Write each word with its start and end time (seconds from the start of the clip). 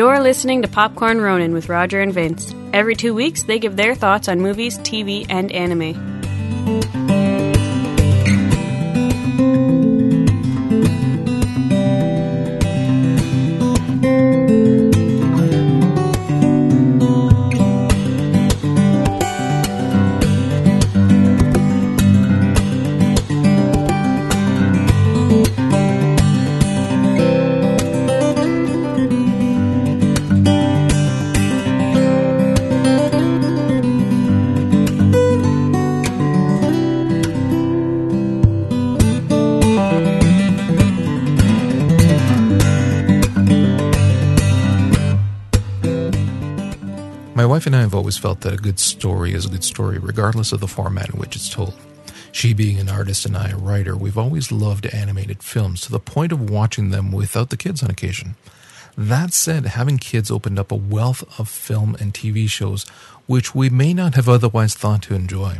You're 0.00 0.18
listening 0.18 0.62
to 0.62 0.68
Popcorn 0.68 1.20
Ronin 1.20 1.52
with 1.52 1.68
Roger 1.68 2.00
and 2.00 2.10
Vince. 2.10 2.54
Every 2.72 2.96
two 2.96 3.12
weeks, 3.12 3.42
they 3.42 3.58
give 3.58 3.76
their 3.76 3.94
thoughts 3.94 4.28
on 4.28 4.40
movies, 4.40 4.78
TV, 4.78 5.26
and 5.28 5.52
anime. 5.52 7.09
Always 48.10 48.18
felt 48.18 48.40
that 48.40 48.52
a 48.52 48.56
good 48.56 48.80
story 48.80 49.34
is 49.34 49.46
a 49.46 49.50
good 49.50 49.62
story, 49.62 49.96
regardless 49.96 50.50
of 50.50 50.58
the 50.58 50.66
format 50.66 51.10
in 51.10 51.20
which 51.20 51.36
it's 51.36 51.48
told. 51.48 51.74
She 52.32 52.52
being 52.52 52.80
an 52.80 52.88
artist 52.88 53.24
and 53.24 53.36
I 53.36 53.50
a 53.50 53.56
writer, 53.56 53.96
we've 53.96 54.18
always 54.18 54.50
loved 54.50 54.86
animated 54.86 55.44
films 55.44 55.82
to 55.82 55.92
the 55.92 56.00
point 56.00 56.32
of 56.32 56.50
watching 56.50 56.90
them 56.90 57.12
without 57.12 57.50
the 57.50 57.56
kids 57.56 57.84
on 57.84 57.88
occasion. 57.90 58.34
That 58.98 59.32
said, 59.32 59.64
having 59.64 59.98
kids 59.98 60.28
opened 60.28 60.58
up 60.58 60.72
a 60.72 60.74
wealth 60.74 61.22
of 61.38 61.48
film 61.48 61.96
and 62.00 62.12
TV 62.12 62.50
shows 62.50 62.82
which 63.28 63.54
we 63.54 63.70
may 63.70 63.94
not 63.94 64.16
have 64.16 64.28
otherwise 64.28 64.74
thought 64.74 65.02
to 65.02 65.14
enjoy. 65.14 65.58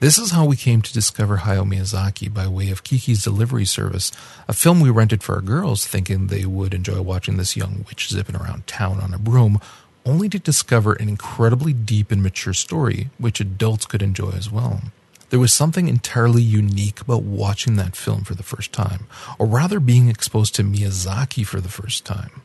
This 0.00 0.18
is 0.18 0.32
how 0.32 0.44
we 0.44 0.56
came 0.56 0.82
to 0.82 0.92
discover 0.92 1.38
Hayao 1.38 1.64
Miyazaki 1.64 2.34
by 2.34 2.48
way 2.48 2.70
of 2.70 2.82
Kiki's 2.82 3.22
Delivery 3.22 3.64
Service, 3.64 4.10
a 4.48 4.52
film 4.52 4.80
we 4.80 4.90
rented 4.90 5.22
for 5.22 5.36
our 5.36 5.40
girls 5.40 5.86
thinking 5.86 6.26
they 6.26 6.44
would 6.44 6.74
enjoy 6.74 7.00
watching 7.00 7.36
this 7.36 7.56
young 7.56 7.84
witch 7.86 8.08
zipping 8.08 8.34
around 8.34 8.66
town 8.66 8.98
on 8.98 9.14
a 9.14 9.18
broom 9.18 9.60
only 10.04 10.28
to 10.28 10.38
discover 10.38 10.92
an 10.94 11.08
incredibly 11.08 11.72
deep 11.72 12.10
and 12.10 12.22
mature 12.22 12.52
story, 12.52 13.10
which 13.18 13.40
adults 13.40 13.86
could 13.86 14.02
enjoy 14.02 14.30
as 14.30 14.50
well. 14.50 14.82
There 15.30 15.40
was 15.40 15.52
something 15.52 15.88
entirely 15.88 16.42
unique 16.42 17.00
about 17.00 17.22
watching 17.22 17.76
that 17.76 17.96
film 17.96 18.24
for 18.24 18.34
the 18.34 18.42
first 18.42 18.72
time, 18.72 19.06
or 19.38 19.46
rather 19.46 19.80
being 19.80 20.08
exposed 20.08 20.54
to 20.56 20.62
Miyazaki 20.62 21.46
for 21.46 21.60
the 21.60 21.68
first 21.68 22.04
time. 22.04 22.42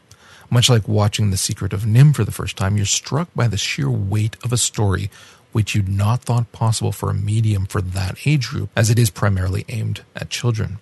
Much 0.50 0.70
like 0.70 0.88
watching 0.88 1.30
The 1.30 1.38
Secret 1.38 1.74
of 1.74 1.84
NIMH 1.84 2.16
for 2.16 2.24
the 2.24 2.32
first 2.32 2.58
time, 2.58 2.78
you're 2.78 2.86
struck 2.86 3.30
by 3.36 3.48
the 3.48 3.58
sheer 3.58 3.90
weight 3.90 4.36
of 4.44 4.52
a 4.52 4.58
story 4.58 5.12
which 5.52 5.76
you'd 5.76 5.90
not 5.90 6.22
thought 6.22 6.52
possible 6.52 6.92
for 6.92 7.10
a 7.10 7.14
medium 7.14 7.66
for 7.66 7.82
that 7.82 8.18
age 8.26 8.48
group, 8.48 8.70
as 8.76 8.90
it 8.90 8.98
is 8.98 9.10
primarily 9.10 9.66
aimed 9.70 10.02
at 10.16 10.30
children. 10.30 10.80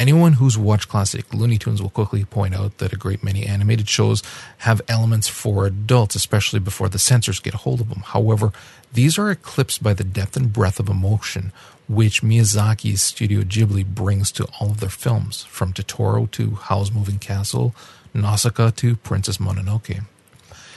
Anyone 0.00 0.32
who's 0.32 0.56
watched 0.56 0.88
classic 0.88 1.34
Looney 1.34 1.58
Tunes 1.58 1.82
will 1.82 1.90
quickly 1.90 2.24
point 2.24 2.54
out 2.54 2.78
that 2.78 2.94
a 2.94 2.96
great 2.96 3.22
many 3.22 3.44
animated 3.44 3.86
shows 3.86 4.22
have 4.60 4.80
elements 4.88 5.28
for 5.28 5.66
adults, 5.66 6.14
especially 6.14 6.58
before 6.58 6.88
the 6.88 6.98
censors 6.98 7.38
get 7.38 7.52
a 7.52 7.58
hold 7.58 7.82
of 7.82 7.90
them. 7.90 8.02
However, 8.06 8.50
these 8.94 9.18
are 9.18 9.30
eclipsed 9.30 9.82
by 9.82 9.92
the 9.92 10.02
depth 10.02 10.38
and 10.38 10.54
breadth 10.54 10.80
of 10.80 10.88
emotion 10.88 11.52
which 11.86 12.22
Miyazaki's 12.22 13.02
Studio 13.02 13.42
Ghibli 13.42 13.84
brings 13.84 14.32
to 14.32 14.46
all 14.58 14.70
of 14.70 14.80
their 14.80 14.88
films, 14.88 15.42
from 15.42 15.74
Totoro 15.74 16.30
to 16.30 16.52
Howl's 16.52 16.92
Moving 16.92 17.18
Castle, 17.18 17.74
Nausicaa 18.14 18.70
to 18.76 18.96
Princess 18.96 19.36
Mononoke. 19.36 20.06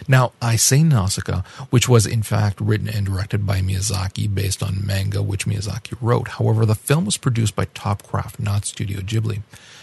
Now, 0.08 0.34
I 0.42 0.56
say 0.56 0.80
Nausicaa, 0.84 1.46
which 1.70 1.88
was 1.88 2.06
in 2.06 2.24
fact 2.24 2.60
written 2.60 2.90
and 2.90 3.06
directed 3.06 3.46
by 3.46 3.62
Miyazaki 3.62 4.34
based 4.34 4.62
on 4.62 4.86
manga 4.86 5.22
which 5.22 5.46
Miyazaki 5.46 5.96
wrote. 6.02 6.30
However, 6.30 6.66
the 6.66 6.76
film 6.76 7.06
was 7.06 7.18
produced 7.18 7.56
by 7.56 7.66
Topcraft, 7.66 8.40
not 8.40 8.66
Studio 8.66 9.00
Ghibli. 9.00 9.42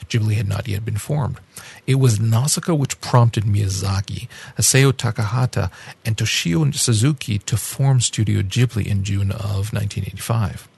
Ghibli 0.09 0.35
had 0.35 0.49
not 0.49 0.69
yet 0.69 0.85
been 0.85 0.97
formed. 0.97 1.39
It 1.87 1.95
was 1.97 2.21
Nausicaa 2.21 2.75
which 2.75 3.01
prompted 3.01 3.45
Miyazaki, 3.45 4.29
Isao 4.59 4.93
Takahata, 4.93 5.71
and 6.05 6.17
Toshio 6.17 6.75
Suzuki 6.75 7.39
to 7.39 7.57
form 7.57 8.01
Studio 8.01 8.43
Ghibli 8.43 8.87
in 8.87 9.05
June 9.05 9.31
of 9.31 9.73
1985. 9.73 10.69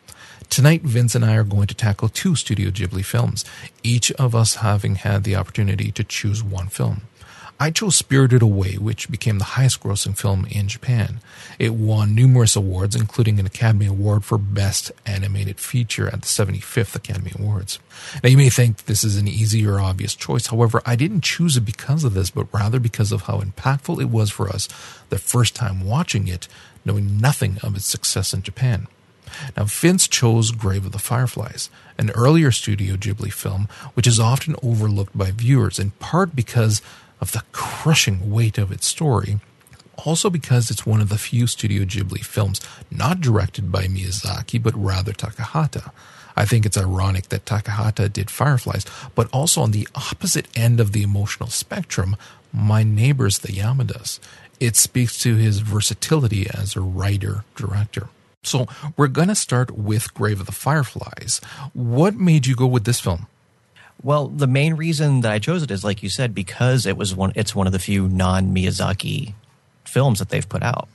Tonight, 0.51 0.83
Vince 0.83 1.15
and 1.15 1.25
I 1.25 1.35
are 1.37 1.45
going 1.45 1.67
to 1.67 1.75
tackle 1.75 2.11
two 2.11 2.37
Studio 2.37 2.71
Ghibli 2.71 3.03
films, 3.03 3.43
each 3.83 4.13
of 4.13 4.35
us 4.35 4.57
having 4.57 4.97
had 4.97 5.25
the 5.25 5.35
opportunity 5.35 5.91
to 5.93 6.05
choose 6.05 6.43
one 6.43 6.69
film. 6.69 7.01
I 7.61 7.71
chose 7.71 7.97
Spirited 7.97 8.43
Away, 8.43 8.77
which 8.77 9.11
became 9.11 9.39
the 9.39 9.45
highest 9.45 9.81
grossing 9.81 10.19
film 10.19 10.47
in 10.51 10.67
Japan. 10.67 11.21
It 11.59 11.75
won 11.75 12.15
numerous 12.15 12.57
awards, 12.57 12.97
including 12.97 13.39
an 13.39 13.47
Academy 13.47 13.87
Award 13.87 14.25
for 14.25 14.37
Best 14.37 14.91
Animated 15.07 15.61
Feature 15.61 16.09
at 16.09 16.23
the 16.23 16.27
75th 16.27 16.97
Academy 16.97 17.33
Awards. 17.39 17.79
Now, 18.23 18.31
you 18.31 18.37
may 18.37 18.51
think 18.51 18.85
this 18.85 19.05
is 19.05 19.17
an 19.17 19.29
easy 19.29 19.65
or 19.67 19.79
obvious 19.79 20.15
choice. 20.15 20.49
However, 20.49 20.83
I 20.85 20.97
didn't 20.97 21.23
choose 21.23 21.57
it 21.57 21.65
because 21.65 22.03
of 22.03 22.15
this, 22.15 22.31
but 22.31 22.53
rather 22.53 22.81
because 22.81 23.13
of 23.13 23.23
how 23.23 23.41
impactful 23.41 24.01
it 24.01 24.11
was 24.11 24.31
for 24.31 24.49
us 24.49 24.69
the 25.11 25.19
first 25.19 25.55
time 25.55 25.87
watching 25.87 26.27
it, 26.27 26.49
knowing 26.85 27.21
nothing 27.21 27.59
of 27.63 27.77
its 27.77 27.87
success 27.87 28.35
in 28.35 28.43
Japan. 28.43 28.89
Now, 29.57 29.65
Vince 29.65 30.09
chose 30.09 30.51
Grave 30.51 30.87
of 30.87 30.93
the 30.93 30.99
Fireflies, 30.99 31.71
an 31.99 32.11
earlier 32.11 32.51
Studio 32.51 32.97
Ghibli 32.97 33.33
film, 33.33 33.69
which 33.95 34.07
is 34.07 34.21
often 34.21 34.57
overlooked 34.63 35.17
by 35.17 35.31
viewers, 35.31 35.79
in 35.79 35.93
part 35.93 36.35
because 36.37 36.83
of 37.23 37.31
the 37.31 37.45
crushing 37.53 38.33
weight 38.33 38.59
of 38.59 38.73
its 38.73 38.85
story, 38.87 39.39
also 40.05 40.29
because 40.29 40.71
it's 40.71 40.85
one 40.85 41.01
of 41.01 41.09
the 41.09 41.17
few 41.17 41.47
Studio 41.47 41.85
Ghibli 41.85 42.25
films 42.25 42.61
not 42.91 43.21
directed 43.21 43.71
by 43.71 43.85
Miyazaki 43.85 44.61
but 44.61 44.75
rather 44.75 45.13
Takahata. 45.13 45.93
I 46.37 46.45
think 46.47 46.67
it's 46.67 46.77
ironic 46.77 47.29
that 47.29 47.45
Takahata 47.45 48.13
did 48.13 48.29
Fireflies, 48.29 48.85
but 49.15 49.29
also 49.33 49.61
on 49.63 49.71
the 49.71 49.87
opposite 49.95 50.49
end 50.57 50.81
of 50.81 50.91
the 50.93 51.03
emotional 51.03 51.49
spectrum, 51.49 52.17
My 52.53 52.83
Neighbors 52.83 53.39
the 53.39 53.53
Yamadas. 53.53 54.19
It 54.59 54.75
speaks 54.75 55.17
to 55.21 55.37
his 55.37 55.61
versatility 55.61 56.49
as 56.53 56.75
a 56.75 56.81
writer 56.81 57.45
director. 57.55 58.09
So 58.43 58.67
we're 58.97 59.09
going 59.09 59.29
to 59.29 59.37
start 59.37 59.71
with 59.71 60.13
Grave 60.15 60.41
of 60.41 60.47
the 60.47 60.53
Fireflies. 60.53 61.41
What 61.73 62.17
made 62.17 62.47
you 62.47 62.57
go 62.57 62.67
with 62.67 62.85
this 62.85 62.99
film? 62.99 63.29
Well, 64.03 64.29
the 64.29 64.47
main 64.47 64.75
reason 64.75 65.21
that 65.21 65.33
I 65.33 65.39
chose 65.39 65.63
it 65.63 65.71
is, 65.71 65.85
like 65.85 66.03
you 66.03 66.09
said, 66.09 66.35
because 66.35 66.87
it 66.87 66.97
was 66.97 67.15
one. 67.15 67.33
It's 67.37 67.55
one 67.55 67.67
of 67.67 67.73
the 67.73 67.79
few 67.79 68.09
non 68.09 68.55
Miyazaki 68.55 69.35
films 69.85 70.19
that 70.19 70.31
they've 70.31 70.49
put 70.49 70.63
out. 70.63 70.89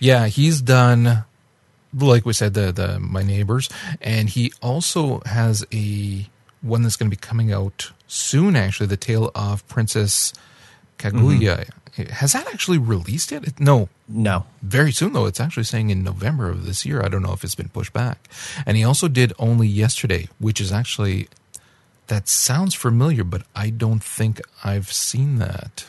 Yeah, 0.00 0.26
he's 0.26 0.60
done, 0.60 1.24
like 1.94 2.24
we 2.24 2.32
said, 2.32 2.54
the 2.54 2.72
the 2.72 2.98
My 2.98 3.22
Neighbors, 3.22 3.68
and 4.00 4.28
he 4.28 4.52
also 4.62 5.20
has 5.26 5.66
a 5.72 6.26
one 6.62 6.82
that's 6.82 6.96
going 6.96 7.10
to 7.10 7.16
be 7.16 7.20
coming 7.20 7.52
out 7.52 7.92
soon. 8.06 8.56
Actually, 8.56 8.86
the 8.86 8.96
Tale 8.96 9.30
of 9.34 9.66
Princess 9.68 10.32
Kaguya. 10.98 11.66
Mm-hmm. 11.66 11.76
Has 12.04 12.32
that 12.32 12.46
actually 12.46 12.78
released 12.78 13.32
yet? 13.32 13.58
No, 13.58 13.88
no. 14.08 14.46
Very 14.62 14.92
soon 14.92 15.12
though. 15.12 15.26
It's 15.26 15.40
actually 15.40 15.64
saying 15.64 15.90
in 15.90 16.04
November 16.04 16.48
of 16.48 16.64
this 16.64 16.86
year. 16.86 17.02
I 17.02 17.08
don't 17.08 17.22
know 17.22 17.32
if 17.32 17.42
it's 17.42 17.56
been 17.56 17.68
pushed 17.68 17.92
back. 17.92 18.28
And 18.64 18.76
he 18.76 18.84
also 18.84 19.08
did 19.08 19.32
Only 19.38 19.66
Yesterday, 19.66 20.28
which 20.38 20.60
is 20.60 20.70
actually 20.70 21.28
that 22.10 22.28
sounds 22.28 22.74
familiar, 22.74 23.22
but 23.22 23.42
I 23.54 23.70
don't 23.70 24.02
think 24.02 24.40
I've 24.64 24.92
seen 24.92 25.38
that. 25.38 25.86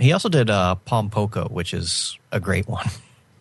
He 0.00 0.10
also 0.10 0.30
did 0.30 0.48
uh, 0.48 0.74
Pom 0.74 1.10
Poko, 1.10 1.50
which 1.50 1.72
is 1.72 2.18
a 2.32 2.40
great 2.40 2.66
one. 2.66 2.86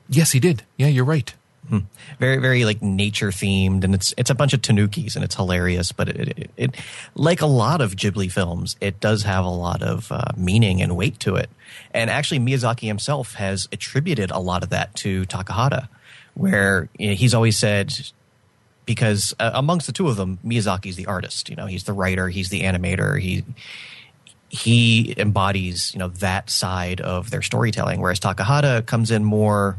Yes, 0.10 0.34
he 0.34 0.40
did. 0.42 0.64
Yeah, 0.78 0.88
you're 0.88 1.06
right. 1.06 1.34
Hmm. 1.70 1.80
Very, 2.20 2.38
very 2.38 2.66
like 2.66 2.82
nature 2.82 3.30
themed, 3.30 3.86
and 3.86 3.96
it's 3.96 4.14
it's 4.18 4.30
a 4.30 4.36
bunch 4.36 4.54
of 4.54 4.62
tanukis, 4.62 5.16
and 5.16 5.24
it's 5.24 5.34
hilarious. 5.34 5.94
But 5.94 6.10
it, 6.10 6.38
it, 6.38 6.52
it 6.58 6.76
like 7.16 7.42
a 7.42 7.46
lot 7.46 7.80
of 7.80 7.96
Ghibli 7.96 8.30
films, 8.30 8.76
it 8.82 9.00
does 9.00 9.24
have 9.24 9.46
a 9.46 9.50
lot 9.50 9.82
of 9.82 10.12
uh, 10.12 10.26
meaning 10.36 10.82
and 10.82 10.98
weight 10.98 11.22
to 11.22 11.36
it. 11.36 11.50
And 11.92 12.10
actually, 12.10 12.42
Miyazaki 12.42 12.86
himself 12.86 13.36
has 13.36 13.70
attributed 13.72 14.30
a 14.30 14.40
lot 14.40 14.62
of 14.62 14.70
that 14.72 14.94
to 14.98 15.24
Takahata, 15.26 15.88
where 16.34 16.90
you 17.00 17.08
know, 17.08 17.16
he's 17.16 17.34
always 17.34 17.58
said 17.58 17.96
because 18.86 19.34
uh, 19.40 19.52
amongst 19.54 19.88
the 19.88 19.94
two 19.94 20.08
of 20.08 20.16
them, 20.16 20.40
Miyazaki's 20.46 20.96
the 20.96 21.06
artist. 21.06 21.50
You 21.50 21.56
know, 21.56 21.66
he's 21.66 21.84
the 21.84 21.94
writer, 21.94 22.30
he's 22.30 22.50
the 22.50 22.62
animator. 22.62 23.20
He 23.20 23.44
he 24.50 25.16
embodies 25.18 25.94
you 25.94 26.00
know 26.00 26.10
that 26.10 26.50
side 26.50 27.02
of 27.02 27.32
their 27.32 27.42
storytelling, 27.42 28.00
whereas 28.02 28.20
Takahata 28.20 28.86
comes 28.86 29.12
in 29.12 29.24
more 29.24 29.78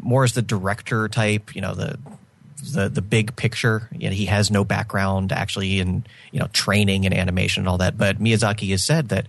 more 0.00 0.24
as 0.24 0.32
the 0.32 0.42
director 0.42 1.08
type. 1.08 1.54
You 1.54 1.60
know, 1.60 1.74
the 1.74 1.98
the 2.72 2.88
the 2.88 3.02
big 3.02 3.36
picture. 3.36 3.88
You 3.92 4.10
know, 4.10 4.14
he 4.14 4.26
has 4.26 4.50
no 4.50 4.64
background 4.64 5.32
actually 5.32 5.80
in 5.80 6.04
you 6.32 6.40
know 6.40 6.48
training 6.52 7.04
and 7.04 7.14
animation 7.14 7.62
and 7.62 7.68
all 7.68 7.78
that. 7.78 7.98
But 7.98 8.18
Miyazaki 8.18 8.70
has 8.70 8.84
said 8.84 9.08
that 9.10 9.26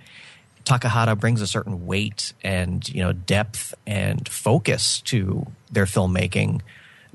Takahata 0.63 1.19
brings 1.19 1.41
a 1.41 1.47
certain 1.47 1.85
weight 1.85 2.33
and 2.43 2.87
you 2.89 3.01
know 3.03 3.13
depth 3.13 3.73
and 3.85 4.27
focus 4.27 5.01
to 5.01 5.45
their 5.71 5.85
filmmaking 5.85 6.61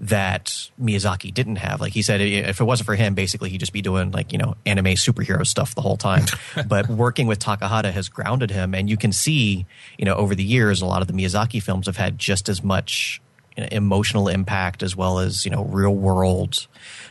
that 0.01 0.71
Miyazaki 0.81 1.33
didn't 1.33 1.57
have. 1.57 1.81
Like 1.81 1.93
he 1.93 2.01
said, 2.01 2.23
if 2.23 2.61
it 2.61 2.65
wasn't 2.65 2.87
for 2.87 2.95
him, 2.95 3.15
basically 3.15 3.51
he'd 3.51 3.59
just 3.59 3.73
be 3.73 3.83
doing 3.83 4.11
like, 4.11 4.33
you 4.33 4.39
know, 4.39 4.57
anime 4.65 4.87
superhero 4.87 5.47
stuff 5.47 5.75
the 5.75 5.83
whole 5.83 5.99
time. 5.99 6.25
but 6.67 6.89
working 6.89 7.27
with 7.27 7.39
Takahata 7.39 7.93
has 7.93 8.09
grounded 8.09 8.51
him. 8.51 8.75
And 8.75 8.89
you 8.89 8.97
can 8.97 9.13
see, 9.13 9.67
you 9.99 10.07
know, 10.07 10.15
over 10.15 10.35
the 10.35 10.43
years, 10.43 10.81
a 10.81 10.87
lot 10.87 11.03
of 11.03 11.09
the 11.09 11.13
Miyazaki 11.13 11.63
films 11.63 11.87
have 11.87 11.99
had 11.99 12.19
just 12.19 12.49
as 12.49 12.65
much 12.65 13.21
you 13.57 13.63
know, 13.63 13.69
emotional 13.71 14.29
impact 14.29 14.83
as 14.83 14.97
well 14.97 15.19
as, 15.19 15.45
you 15.45 15.51
know, 15.51 15.65
real 15.65 15.95
world 15.95 16.67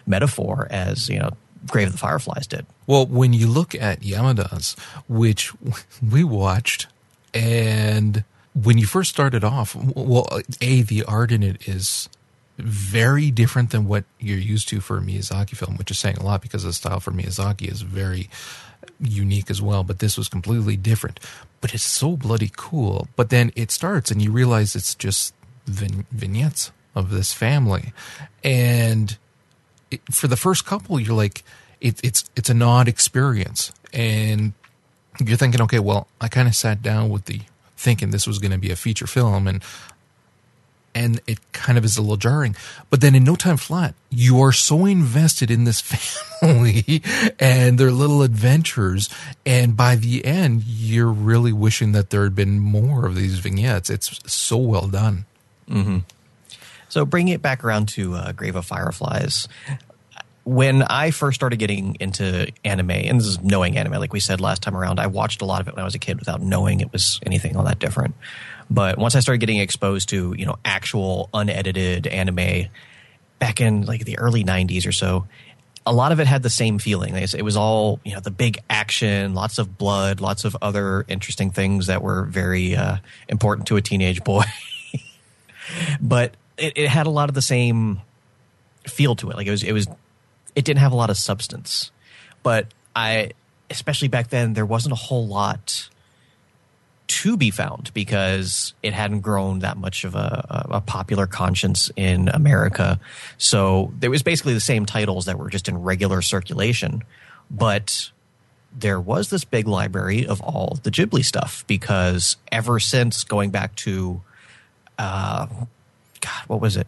metaphor 0.08 0.68
as, 0.72 1.10
you 1.10 1.20
know, 1.20 1.32
Grave 1.68 1.88
of 1.88 1.94
the 1.94 2.00
Fireflies 2.00 2.48
did. 2.48 2.66
Well, 2.88 3.06
when 3.06 3.34
you 3.34 3.48
look 3.48 3.76
at 3.76 4.00
Yamada's, 4.00 4.76
which 5.08 5.52
we 6.02 6.24
watched, 6.24 6.88
and 7.36 8.24
when 8.56 8.80
you 8.80 8.88
first 8.88 9.12
started 9.12 9.44
off, 9.44 9.76
well, 9.76 10.28
A, 10.62 10.82
the 10.82 11.04
art 11.04 11.32
in 11.32 11.44
it 11.44 11.68
is 11.68 12.10
very 12.60 13.32
different 13.32 13.72
than 13.72 13.88
what 13.88 14.04
you're 14.20 14.38
used 14.38 14.68
to 14.70 14.82
for 14.82 14.98
a 14.98 15.02
Miyazaki 15.02 15.56
film, 15.56 15.78
which 15.78 15.92
is 15.92 16.00
saying 16.00 16.18
a 16.18 16.24
lot 16.24 16.42
because 16.42 16.64
the 16.64 16.74
style 16.74 17.00
for 17.00 17.12
Miyazaki 17.12 17.72
is 17.72 17.82
very 17.82 18.30
unique 19.00 19.50
as 19.50 19.62
well. 19.62 19.84
But 19.84 20.00
this 20.00 20.18
was 20.18 20.30
completely 20.30 20.78
different. 20.78 21.20
But 21.62 21.74
it's 21.74 21.84
so 21.84 22.18
bloody 22.18 22.52
cool. 22.56 23.08
But 23.16 23.30
then 23.30 23.52
it 23.56 23.72
starts 23.72 24.12
and 24.12 24.22
you 24.22 24.32
realize 24.32 24.76
it's 24.76 24.96
just 24.96 25.34
vin- 25.66 26.06
vignettes 26.12 26.72
of 26.96 27.10
this 27.10 27.34
family. 27.34 27.94
And 28.44 29.18
it, 29.92 30.02
for 30.12 30.28
the 30.28 30.38
first 30.38 30.66
couple, 30.66 31.00
you're 31.00 31.16
like, 31.16 31.44
it, 31.82 32.00
it's 32.04 32.26
it's 32.36 32.50
an 32.50 32.62
odd 32.62 32.88
experience, 32.88 33.72
and 33.94 34.54
you're 35.26 35.38
thinking, 35.38 35.62
okay, 35.62 35.80
well, 35.80 36.08
I 36.20 36.28
kind 36.28 36.48
of 36.48 36.56
sat 36.56 36.82
down 36.82 37.10
with 37.10 37.26
the 37.26 37.42
thinking 37.78 38.12
this 38.12 38.28
was 38.28 38.40
going 38.40 38.52
to 38.52 38.58
be 38.58 38.72
a 38.72 38.76
feature 38.76 39.08
film, 39.08 39.48
and 39.48 39.64
and 40.94 41.22
it 41.28 41.40
kind 41.52 41.78
of 41.78 41.86
is 41.86 41.98
a 41.98 42.02
little 42.02 42.18
jarring. 42.18 42.56
But 42.90 43.02
then 43.02 43.16
in 43.16 43.24
No 43.24 43.36
Time 43.36 43.58
Flat, 43.58 43.96
you 44.10 44.40
are 44.42 44.52
so 44.52 44.86
invested 44.86 45.52
in 45.52 45.64
this 45.64 45.82
family 46.40 47.02
and 47.40 47.78
their 47.78 47.92
little 47.92 48.22
adventures. 48.22 49.10
And 49.46 49.76
by 49.76 49.96
the 49.96 50.26
end, 50.26 50.64
you're 50.64 51.12
really 51.12 51.54
wishing 51.54 51.92
that 51.94 52.10
there 52.10 52.24
had 52.24 52.36
been 52.36 52.60
more 52.60 53.06
of 53.06 53.16
these 53.16 53.40
vignettes. 53.40 53.90
It's 53.90 54.20
so 54.32 54.58
well 54.58 54.88
done. 54.88 55.26
Mm-hmm. 55.70 56.00
So 56.90 57.06
bringing 57.06 57.34
it 57.34 57.42
back 57.42 57.64
around 57.64 57.90
to 57.90 58.16
uh, 58.16 58.32
Grave 58.32 58.56
of 58.56 58.66
Fireflies, 58.66 59.48
when 60.44 60.82
I 60.82 61.12
first 61.12 61.36
started 61.36 61.58
getting 61.58 61.96
into 62.00 62.52
anime, 62.66 62.90
and 62.90 63.20
this 63.20 63.28
is 63.28 63.42
knowing 63.42 63.78
anime, 63.78 63.94
like 64.00 64.14
we 64.14 64.20
said 64.20 64.42
last 64.42 64.64
time 64.64 64.76
around, 64.76 65.00
I 65.00 65.06
watched 65.06 65.44
a 65.44 65.46
lot 65.46 65.62
of 65.62 65.68
it 65.68 65.76
when 65.76 65.82
I 65.82 65.86
was 65.86 65.94
a 65.94 66.00
kid 66.00 66.18
without 66.18 66.42
knowing 66.42 66.82
it 66.82 66.92
was 66.92 67.20
anything 67.24 67.56
all 67.56 67.66
that 67.66 67.78
different. 67.78 68.16
But 68.70 68.98
once 68.98 69.16
I 69.16 69.20
started 69.20 69.40
getting 69.40 69.58
exposed 69.58 70.10
to, 70.10 70.36
you 70.38 70.46
know, 70.46 70.58
actual 70.64 71.30
unedited 71.34 72.06
anime 72.08 72.68
back 73.40 73.62
in 73.62 73.86
like 73.86 74.06
the 74.06 74.20
early 74.20 74.44
90s 74.44 74.86
or 74.86 74.92
so, 74.92 75.28
a 75.86 75.94
lot 75.94 76.12
of 76.12 76.20
it 76.20 76.28
had 76.28 76.44
the 76.44 76.50
same 76.50 76.78
feeling. 76.78 77.16
It 77.16 77.42
was 77.42 77.58
all, 77.58 78.00
you 78.04 78.14
know, 78.14 78.20
the 78.20 78.32
big 78.32 78.60
action, 78.70 79.34
lots 79.34 79.58
of 79.58 79.78
blood, 79.78 80.22
lots 80.22 80.46
of 80.46 80.56
other 80.62 81.04
interesting 81.08 81.50
things 81.50 81.88
that 81.88 82.04
were 82.04 82.26
very 82.26 82.76
uh, 82.76 82.98
important 83.28 83.68
to 83.70 83.78
a 83.78 83.82
teenage 83.82 84.24
boy. 84.24 84.44
but 86.02 86.36
it, 86.58 86.74
it 86.78 86.90
had 86.90 87.08
a 87.08 87.10
lot 87.10 87.30
of 87.30 87.36
the 87.36 87.42
same 87.42 88.02
feel 88.88 89.16
to 89.16 89.32
it. 89.32 89.38
Like 89.38 89.48
it 89.48 89.52
was, 89.52 89.64
it 89.64 89.72
was, 89.72 89.88
it 90.56 90.64
didn't 90.64 90.80
have 90.80 90.92
a 90.92 90.96
lot 90.96 91.10
of 91.10 91.18
substance. 91.18 91.92
But 92.44 92.68
I, 92.96 93.32
especially 93.72 94.10
back 94.10 94.30
then, 94.30 94.54
there 94.54 94.66
wasn't 94.66 94.94
a 94.94 94.98
whole 94.98 95.26
lot 95.26 95.90
to 97.10 97.36
be 97.36 97.50
found 97.50 97.92
because 97.94 98.74
it 98.84 98.94
hadn't 98.94 99.22
grown 99.22 99.60
that 99.60 99.78
much 99.78 100.04
of 100.04 100.14
a, 100.14 100.68
a, 100.70 100.82
popular 100.82 101.26
conscience 101.26 101.92
in 101.96 102.30
America. 102.30 103.00
So 103.40 103.92
there 104.00 104.12
was 104.12 104.22
basically 104.22 104.54
the 104.54 104.60
same 104.60 104.86
titles 104.86 105.26
that 105.26 105.38
were 105.38 105.50
just 105.50 105.68
in 105.68 105.82
regular 105.82 106.22
circulation, 106.22 107.04
but 107.50 108.12
there 108.78 109.02
was 109.02 109.32
this 109.32 109.44
big 109.44 109.68
library 109.68 110.28
of 110.28 110.40
all 110.42 110.78
the 110.84 110.92
Ghibli 110.92 111.26
stuff 111.26 111.66
because 111.66 112.38
ever 112.52 112.80
since 112.80 113.24
going 113.24 113.50
back 113.50 113.76
to, 113.78 114.22
uh, 115.00 115.48
God, 116.22 116.44
what 116.46 116.62
was 116.62 116.78
it? 116.78 116.86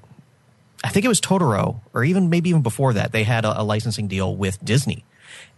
I 0.84 0.90
think 0.90 1.04
it 1.04 1.10
was 1.10 1.20
Totoro, 1.20 1.80
or 1.94 2.04
even 2.04 2.30
maybe 2.30 2.50
even 2.50 2.62
before 2.62 2.94
that, 2.94 3.12
they 3.12 3.24
had 3.24 3.44
a, 3.44 3.60
a 3.60 3.64
licensing 3.64 4.08
deal 4.08 4.36
with 4.36 4.64
Disney, 4.64 5.04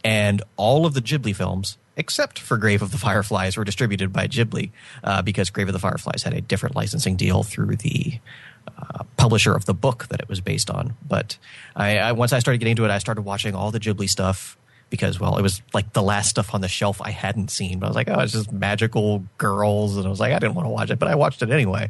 and 0.05 0.41
all 0.55 0.85
of 0.85 0.93
the 0.93 1.01
Ghibli 1.01 1.35
films 1.35 1.77
except 1.95 2.39
for 2.39 2.57
Grave 2.57 2.81
of 2.81 2.91
the 2.91 2.97
Fireflies, 2.97 3.57
were 3.57 3.63
distributed 3.63 4.11
by 4.11 4.27
Ghibli 4.27 4.71
uh, 5.03 5.21
because 5.21 5.49
Grave 5.49 5.67
of 5.67 5.73
the 5.73 5.79
Fireflies 5.79 6.23
had 6.23 6.33
a 6.33 6.41
different 6.41 6.75
licensing 6.75 7.15
deal 7.15 7.43
through 7.43 7.75
the 7.77 8.19
uh, 8.67 9.03
publisher 9.17 9.55
of 9.55 9.65
the 9.65 9.73
book 9.73 10.07
that 10.09 10.19
it 10.19 10.29
was 10.29 10.41
based 10.41 10.69
on. 10.69 10.95
But 11.07 11.37
I, 11.75 11.97
I, 11.97 12.11
once 12.13 12.33
I 12.33 12.39
started 12.39 12.59
getting 12.59 12.71
into 12.71 12.85
it, 12.85 12.91
I 12.91 12.97
started 12.97 13.21
watching 13.21 13.55
all 13.55 13.71
the 13.71 13.79
Ghibli 13.79 14.09
stuff 14.09 14.57
because, 14.89 15.19
well, 15.19 15.37
it 15.37 15.41
was 15.41 15.61
like 15.73 15.93
the 15.93 16.03
last 16.03 16.29
stuff 16.29 16.53
on 16.53 16.61
the 16.61 16.67
shelf 16.67 17.01
I 17.01 17.11
hadn't 17.11 17.49
seen. 17.49 17.79
But 17.79 17.87
I 17.87 17.89
was 17.89 17.95
like, 17.95 18.09
oh, 18.09 18.19
it's 18.19 18.33
just 18.33 18.51
magical 18.51 19.23
girls, 19.37 19.97
and 19.97 20.05
I 20.05 20.09
was 20.09 20.19
like, 20.19 20.33
I 20.33 20.39
didn't 20.39 20.55
want 20.55 20.65
to 20.67 20.71
watch 20.71 20.91
it, 20.91 20.99
but 20.99 21.07
I 21.07 21.15
watched 21.15 21.41
it 21.41 21.49
anyway 21.49 21.89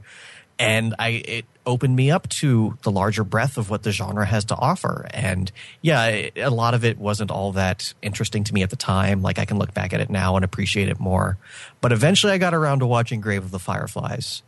and 0.60 0.96
I 1.00 1.10
it 1.10 1.46
opened 1.66 1.96
me 1.96 2.12
up 2.12 2.28
to 2.28 2.78
the 2.84 2.92
larger 2.92 3.24
breadth 3.24 3.58
of 3.58 3.70
what 3.70 3.84
the 3.84 3.92
genre 3.92 4.26
has 4.26 4.46
to 4.46 4.56
offer. 4.56 5.08
And 5.14 5.52
yeah, 5.82 6.06
it, 6.08 6.38
a 6.38 6.50
lot 6.50 6.74
of 6.74 6.84
it 6.84 6.98
wasn't 6.98 7.32
all 7.32 7.54
that 7.54 7.94
interesting 8.02 8.44
to 8.46 8.54
me 8.54 8.64
at 8.64 8.70
the 8.70 8.76
time. 8.76 9.22
Like 9.22 9.40
I 9.40 9.46
can 9.46 9.58
look 9.58 9.74
back 9.74 9.94
at 9.94 10.02
it 10.02 10.10
now 10.10 10.36
and 10.36 10.44
appreciate 10.44 10.90
it 10.90 11.00
more. 11.00 11.38
But 11.82 11.92
eventually, 11.92 12.34
I 12.34 12.38
got 12.38 12.54
around 12.54 12.80
to 12.80 12.86
watching 12.86 13.22
Grave 13.22 13.44
of 13.44 13.52
the 13.52 13.60
Fireflies, 13.60 14.44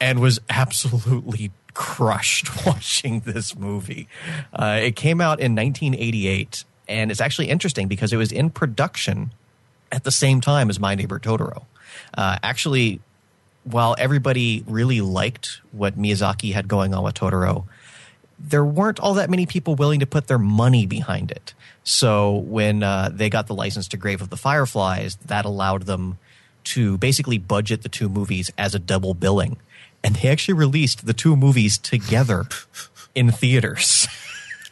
and 0.00 0.20
was 0.20 0.40
absolutely 0.48 1.50
crushed 1.74 2.66
watching 2.66 3.20
this 3.20 3.56
movie. 3.56 4.08
Uh, 4.52 4.80
it 4.82 4.96
came 4.96 5.20
out 5.20 5.40
in 5.40 5.54
1988, 5.54 6.64
and 6.88 7.10
it's 7.10 7.20
actually 7.20 7.48
interesting 7.48 7.88
because 7.88 8.12
it 8.12 8.16
was 8.16 8.32
in 8.32 8.50
production 8.50 9.32
at 9.90 10.04
the 10.04 10.10
same 10.10 10.40
time 10.40 10.70
as 10.70 10.78
My 10.78 10.94
Neighbor 10.94 11.18
Totoro. 11.18 11.64
Uh, 12.14 12.38
actually, 12.42 13.00
while 13.70 13.94
everybody 13.98 14.64
really 14.66 15.00
liked 15.00 15.60
what 15.72 15.98
Miyazaki 15.98 16.52
had 16.52 16.68
going 16.68 16.94
on 16.94 17.04
with 17.04 17.14
Totoro, 17.14 17.64
there 18.38 18.64
weren't 18.64 19.00
all 19.00 19.14
that 19.14 19.28
many 19.30 19.46
people 19.46 19.74
willing 19.74 20.00
to 20.00 20.06
put 20.06 20.26
their 20.26 20.38
money 20.38 20.86
behind 20.86 21.30
it. 21.30 21.54
So 21.82 22.36
when 22.36 22.82
uh, 22.82 23.10
they 23.12 23.28
got 23.30 23.46
the 23.46 23.54
license 23.54 23.88
to 23.88 23.96
Grave 23.96 24.20
of 24.20 24.30
the 24.30 24.36
Fireflies, 24.36 25.16
that 25.26 25.44
allowed 25.44 25.82
them 25.82 26.18
to 26.64 26.98
basically 26.98 27.38
budget 27.38 27.82
the 27.82 27.88
two 27.88 28.08
movies 28.08 28.50
as 28.56 28.74
a 28.74 28.78
double 28.78 29.14
billing. 29.14 29.56
And 30.04 30.16
they 30.16 30.28
actually 30.28 30.54
released 30.54 31.06
the 31.06 31.12
two 31.12 31.34
movies 31.34 31.78
together 31.78 32.44
in 33.14 33.32
theaters. 33.32 34.06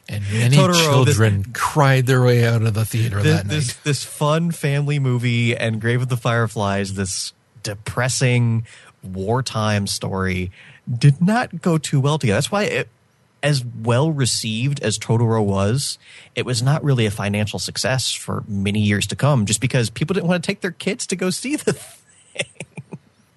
And 0.09 0.23
many 0.33 0.57
Totoro, 0.57 1.05
children 1.05 1.43
this, 1.43 1.53
cried 1.53 2.07
their 2.07 2.23
way 2.23 2.47
out 2.47 2.63
of 2.63 2.75
the 2.75 2.85
theater 2.85 3.21
this, 3.23 3.37
that 3.37 3.47
night. 3.47 3.55
This, 3.55 3.75
this 3.79 4.05
fun 4.05 4.53
family 4.53 5.01
movie 5.01 5.57
and 5.57 5.81
Grave 5.81 6.03
of 6.03 6.09
the 6.09 6.17
Fireflies, 6.17 6.95
this 6.95 7.33
depressing 7.65 8.65
wartime 9.07 9.87
story 9.87 10.51
did 10.93 11.21
not 11.21 11.63
go 11.63 11.79
too 11.79 12.01
well 12.01 12.19
together. 12.19 12.37
That's 12.37 12.51
why 12.51 12.65
it, 12.65 12.89
as 13.43 13.65
well 13.65 14.11
received 14.11 14.81
as 14.83 14.99
Totoro 14.99 15.45
was, 15.45 15.99
it 16.35 16.45
was 16.45 16.63
not 16.63 16.83
really 16.83 17.07
a 17.07 17.11
financial 17.11 17.59
success 17.59 18.13
for 18.13 18.45
many 18.49 18.81
years 18.81 19.07
to 19.09 19.17
come 19.17 19.47
just 19.47 19.61
because 19.61 19.91
people 19.91 20.15
didn't 20.15 20.27
want 20.27 20.43
to 20.43 20.47
take 20.47 20.61
their 20.61 20.73
kids 20.73 21.07
to 21.07 21.17
go 21.17 21.31
see 21.31 21.57
the 21.57 21.73
thing. 21.75 22.47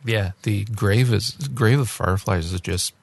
Yeah, 0.06 0.32
the 0.44 0.64
grave 0.66 1.14
is 1.14 1.32
grave 1.54 1.80
of 1.80 1.90
fireflies 1.90 2.54
is 2.54 2.62
just 2.62 2.94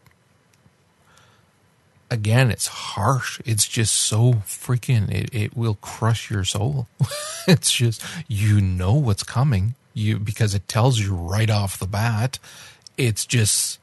again, 2.11 2.51
it's 2.51 2.67
harsh. 2.67 3.41
It's 3.45 3.67
just 3.67 3.95
so 3.95 4.35
freaking 4.47 5.11
it, 5.11 5.33
it 5.33 5.57
will 5.57 5.77
crush 5.81 6.31
your 6.31 6.45
soul. 6.45 6.89
it's 7.47 7.71
just 7.71 8.03
you 8.27 8.61
know 8.61 8.95
what's 8.95 9.23
coming 9.23 9.75
you 9.97 10.19
because 10.19 10.55
it 10.55 10.69
tells 10.69 11.00
you 11.00 11.15
right 11.15 11.50
off 11.50 11.79
the 11.79 11.87
bat. 11.87 12.38
It's 12.97 13.26
just 13.26 13.79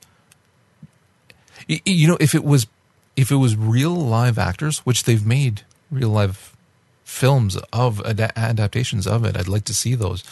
you 1.68 2.08
know 2.08 2.18
if 2.20 2.36
it 2.36 2.44
was 2.44 2.68
if 3.16 3.32
it 3.32 3.36
was 3.36 3.56
real 3.56 3.96
live 3.96 4.38
actors, 4.38 4.80
which 4.80 5.04
they've 5.04 5.26
made 5.26 5.62
real 5.92 6.10
live 6.10 6.56
films 7.04 7.58
of 7.72 8.04
ad- 8.06 8.34
adaptations 8.36 9.06
of 9.06 9.26
it, 9.26 9.38
I'd 9.38 9.48
like 9.48 9.66
to 9.66 9.74
see 9.74 9.96
those 9.96 10.24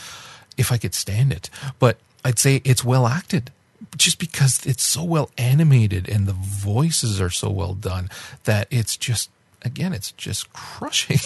if 0.57 0.71
I 0.71 0.77
could 0.77 0.93
stand 0.93 1.31
it. 1.31 1.49
But 1.79 1.97
I'd 2.23 2.39
say 2.39 2.61
it's 2.63 2.83
well 2.83 3.07
acted 3.07 3.51
just 3.97 4.19
because 4.19 4.65
it's 4.65 4.83
so 4.83 5.03
well 5.03 5.31
animated 5.37 6.07
and 6.07 6.27
the 6.27 6.33
voices 6.33 7.19
are 7.19 7.29
so 7.29 7.49
well 7.49 7.73
done 7.73 8.09
that 8.43 8.67
it's 8.69 8.95
just 8.95 9.29
again 9.63 9.93
it's 9.93 10.11
just 10.11 10.53
crushing 10.53 11.19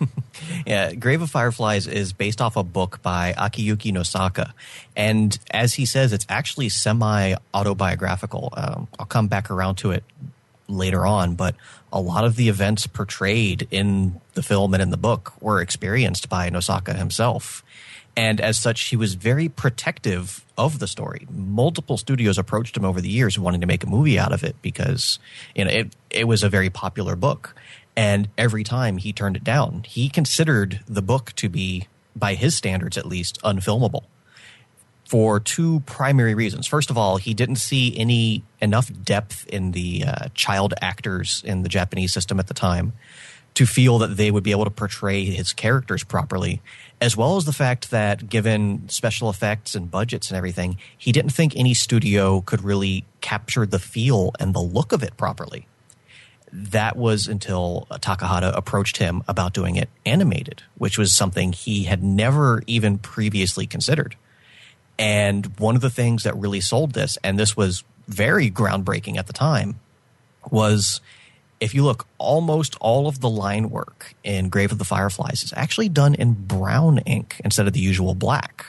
yeah, 0.66 0.94
Grave 0.94 1.22
of 1.22 1.30
Fireflies 1.30 1.86
is 1.86 2.12
based 2.12 2.40
off 2.40 2.56
a 2.56 2.62
book 2.62 3.00
by 3.02 3.34
Akiyuki 3.36 3.92
Nosaka. 3.92 4.52
And 4.94 5.38
as 5.50 5.74
he 5.74 5.86
says, 5.86 6.12
it's 6.12 6.26
actually 6.28 6.68
semi 6.68 7.34
autobiographical. 7.54 8.52
Um, 8.56 8.88
I'll 8.98 9.06
come 9.06 9.28
back 9.28 9.50
around 9.50 9.76
to 9.76 9.90
it 9.92 10.04
later 10.68 11.06
on, 11.06 11.34
but 11.34 11.54
a 11.92 12.00
lot 12.00 12.24
of 12.24 12.36
the 12.36 12.48
events 12.48 12.86
portrayed 12.86 13.66
in 13.70 14.20
the 14.34 14.42
film 14.42 14.74
and 14.74 14.82
in 14.82 14.90
the 14.90 14.96
book 14.96 15.32
were 15.40 15.60
experienced 15.60 16.28
by 16.28 16.50
Nosaka 16.50 16.96
himself. 16.96 17.62
And 18.16 18.40
as 18.40 18.58
such, 18.58 18.80
he 18.88 18.96
was 18.96 19.14
very 19.14 19.48
protective 19.48 20.44
of 20.56 20.78
the 20.78 20.86
story. 20.86 21.26
Multiple 21.30 21.98
studios 21.98 22.38
approached 22.38 22.76
him 22.76 22.84
over 22.84 23.00
the 23.00 23.10
years 23.10 23.38
wanting 23.38 23.60
to 23.60 23.66
make 23.66 23.84
a 23.84 23.86
movie 23.86 24.18
out 24.18 24.32
of 24.32 24.42
it 24.42 24.56
because 24.62 25.18
you 25.54 25.64
know 25.64 25.70
it, 25.70 25.94
it 26.10 26.24
was 26.24 26.42
a 26.42 26.48
very 26.48 26.70
popular 26.70 27.14
book. 27.14 27.54
And 27.96 28.28
every 28.36 28.62
time 28.62 28.98
he 28.98 29.12
turned 29.12 29.36
it 29.36 29.44
down, 29.44 29.84
he 29.88 30.08
considered 30.08 30.80
the 30.86 31.02
book 31.02 31.32
to 31.36 31.48
be, 31.48 31.88
by 32.14 32.34
his 32.34 32.54
standards 32.54 32.98
at 32.98 33.06
least, 33.06 33.40
unfilmable 33.42 34.04
for 35.06 35.38
two 35.38 35.80
primary 35.80 36.34
reasons. 36.34 36.66
First 36.66 36.90
of 36.90 36.98
all, 36.98 37.16
he 37.16 37.32
didn't 37.32 37.56
see 37.56 37.96
any 37.96 38.42
enough 38.60 38.90
depth 39.04 39.46
in 39.46 39.72
the 39.72 40.04
uh, 40.04 40.28
child 40.34 40.74
actors 40.82 41.42
in 41.46 41.62
the 41.62 41.68
Japanese 41.68 42.12
system 42.12 42.40
at 42.40 42.48
the 42.48 42.54
time 42.54 42.92
to 43.54 43.64
feel 43.64 43.98
that 43.98 44.18
they 44.18 44.30
would 44.30 44.42
be 44.42 44.50
able 44.50 44.64
to 44.64 44.70
portray 44.70 45.24
his 45.24 45.52
characters 45.54 46.04
properly, 46.04 46.60
as 47.00 47.16
well 47.16 47.36
as 47.36 47.46
the 47.46 47.52
fact 47.52 47.90
that 47.90 48.28
given 48.28 48.86
special 48.88 49.30
effects 49.30 49.74
and 49.74 49.90
budgets 49.90 50.28
and 50.30 50.36
everything, 50.36 50.76
he 50.98 51.10
didn't 51.10 51.30
think 51.30 51.56
any 51.56 51.72
studio 51.72 52.42
could 52.42 52.62
really 52.62 53.06
capture 53.22 53.64
the 53.64 53.78
feel 53.78 54.32
and 54.38 54.54
the 54.54 54.60
look 54.60 54.92
of 54.92 55.02
it 55.02 55.16
properly. 55.16 55.66
That 56.52 56.96
was 56.96 57.26
until 57.26 57.86
Takahata 57.90 58.56
approached 58.56 58.98
him 58.98 59.22
about 59.28 59.52
doing 59.52 59.76
it 59.76 59.88
animated, 60.04 60.62
which 60.78 60.96
was 60.98 61.12
something 61.12 61.52
he 61.52 61.84
had 61.84 62.02
never 62.02 62.62
even 62.66 62.98
previously 62.98 63.66
considered. 63.66 64.16
And 64.98 65.46
one 65.58 65.74
of 65.74 65.82
the 65.82 65.90
things 65.90 66.22
that 66.22 66.36
really 66.36 66.60
sold 66.60 66.92
this, 66.92 67.18
and 67.22 67.38
this 67.38 67.56
was 67.56 67.84
very 68.08 68.50
groundbreaking 68.50 69.16
at 69.16 69.26
the 69.26 69.32
time, 69.32 69.80
was 70.50 71.00
if 71.60 71.74
you 71.74 71.84
look, 71.84 72.06
almost 72.18 72.76
all 72.80 73.06
of 73.08 73.20
the 73.20 73.30
line 73.30 73.70
work 73.70 74.14
in 74.22 74.48
Grave 74.48 74.72
of 74.72 74.78
the 74.78 74.84
Fireflies 74.84 75.42
is 75.42 75.52
actually 75.56 75.88
done 75.88 76.14
in 76.14 76.34
brown 76.34 76.98
ink 76.98 77.40
instead 77.44 77.66
of 77.66 77.72
the 77.72 77.80
usual 77.80 78.14
black. 78.14 78.66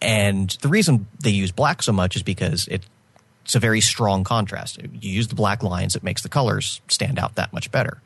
And 0.00 0.50
the 0.62 0.68
reason 0.68 1.06
they 1.20 1.30
use 1.30 1.52
black 1.52 1.82
so 1.82 1.92
much 1.92 2.16
is 2.16 2.22
because 2.22 2.68
it, 2.68 2.84
it's 3.48 3.54
a 3.54 3.60
very 3.60 3.80
strong 3.80 4.24
contrast. 4.24 4.78
You 4.82 5.10
use 5.10 5.28
the 5.28 5.34
black 5.34 5.62
lines, 5.62 5.96
it 5.96 6.02
makes 6.02 6.20
the 6.20 6.28
colors 6.28 6.82
stand 6.88 7.18
out 7.18 7.36
that 7.36 7.50
much 7.50 7.70
better 7.70 8.02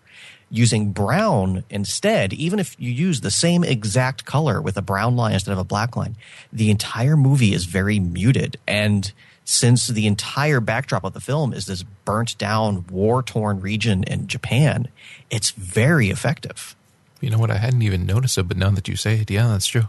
using 0.52 0.92
brown 0.92 1.64
instead, 1.70 2.32
even 2.34 2.58
if 2.58 2.76
you 2.78 2.92
use 2.92 3.22
the 3.22 3.30
same 3.30 3.64
exact 3.64 4.26
color 4.26 4.60
with 4.60 4.76
a 4.76 4.82
brown 4.82 5.16
line 5.16 5.32
instead 5.32 5.52
of 5.52 5.58
a 5.58 5.64
black 5.64 5.96
line, 5.96 6.14
the 6.52 6.70
entire 6.70 7.16
movie 7.16 7.54
is 7.54 7.64
very 7.64 7.98
muted. 7.98 8.58
And 8.68 9.10
since 9.44 9.86
the 9.86 10.06
entire 10.06 10.60
backdrop 10.60 11.04
of 11.04 11.14
the 11.14 11.20
film 11.20 11.54
is 11.54 11.66
this 11.66 11.82
burnt 12.04 12.36
down, 12.36 12.84
war 12.90 13.22
torn 13.22 13.60
region 13.60 14.04
in 14.04 14.26
Japan, 14.26 14.88
it's 15.30 15.50
very 15.50 16.10
effective. 16.10 16.76
You 17.20 17.30
know 17.30 17.38
what? 17.38 17.50
I 17.50 17.56
hadn't 17.56 17.82
even 17.82 18.04
noticed 18.04 18.36
it, 18.36 18.46
but 18.46 18.58
now 18.58 18.70
that 18.70 18.88
you 18.88 18.94
say 18.94 19.20
it, 19.20 19.30
yeah, 19.30 19.48
that's 19.48 19.66
true. 19.66 19.88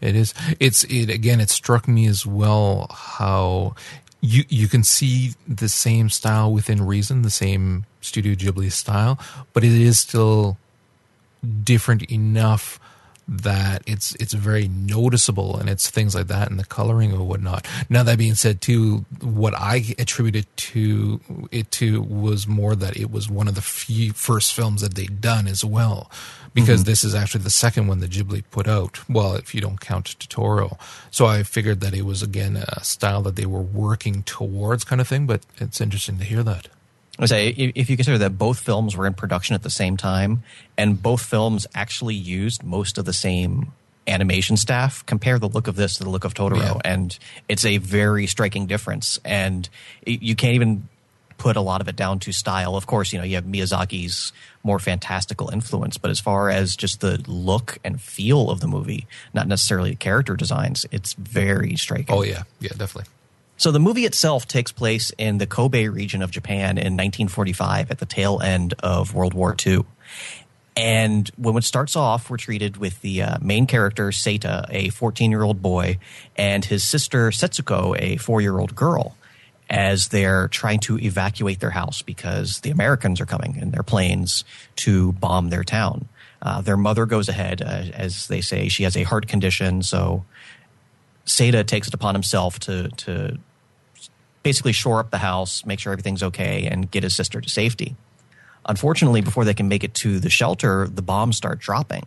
It 0.00 0.16
is. 0.16 0.34
It's 0.58 0.84
it 0.84 1.10
again. 1.10 1.40
It 1.40 1.50
struck 1.50 1.86
me 1.86 2.06
as 2.06 2.24
well 2.24 2.86
how 2.90 3.74
you 4.20 4.44
you 4.48 4.68
can 4.68 4.82
see 4.82 5.34
the 5.48 5.68
same 5.68 6.10
style 6.10 6.52
within 6.52 6.84
reason, 6.84 7.22
the 7.22 7.30
same 7.30 7.86
Studio 8.00 8.34
Ghibli 8.34 8.70
style, 8.72 9.18
but 9.52 9.64
it 9.64 9.72
is 9.72 9.98
still 9.98 10.58
different 11.64 12.02
enough 12.10 12.78
that 13.30 13.82
it's 13.86 14.16
it's 14.16 14.32
very 14.32 14.66
noticeable 14.66 15.56
and 15.56 15.70
it's 15.70 15.88
things 15.88 16.16
like 16.16 16.26
that 16.26 16.50
and 16.50 16.58
the 16.58 16.64
coloring 16.64 17.12
or 17.12 17.24
whatnot. 17.24 17.66
Now 17.88 18.02
that 18.02 18.18
being 18.18 18.34
said, 18.34 18.60
too, 18.60 19.04
what 19.22 19.54
I 19.54 19.94
attributed 19.98 20.46
to 20.56 21.20
it 21.52 21.70
to 21.72 22.02
was 22.02 22.48
more 22.48 22.74
that 22.74 22.96
it 22.96 23.10
was 23.10 23.30
one 23.30 23.46
of 23.46 23.54
the 23.54 23.62
few 23.62 24.12
first 24.12 24.52
films 24.52 24.82
that 24.82 24.94
they'd 24.94 25.20
done 25.20 25.46
as 25.46 25.64
well, 25.64 26.10
because 26.54 26.80
mm-hmm. 26.80 26.90
this 26.90 27.04
is 27.04 27.14
actually 27.14 27.44
the 27.44 27.50
second 27.50 27.86
one 27.86 28.00
that 28.00 28.10
Ghibli 28.10 28.42
put 28.50 28.66
out. 28.66 29.08
Well, 29.08 29.36
if 29.36 29.54
you 29.54 29.60
don't 29.60 29.80
count 29.80 30.16
Totoro, 30.18 30.76
so 31.12 31.26
I 31.26 31.44
figured 31.44 31.80
that 31.80 31.94
it 31.94 32.02
was 32.02 32.22
again 32.22 32.56
a 32.56 32.82
style 32.82 33.22
that 33.22 33.36
they 33.36 33.46
were 33.46 33.62
working 33.62 34.24
towards, 34.24 34.82
kind 34.82 35.00
of 35.00 35.06
thing. 35.06 35.26
But 35.26 35.46
it's 35.58 35.80
interesting 35.80 36.18
to 36.18 36.24
hear 36.24 36.42
that. 36.42 36.66
I 37.20 37.26
say 37.26 37.48
if 37.48 37.90
you 37.90 37.96
consider 37.96 38.18
that 38.18 38.38
both 38.38 38.60
films 38.60 38.96
were 38.96 39.06
in 39.06 39.14
production 39.14 39.54
at 39.54 39.62
the 39.62 39.70
same 39.70 39.96
time, 39.96 40.42
and 40.78 41.00
both 41.00 41.22
films 41.22 41.66
actually 41.74 42.14
used 42.14 42.64
most 42.64 42.98
of 42.98 43.04
the 43.04 43.12
same 43.12 43.72
animation 44.06 44.56
staff, 44.56 45.04
compare 45.06 45.38
the 45.38 45.48
look 45.48 45.68
of 45.68 45.76
this 45.76 45.98
to 45.98 46.04
the 46.04 46.10
look 46.10 46.24
of 46.24 46.34
Totoro, 46.34 46.58
yeah. 46.58 46.80
and 46.84 47.18
it's 47.48 47.64
a 47.64 47.76
very 47.78 48.26
striking 48.26 48.66
difference. 48.66 49.18
And 49.24 49.68
you 50.06 50.34
can't 50.34 50.54
even 50.54 50.88
put 51.36 51.56
a 51.56 51.60
lot 51.60 51.80
of 51.80 51.88
it 51.88 51.96
down 51.96 52.18
to 52.20 52.32
style. 52.32 52.76
Of 52.76 52.86
course, 52.86 53.12
you 53.12 53.18
know 53.18 53.24
you 53.24 53.36
have 53.36 53.44
Miyazaki's 53.44 54.32
more 54.62 54.78
fantastical 54.78 55.50
influence, 55.50 55.96
but 55.98 56.10
as 56.10 56.20
far 56.20 56.50
as 56.50 56.76
just 56.76 57.00
the 57.00 57.22
look 57.26 57.78
and 57.84 58.00
feel 58.00 58.50
of 58.50 58.60
the 58.60 58.66
movie, 58.66 59.06
not 59.32 59.48
necessarily 59.48 59.90
the 59.90 59.96
character 59.96 60.36
designs, 60.36 60.86
it's 60.90 61.14
very 61.14 61.76
striking. 61.76 62.14
Oh 62.14 62.22
yeah, 62.22 62.42
yeah, 62.60 62.70
definitely. 62.70 63.10
So 63.60 63.70
the 63.70 63.78
movie 63.78 64.06
itself 64.06 64.48
takes 64.48 64.72
place 64.72 65.12
in 65.18 65.36
the 65.36 65.46
Kobe 65.46 65.88
region 65.88 66.22
of 66.22 66.30
Japan 66.30 66.78
in 66.78 66.96
1945 66.96 67.90
at 67.90 67.98
the 67.98 68.06
tail 68.06 68.40
end 68.40 68.72
of 68.82 69.12
World 69.12 69.34
War 69.34 69.54
II. 69.66 69.84
And 70.74 71.30
when 71.36 71.54
it 71.58 71.64
starts 71.64 71.94
off, 71.94 72.30
we're 72.30 72.38
treated 72.38 72.78
with 72.78 73.02
the 73.02 73.20
uh, 73.20 73.36
main 73.42 73.66
character, 73.66 74.12
Seita, 74.12 74.64
a 74.70 74.88
14 74.88 75.30
year 75.30 75.42
old 75.42 75.60
boy, 75.60 75.98
and 76.36 76.64
his 76.64 76.82
sister, 76.82 77.28
Setsuko, 77.28 77.94
a 78.00 78.16
four 78.16 78.40
year 78.40 78.58
old 78.58 78.74
girl, 78.74 79.14
as 79.68 80.08
they're 80.08 80.48
trying 80.48 80.80
to 80.80 80.98
evacuate 80.98 81.60
their 81.60 81.68
house 81.68 82.00
because 82.00 82.60
the 82.60 82.70
Americans 82.70 83.20
are 83.20 83.26
coming 83.26 83.56
in 83.56 83.72
their 83.72 83.82
planes 83.82 84.42
to 84.76 85.12
bomb 85.12 85.50
their 85.50 85.64
town. 85.64 86.08
Uh, 86.40 86.62
their 86.62 86.78
mother 86.78 87.04
goes 87.04 87.28
ahead, 87.28 87.60
uh, 87.60 87.84
as 87.92 88.26
they 88.28 88.40
say, 88.40 88.70
she 88.70 88.84
has 88.84 88.96
a 88.96 89.02
heart 89.02 89.28
condition, 89.28 89.82
so 89.82 90.24
Seita 91.26 91.66
takes 91.66 91.88
it 91.88 91.92
upon 91.92 92.14
himself 92.14 92.58
to, 92.60 92.88
to 92.88 93.38
basically 94.42 94.72
shore 94.72 95.00
up 95.00 95.10
the 95.10 95.18
house, 95.18 95.64
make 95.64 95.78
sure 95.78 95.92
everything's 95.92 96.22
okay, 96.22 96.66
and 96.66 96.90
get 96.90 97.02
his 97.02 97.14
sister 97.14 97.40
to 97.40 97.48
safety. 97.48 97.96
Unfortunately, 98.66 99.20
before 99.20 99.44
they 99.44 99.54
can 99.54 99.68
make 99.68 99.84
it 99.84 99.94
to 99.94 100.20
the 100.20 100.30
shelter, 100.30 100.86
the 100.86 101.02
bombs 101.02 101.36
start 101.36 101.58
dropping. 101.58 102.06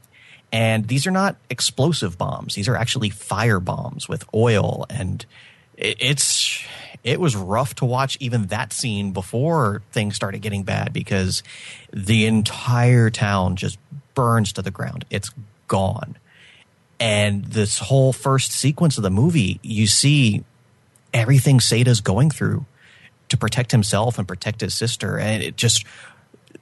And 0.52 0.88
these 0.88 1.08
are 1.08 1.12
not 1.12 1.36
explosive 1.50 2.18
bombs. 2.18 2.54
These 2.54 2.68
are 2.68 2.76
actually 2.76 3.10
fire 3.10 3.60
bombs 3.60 4.08
with 4.08 4.24
oil. 4.36 4.86
And 4.88 5.26
it's, 5.76 6.64
it 7.04 7.20
was 7.20 7.36
rough 7.36 7.74
to 7.76 7.86
watch 7.86 8.18
even 8.20 8.48
that 8.48 8.72
scene 8.72 9.14
before 9.14 9.82
things 9.92 10.16
started 10.16 10.44
getting 10.44 10.64
bad 10.64 10.94
because 10.94 11.42
the 11.92 12.28
entire 12.28 13.10
town 13.10 13.56
just 13.56 13.80
burns 14.14 14.54
to 14.54 14.62
the 14.62 14.70
ground. 14.70 15.06
It's 15.10 15.32
gone. 15.68 16.18
And 17.00 17.46
this 17.46 17.80
whole 17.80 18.14
first 18.14 18.52
sequence 18.52 18.98
of 18.98 19.04
the 19.04 19.10
movie, 19.10 19.60
you 19.64 19.88
see 19.88 20.44
everything 21.14 21.60
Seita's 21.60 22.02
going 22.02 22.30
through 22.30 22.66
to 23.30 23.38
protect 23.38 23.72
himself 23.72 24.18
and 24.18 24.28
protect 24.28 24.62
his 24.62 24.74
sister, 24.74 25.18
and 25.18 25.44
it 25.44 25.56
just 25.56 25.86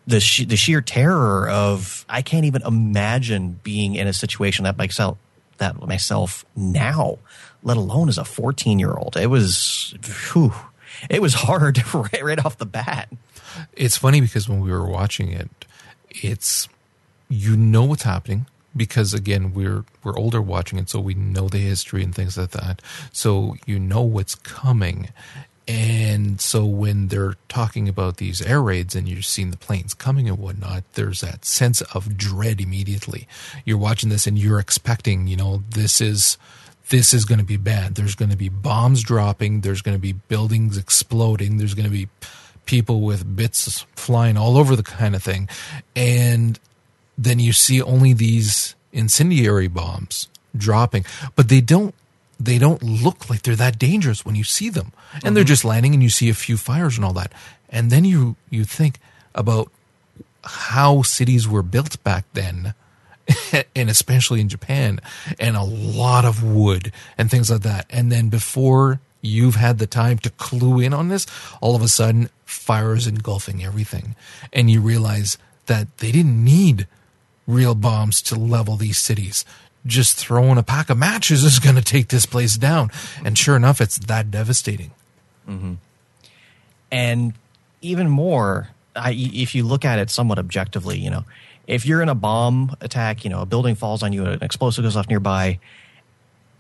the 0.08 0.46
the 0.48 0.56
sheer 0.56 0.82
terror 0.82 1.50
of 1.50 2.06
I 2.10 2.22
can't 2.22 2.46
even 2.46 2.62
imagine 2.64 3.60
being 3.64 3.96
in 3.96 4.08
a 4.08 4.14
situation 4.14 4.64
that 4.64 4.78
myself 4.78 5.18
that 5.58 5.80
myself 5.86 6.46
now, 6.56 7.20
let 7.64 7.78
alone 7.78 8.10
as 8.10 8.18
a 8.18 8.26
fourteen 8.26 8.80
year 8.80 8.94
old. 8.94 9.18
It 9.18 9.28
was, 9.28 9.96
whew, 10.32 10.54
it 11.10 11.22
was 11.22 11.34
hard 11.34 11.82
right, 11.94 12.24
right 12.24 12.46
off 12.46 12.58
the 12.58 12.66
bat. 12.66 13.10
It's 13.74 13.98
funny 13.98 14.22
because 14.22 14.48
when 14.48 14.62
we 14.62 14.72
were 14.72 14.88
watching 14.88 15.32
it, 15.32 15.50
it's 16.10 16.68
you 17.30 17.56
know 17.56 17.84
what's 17.84 18.04
happening 18.04 18.46
because 18.76 19.14
again 19.14 19.54
we're 19.54 19.84
we're 20.04 20.18
older 20.18 20.42
watching 20.42 20.80
it 20.80 20.90
so 20.90 21.00
we 21.00 21.14
know 21.14 21.48
the 21.48 21.58
history 21.58 22.04
and 22.04 22.16
things 22.16 22.38
like 22.38 22.52
that. 22.52 22.82
So 23.12 23.56
you 23.66 23.80
know 23.80 24.02
what's 24.02 24.36
coming. 24.36 25.10
And 25.68 26.42
so 26.42 26.66
when 26.66 27.08
they're 27.08 27.36
talking 27.48 27.88
about 27.88 28.18
these 28.18 28.42
air 28.42 28.62
raids 28.62 28.96
and 28.96 29.08
you're 29.08 29.22
seeing 29.22 29.52
the 29.52 29.58
planes 29.58 29.94
coming 29.94 30.28
and 30.28 30.38
whatnot 30.38 30.84
there's 30.94 31.22
that 31.22 31.46
sense 31.46 31.82
of 31.94 32.18
dread 32.18 32.60
immediately. 32.60 33.28
You're 33.66 33.78
watching 33.78 34.10
this 34.10 34.28
and 34.28 34.38
you're 34.38 34.60
expecting 34.60 35.28
you 35.28 35.38
know 35.38 35.64
this 35.70 36.02
is 36.02 36.38
this 36.90 37.14
is 37.14 37.24
going 37.26 37.40
to 37.40 37.46
be 37.46 37.58
bad. 37.58 37.96
There's 37.96 38.16
going 38.16 38.32
to 38.32 38.38
be 38.38 38.50
bombs 38.50 39.02
dropping. 39.02 39.62
There's 39.62 39.82
going 39.82 39.96
to 39.96 40.02
be 40.02 40.12
buildings 40.12 40.78
exploding. 40.78 41.58
There's 41.58 41.74
going 41.74 41.86
to 41.86 41.92
be 41.92 42.10
people 42.66 43.02
with 43.02 43.36
bits 43.36 43.86
flying 43.96 44.38
all 44.38 44.58
over 44.58 44.76
the 44.76 44.84
kind 44.84 45.16
of 45.16 45.24
thing. 45.24 45.50
And 45.96 46.60
then 47.24 47.40
you 47.40 47.54
see 47.54 47.82
only 47.82 48.14
these 48.14 48.76
incendiary 48.92 49.68
bombs 49.68 50.28
dropping, 50.56 51.06
but 51.36 51.50
they 51.50 51.62
don't 51.62 51.94
they 52.40 52.58
don't 52.58 52.82
look 52.82 53.30
like 53.30 53.44
they're 53.44 53.56
that 53.56 53.78
dangerous 53.78 54.26
when 54.26 54.34
you 54.34 54.44
see 54.44 54.70
them. 54.70 54.92
And 55.14 55.24
mm-hmm. 55.24 55.34
they're 55.36 55.44
just 55.44 55.64
landing 55.64 55.94
and 55.94 56.02
you 56.02 56.10
see 56.10 56.30
a 56.30 56.34
few 56.34 56.58
fires 56.58 56.96
and 56.96 57.06
all 57.06 57.14
that. 57.14 57.32
And 57.70 57.92
then 57.92 58.06
you 58.06 58.36
you 58.50 58.66
think 58.66 59.00
about 59.36 59.72
how 60.44 61.04
cities 61.04 61.48
were 61.48 61.62
built 61.62 62.04
back 62.04 62.26
then 62.34 62.74
and 63.76 63.90
especially 63.90 64.42
in 64.42 64.50
Japan 64.50 65.00
and 65.40 65.56
a 65.56 65.64
lot 65.64 66.26
of 66.26 66.44
wood 66.44 66.92
and 67.18 67.30
things 67.30 67.52
like 67.52 67.62
that. 67.62 67.86
And 67.92 68.12
then 68.12 68.30
before 68.30 69.00
you've 69.22 69.56
had 69.56 69.78
the 69.78 69.88
time 69.88 70.18
to 70.20 70.30
clue 70.32 70.80
in 70.80 70.94
on 70.94 71.10
this. 71.10 71.26
All 71.62 71.76
of 71.76 71.82
a 71.82 71.88
sudden, 71.88 72.30
fire 72.46 72.94
is 72.94 73.08
engulfing 73.08 73.64
everything. 73.64 74.16
And 74.52 74.70
you 74.70 74.82
realize 74.82 75.38
that 75.68 75.98
they 76.00 76.12
didn't 76.12 76.44
need 76.44 76.88
real 77.52 77.76
bombs 77.76 78.22
to 78.24 78.36
level 78.36 78.76
these 78.76 78.98
cities. 78.98 79.46
Just 79.86 80.16
throwing 80.16 80.58
a 80.58 80.64
pack 80.64 80.90
of 80.90 80.98
matches 80.98 81.44
is 81.44 81.60
going 81.60 81.76
to 81.76 81.82
take 81.82 82.10
this 82.10 82.26
place 82.26 82.56
down. 82.56 82.92
And 83.26 83.38
sure 83.38 83.56
enough, 83.56 83.82
it's 83.82 83.98
that 84.00 84.30
devastating. 84.30 84.92
Mm-hmm. 85.50 85.74
And 86.92 87.34
even 87.82 88.10
more, 88.10 88.70
I, 88.96 89.12
if 89.12 89.56
you 89.56 89.64
look 89.64 89.86
at 89.86 89.98
it 90.00 90.10
somewhat 90.10 90.38
objectively, 90.38 91.00
you 91.00 91.10
know, 91.10 91.26
if 91.68 91.86
you're 91.86 92.02
in 92.02 92.10
a 92.10 92.16
bomb 92.16 92.76
attack, 92.82 93.24
you 93.24 93.30
know, 93.30 93.42
a 93.42 93.46
building 93.46 93.76
falls 93.76 94.04
on 94.04 94.14
you, 94.14 94.26
an 94.26 94.44
explosive 94.44 94.84
goes 94.84 94.96
off 94.96 95.08
nearby, 95.08 95.60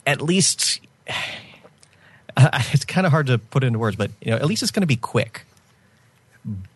at 0.07 0.21
least 0.21 0.79
it's 2.37 2.85
kind 2.85 3.05
of 3.05 3.11
hard 3.11 3.27
to 3.27 3.37
put 3.37 3.63
into 3.63 3.79
words, 3.79 3.95
but 3.95 4.11
you 4.21 4.31
know, 4.31 4.37
at 4.37 4.45
least 4.45 4.63
it's 4.63 4.71
going 4.71 4.81
to 4.81 4.87
be 4.87 4.95
quick. 4.95 5.43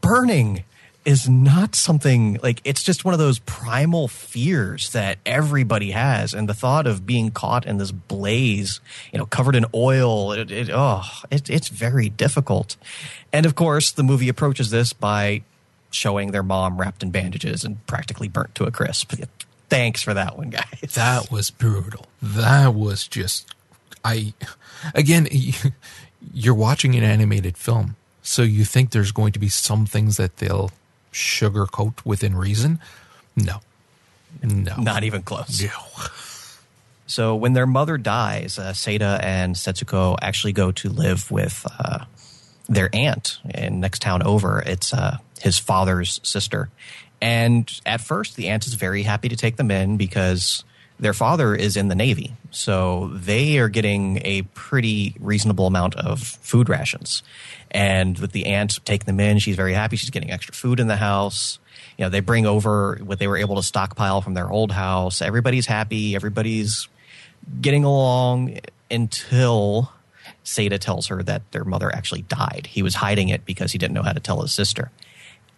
Burning 0.01 0.63
is 1.05 1.29
not 1.29 1.75
something 1.75 2.39
like 2.41 2.59
it's 2.63 2.83
just 2.83 3.05
one 3.05 3.13
of 3.13 3.19
those 3.19 3.39
primal 3.39 4.07
fears 4.07 4.91
that 4.91 5.19
everybody 5.25 5.91
has. 5.91 6.33
And 6.33 6.49
the 6.49 6.53
thought 6.53 6.87
of 6.87 7.05
being 7.05 7.31
caught 7.31 7.65
in 7.65 7.77
this 7.77 7.91
blaze 7.91 8.79
you 9.13 9.19
know 9.19 9.25
covered 9.25 9.55
in 9.55 9.65
oil 9.73 10.31
it, 10.33 10.51
it, 10.51 10.69
oh 10.73 11.03
it, 11.31 11.49
it's 11.49 11.67
very 11.67 12.09
difficult. 12.09 12.75
And 13.31 13.45
of 13.45 13.55
course 13.55 13.91
the 13.91 14.03
movie 14.03 14.29
approaches 14.29 14.71
this 14.71 14.93
by 14.93 15.43
showing 15.91 16.31
their 16.31 16.43
mom 16.43 16.77
wrapped 16.77 17.03
in 17.03 17.11
bandages 17.11 17.63
and 17.63 17.85
practically 17.87 18.27
burnt 18.27 18.53
to 18.55 18.65
a 18.65 18.71
crisp. 18.71 19.13
Thanks 19.69 20.01
for 20.01 20.13
that 20.13 20.37
one 20.37 20.49
guys. 20.49 20.93
That 20.95 21.31
was 21.31 21.51
brutal. 21.51 22.07
That 22.21 22.73
was 22.73 23.07
just 23.07 23.53
i 24.05 24.33
again 24.93 25.27
you're 26.33 26.53
watching 26.53 26.95
an 26.95 27.03
animated 27.03 27.57
film 27.57 27.95
so 28.21 28.41
you 28.41 28.63
think 28.63 28.91
there's 28.91 29.11
going 29.11 29.33
to 29.33 29.39
be 29.39 29.49
some 29.49 29.85
things 29.85 30.17
that 30.17 30.37
they'll 30.37 30.71
sugarcoat 31.15 32.05
within 32.05 32.35
reason. 32.35 32.79
No. 33.35 33.61
No. 34.43 34.75
Not 34.75 35.03
even 35.03 35.23
close. 35.23 35.61
No. 35.61 35.69
So 37.07 37.35
when 37.35 37.53
their 37.53 37.65
mother 37.65 37.97
dies, 37.97 38.59
uh, 38.59 38.73
Seita 38.73 39.23
and 39.23 39.55
Setsuko 39.55 40.17
actually 40.21 40.53
go 40.53 40.71
to 40.73 40.89
live 40.89 41.31
with 41.31 41.65
uh, 41.79 42.05
their 42.67 42.89
aunt 42.93 43.39
in 43.53 43.79
next 43.79 44.01
town 44.01 44.23
over. 44.23 44.61
It's 44.65 44.93
uh, 44.93 45.17
his 45.39 45.57
father's 45.57 46.19
sister. 46.23 46.69
And 47.21 47.71
at 47.85 48.01
first, 48.01 48.35
the 48.35 48.49
aunt 48.49 48.67
is 48.67 48.73
very 48.73 49.03
happy 49.03 49.29
to 49.29 49.37
take 49.37 49.55
them 49.55 49.71
in 49.71 49.97
because 49.97 50.65
their 50.99 51.13
father 51.13 51.55
is 51.55 51.77
in 51.77 51.87
the 51.87 51.95
Navy. 51.95 52.33
So 52.51 53.11
they 53.13 53.57
are 53.59 53.69
getting 53.69 54.19
a 54.25 54.41
pretty 54.53 55.15
reasonable 55.19 55.67
amount 55.67 55.95
of 55.95 56.21
food 56.21 56.69
rations. 56.69 57.23
And 57.75 58.17
with 58.19 58.31
the 58.31 58.45
aunt 58.45 58.79
taking 58.85 59.05
them 59.05 59.19
in, 59.19 59.37
she's 59.37 59.57
very 59.57 59.73
happy. 59.73 59.97
She's 59.97 60.09
getting 60.09 60.31
extra 60.31 60.55
food 60.55 60.79
in 60.79 60.87
the 60.87 60.95
house. 60.95 61.59
You 61.97 62.05
know, 62.05 62.09
they 62.09 62.21
bring 62.21 62.45
over 62.45 62.97
what 63.03 63.19
they 63.19 63.27
were 63.27 63.35
able 63.35 63.57
to 63.57 63.63
stockpile 63.63 64.21
from 64.21 64.33
their 64.33 64.49
old 64.49 64.71
house. 64.71 65.21
Everybody's 65.21 65.65
happy. 65.65 66.15
Everybody's 66.15 66.87
getting 67.59 67.83
along 67.83 68.59
until 68.89 69.91
Seita 70.45 70.79
tells 70.79 71.07
her 71.07 71.21
that 71.23 71.51
their 71.51 71.65
mother 71.65 71.93
actually 71.93 72.21
died. 72.21 72.69
He 72.71 72.81
was 72.81 72.95
hiding 72.95 73.27
it 73.27 73.43
because 73.43 73.73
he 73.73 73.77
didn't 73.77 73.93
know 73.93 74.03
how 74.03 74.13
to 74.13 74.21
tell 74.21 74.41
his 74.41 74.53
sister. 74.53 74.89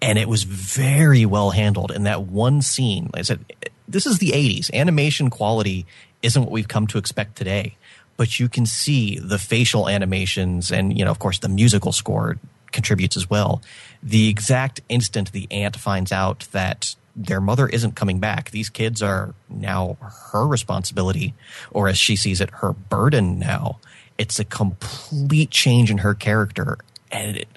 And 0.01 0.17
it 0.17 0.27
was 0.27 0.41
very 0.41 1.23
well 1.23 1.51
handled 1.51 1.91
in 1.91 2.03
that 2.03 2.23
one 2.23 2.63
scene. 2.63 3.11
I 3.13 3.21
said, 3.21 3.45
this 3.87 4.07
is 4.07 4.17
the 4.17 4.31
80s. 4.31 4.73
Animation 4.73 5.29
quality 5.29 5.85
isn't 6.23 6.41
what 6.41 6.51
we've 6.51 6.67
come 6.67 6.87
to 6.87 6.97
expect 6.97 7.35
today, 7.35 7.77
but 8.17 8.39
you 8.39 8.49
can 8.49 8.65
see 8.65 9.19
the 9.19 9.37
facial 9.37 9.87
animations 9.87 10.71
and, 10.71 10.97
you 10.97 11.05
know, 11.05 11.11
of 11.11 11.19
course, 11.19 11.39
the 11.39 11.49
musical 11.49 11.91
score 11.91 12.37
contributes 12.71 13.15
as 13.15 13.29
well. 13.29 13.61
The 14.03 14.27
exact 14.27 14.81
instant 14.89 15.31
the 15.31 15.47
aunt 15.51 15.75
finds 15.75 16.11
out 16.11 16.47
that 16.51 16.95
their 17.15 17.41
mother 17.41 17.67
isn't 17.67 17.95
coming 17.95 18.19
back, 18.19 18.51
these 18.51 18.69
kids 18.69 19.01
are 19.01 19.33
now 19.49 19.97
her 20.31 20.45
responsibility, 20.45 21.33
or 21.71 21.87
as 21.87 21.97
she 21.97 22.15
sees 22.15 22.41
it, 22.41 22.49
her 22.51 22.73
burden 22.73 23.39
now. 23.39 23.79
It's 24.17 24.39
a 24.39 24.43
complete 24.43 25.49
change 25.49 25.89
in 25.89 25.99
her 25.99 26.13
character. 26.13 26.77
And 27.11 27.37
it, 27.37 27.47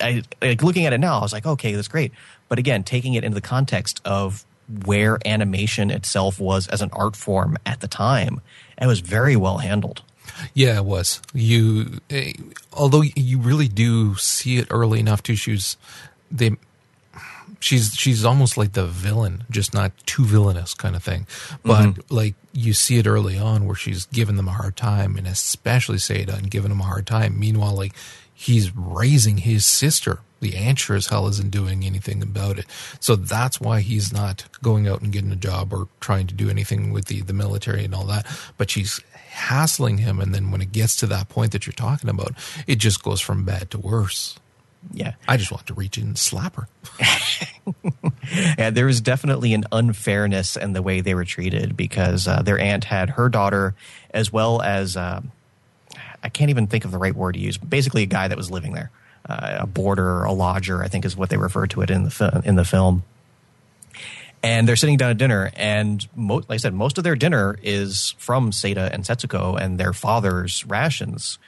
I, 0.00 0.22
like 0.42 0.62
looking 0.62 0.84
at 0.84 0.92
it 0.92 0.98
now, 0.98 1.18
I 1.18 1.22
was 1.22 1.32
like, 1.32 1.46
okay, 1.46 1.72
that's 1.72 1.88
great. 1.88 2.12
But 2.48 2.58
again, 2.58 2.82
taking 2.82 3.14
it 3.14 3.24
into 3.24 3.34
the 3.34 3.40
context 3.40 4.00
of 4.04 4.44
where 4.84 5.18
animation 5.24 5.90
itself 5.90 6.38
was 6.38 6.68
as 6.68 6.82
an 6.82 6.90
art 6.92 7.16
form 7.16 7.56
at 7.64 7.80
the 7.80 7.88
time. 7.88 8.40
It 8.80 8.86
was 8.86 9.00
very 9.00 9.36
well 9.36 9.58
handled. 9.58 10.02
Yeah, 10.54 10.76
it 10.76 10.84
was. 10.84 11.20
You, 11.32 12.00
eh, 12.10 12.32
although 12.72 13.02
you 13.02 13.38
really 13.38 13.68
do 13.68 14.14
see 14.16 14.58
it 14.58 14.68
early 14.70 15.00
enough 15.00 15.22
too. 15.22 15.36
She's 15.36 15.76
they, 16.30 16.52
she's 17.60 17.94
she's 17.94 18.24
almost 18.24 18.56
like 18.56 18.72
the 18.72 18.86
villain, 18.86 19.44
just 19.50 19.74
not 19.74 19.92
too 20.06 20.24
villainous 20.24 20.74
kind 20.74 20.94
of 20.94 21.02
thing. 21.02 21.26
But 21.64 21.82
mm-hmm. 21.82 22.14
like 22.14 22.34
you 22.52 22.72
see 22.72 22.98
it 22.98 23.06
early 23.06 23.38
on 23.38 23.66
where 23.66 23.76
she's 23.76 24.06
giving 24.06 24.36
them 24.36 24.48
a 24.48 24.52
hard 24.52 24.76
time, 24.76 25.16
and 25.16 25.26
especially 25.26 25.96
Seita 25.96 26.36
and 26.36 26.50
giving 26.50 26.70
them 26.70 26.80
a 26.80 26.84
hard 26.84 27.06
time. 27.06 27.38
Meanwhile, 27.38 27.74
like 27.74 27.94
he's 28.32 28.74
raising 28.76 29.38
his 29.38 29.66
sister 29.66 30.20
the 30.40 30.56
answer 30.56 30.94
as 30.94 31.06
hell 31.06 31.26
isn't 31.28 31.50
doing 31.50 31.84
anything 31.84 32.22
about 32.22 32.58
it. 32.58 32.66
So 33.00 33.16
that's 33.16 33.60
why 33.60 33.80
he's 33.80 34.12
not 34.12 34.44
going 34.62 34.86
out 34.86 35.00
and 35.02 35.12
getting 35.12 35.32
a 35.32 35.36
job 35.36 35.72
or 35.72 35.88
trying 36.00 36.26
to 36.28 36.34
do 36.34 36.48
anything 36.48 36.92
with 36.92 37.06
the, 37.06 37.22
the 37.22 37.32
military 37.32 37.84
and 37.84 37.94
all 37.94 38.04
that. 38.04 38.26
But 38.56 38.70
she's 38.70 39.00
hassling 39.14 39.98
him. 39.98 40.20
And 40.20 40.34
then 40.34 40.50
when 40.50 40.60
it 40.60 40.72
gets 40.72 40.96
to 40.96 41.06
that 41.06 41.28
point 41.28 41.52
that 41.52 41.66
you're 41.66 41.72
talking 41.72 42.10
about, 42.10 42.32
it 42.66 42.76
just 42.76 43.02
goes 43.02 43.20
from 43.20 43.44
bad 43.44 43.70
to 43.72 43.78
worse. 43.78 44.38
Yeah. 44.92 45.14
I 45.26 45.36
just 45.36 45.50
want 45.50 45.66
to 45.66 45.74
reach 45.74 45.98
in 45.98 46.04
and 46.04 46.18
slap 46.18 46.56
her. 46.56 46.68
yeah, 48.58 48.70
there 48.70 48.86
was 48.86 49.00
definitely 49.00 49.54
an 49.54 49.64
unfairness 49.72 50.56
in 50.56 50.72
the 50.72 50.82
way 50.82 51.00
they 51.00 51.14
were 51.14 51.24
treated 51.24 51.76
because 51.76 52.28
uh, 52.28 52.42
their 52.42 52.58
aunt 52.58 52.84
had 52.84 53.10
her 53.10 53.28
daughter 53.28 53.74
as 54.10 54.32
well 54.32 54.62
as, 54.62 54.96
uh, 54.96 55.20
I 56.22 56.28
can't 56.28 56.50
even 56.50 56.66
think 56.66 56.84
of 56.84 56.90
the 56.90 56.98
right 56.98 57.14
word 57.14 57.32
to 57.32 57.40
use, 57.40 57.58
basically 57.58 58.02
a 58.02 58.06
guy 58.06 58.28
that 58.28 58.38
was 58.38 58.50
living 58.50 58.72
there 58.72 58.90
Uh, 59.28 59.58
a 59.60 59.66
boarder, 59.66 60.24
a 60.24 60.32
lodger, 60.32 60.82
I 60.82 60.88
think 60.88 61.04
is 61.04 61.14
what 61.14 61.28
they 61.28 61.36
refer 61.36 61.66
to 61.66 61.82
it 61.82 61.90
in 61.90 62.04
the 62.04 62.10
fi- 62.10 62.40
in 62.44 62.56
the 62.56 62.64
film. 62.64 63.02
And 64.42 64.66
they're 64.66 64.76
sitting 64.76 64.96
down 64.96 65.10
at 65.10 65.18
dinner, 65.18 65.50
and 65.54 66.06
mo- 66.16 66.36
like 66.36 66.50
I 66.50 66.56
said, 66.58 66.72
most 66.72 66.96
of 66.96 67.04
their 67.04 67.16
dinner 67.16 67.58
is 67.62 68.14
from 68.18 68.52
Seita 68.52 68.90
and 68.92 69.04
Setsuko 69.04 69.60
and 69.60 69.78
their 69.78 69.92
father's 69.92 70.64
rations. 70.64 71.38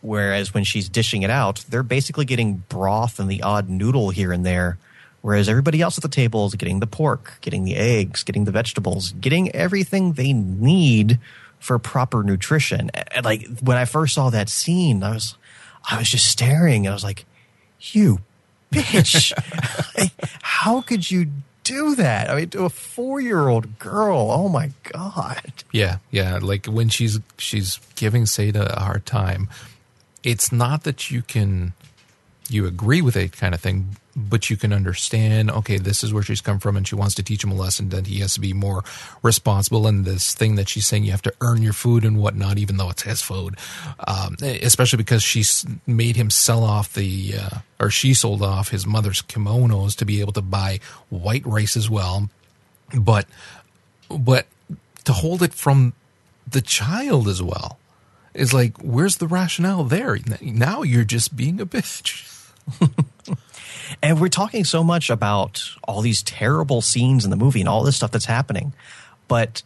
Whereas 0.00 0.52
when 0.52 0.64
she's 0.64 0.88
dishing 0.88 1.22
it 1.22 1.30
out, 1.30 1.64
they're 1.68 1.82
basically 1.82 2.24
getting 2.24 2.64
broth 2.68 3.20
and 3.20 3.30
the 3.30 3.42
odd 3.42 3.68
noodle 3.68 4.10
here 4.10 4.32
and 4.32 4.44
there. 4.44 4.78
Whereas 5.22 5.48
everybody 5.48 5.80
else 5.80 5.96
at 5.96 6.02
the 6.02 6.08
table 6.08 6.46
is 6.46 6.54
getting 6.54 6.80
the 6.80 6.86
pork, 6.86 7.38
getting 7.40 7.64
the 7.64 7.76
eggs, 7.76 8.22
getting 8.22 8.44
the 8.44 8.50
vegetables, 8.50 9.12
getting 9.12 9.50
everything 9.52 10.12
they 10.12 10.34
need 10.34 11.18
for 11.58 11.78
proper 11.78 12.22
nutrition. 12.22 12.90
And 12.90 13.24
like 13.24 13.46
when 13.60 13.78
I 13.78 13.86
first 13.86 14.14
saw 14.14 14.28
that 14.28 14.50
scene, 14.50 15.02
I 15.02 15.14
was 15.14 15.36
I 15.90 15.98
was 15.98 16.10
just 16.10 16.26
staring 16.26 16.86
and 16.86 16.92
I 16.92 16.94
was 16.94 17.04
like, 17.04 17.24
you 17.80 18.20
bitch. 18.72 19.32
like, 19.98 20.12
how 20.42 20.80
could 20.80 21.10
you 21.10 21.28
do 21.62 21.94
that? 21.96 22.30
I 22.30 22.36
mean, 22.36 22.50
to 22.50 22.64
a 22.64 22.70
four 22.70 23.20
year 23.20 23.48
old 23.48 23.78
girl. 23.78 24.30
Oh 24.30 24.48
my 24.48 24.70
God. 24.92 25.52
Yeah. 25.72 25.98
Yeah. 26.10 26.38
Like 26.40 26.66
when 26.66 26.88
she's, 26.88 27.18
she's 27.38 27.78
giving 27.96 28.24
Seita 28.24 28.76
a 28.76 28.80
hard 28.80 29.06
time, 29.06 29.48
it's 30.22 30.52
not 30.52 30.84
that 30.84 31.10
you 31.10 31.22
can, 31.22 31.72
you 32.48 32.66
agree 32.66 33.02
with 33.02 33.16
it 33.16 33.32
kind 33.32 33.54
of 33.54 33.60
thing, 33.60 33.96
but 34.16 34.48
you 34.48 34.56
can 34.56 34.72
understand, 34.72 35.50
okay, 35.50 35.76
this 35.76 36.04
is 36.04 36.12
where 36.12 36.22
she's 36.22 36.40
come 36.40 36.58
from 36.58 36.76
and 36.76 36.86
she 36.86 36.94
wants 36.94 37.14
to 37.16 37.22
teach 37.22 37.42
him 37.42 37.50
a 37.50 37.54
lesson 37.54 37.88
that 37.88 38.06
he 38.06 38.20
has 38.20 38.34
to 38.34 38.40
be 38.40 38.52
more 38.52 38.84
responsible. 39.22 39.86
And 39.86 40.04
this 40.04 40.34
thing 40.34 40.54
that 40.54 40.68
she's 40.68 40.86
saying, 40.86 41.04
you 41.04 41.10
have 41.10 41.22
to 41.22 41.34
earn 41.40 41.62
your 41.62 41.72
food 41.72 42.04
and 42.04 42.18
whatnot, 42.18 42.58
even 42.58 42.76
though 42.76 42.90
it's 42.90 43.02
his 43.02 43.22
food. 43.22 43.56
Um, 44.06 44.36
especially 44.40 44.98
because 44.98 45.22
she's 45.22 45.66
made 45.86 46.16
him 46.16 46.30
sell 46.30 46.62
off 46.62 46.94
the, 46.94 47.34
uh, 47.40 47.58
or 47.80 47.90
she 47.90 48.14
sold 48.14 48.42
off 48.42 48.68
his 48.68 48.86
mother's 48.86 49.22
kimonos 49.22 49.96
to 49.96 50.04
be 50.04 50.20
able 50.20 50.32
to 50.32 50.42
buy 50.42 50.78
white 51.08 51.44
rice 51.44 51.76
as 51.76 51.90
well. 51.90 52.30
But, 52.96 53.26
but 54.08 54.46
to 55.04 55.12
hold 55.12 55.42
it 55.42 55.54
from 55.54 55.94
the 56.48 56.60
child 56.60 57.26
as 57.26 57.42
well 57.42 57.78
is 58.32 58.52
like, 58.52 58.78
where's 58.78 59.16
the 59.16 59.26
rationale 59.26 59.84
there? 59.84 60.18
Now 60.40 60.82
you're 60.82 61.04
just 61.04 61.36
being 61.36 61.60
a 61.60 61.66
bitch. 61.66 62.30
And 64.02 64.20
we're 64.20 64.28
talking 64.28 64.64
so 64.64 64.84
much 64.84 65.10
about 65.10 65.62
all 65.84 66.00
these 66.00 66.22
terrible 66.22 66.82
scenes 66.82 67.24
in 67.24 67.30
the 67.30 67.36
movie 67.36 67.60
and 67.60 67.68
all 67.68 67.82
this 67.82 67.96
stuff 67.96 68.10
that's 68.10 68.24
happening. 68.26 68.72
But 69.28 69.62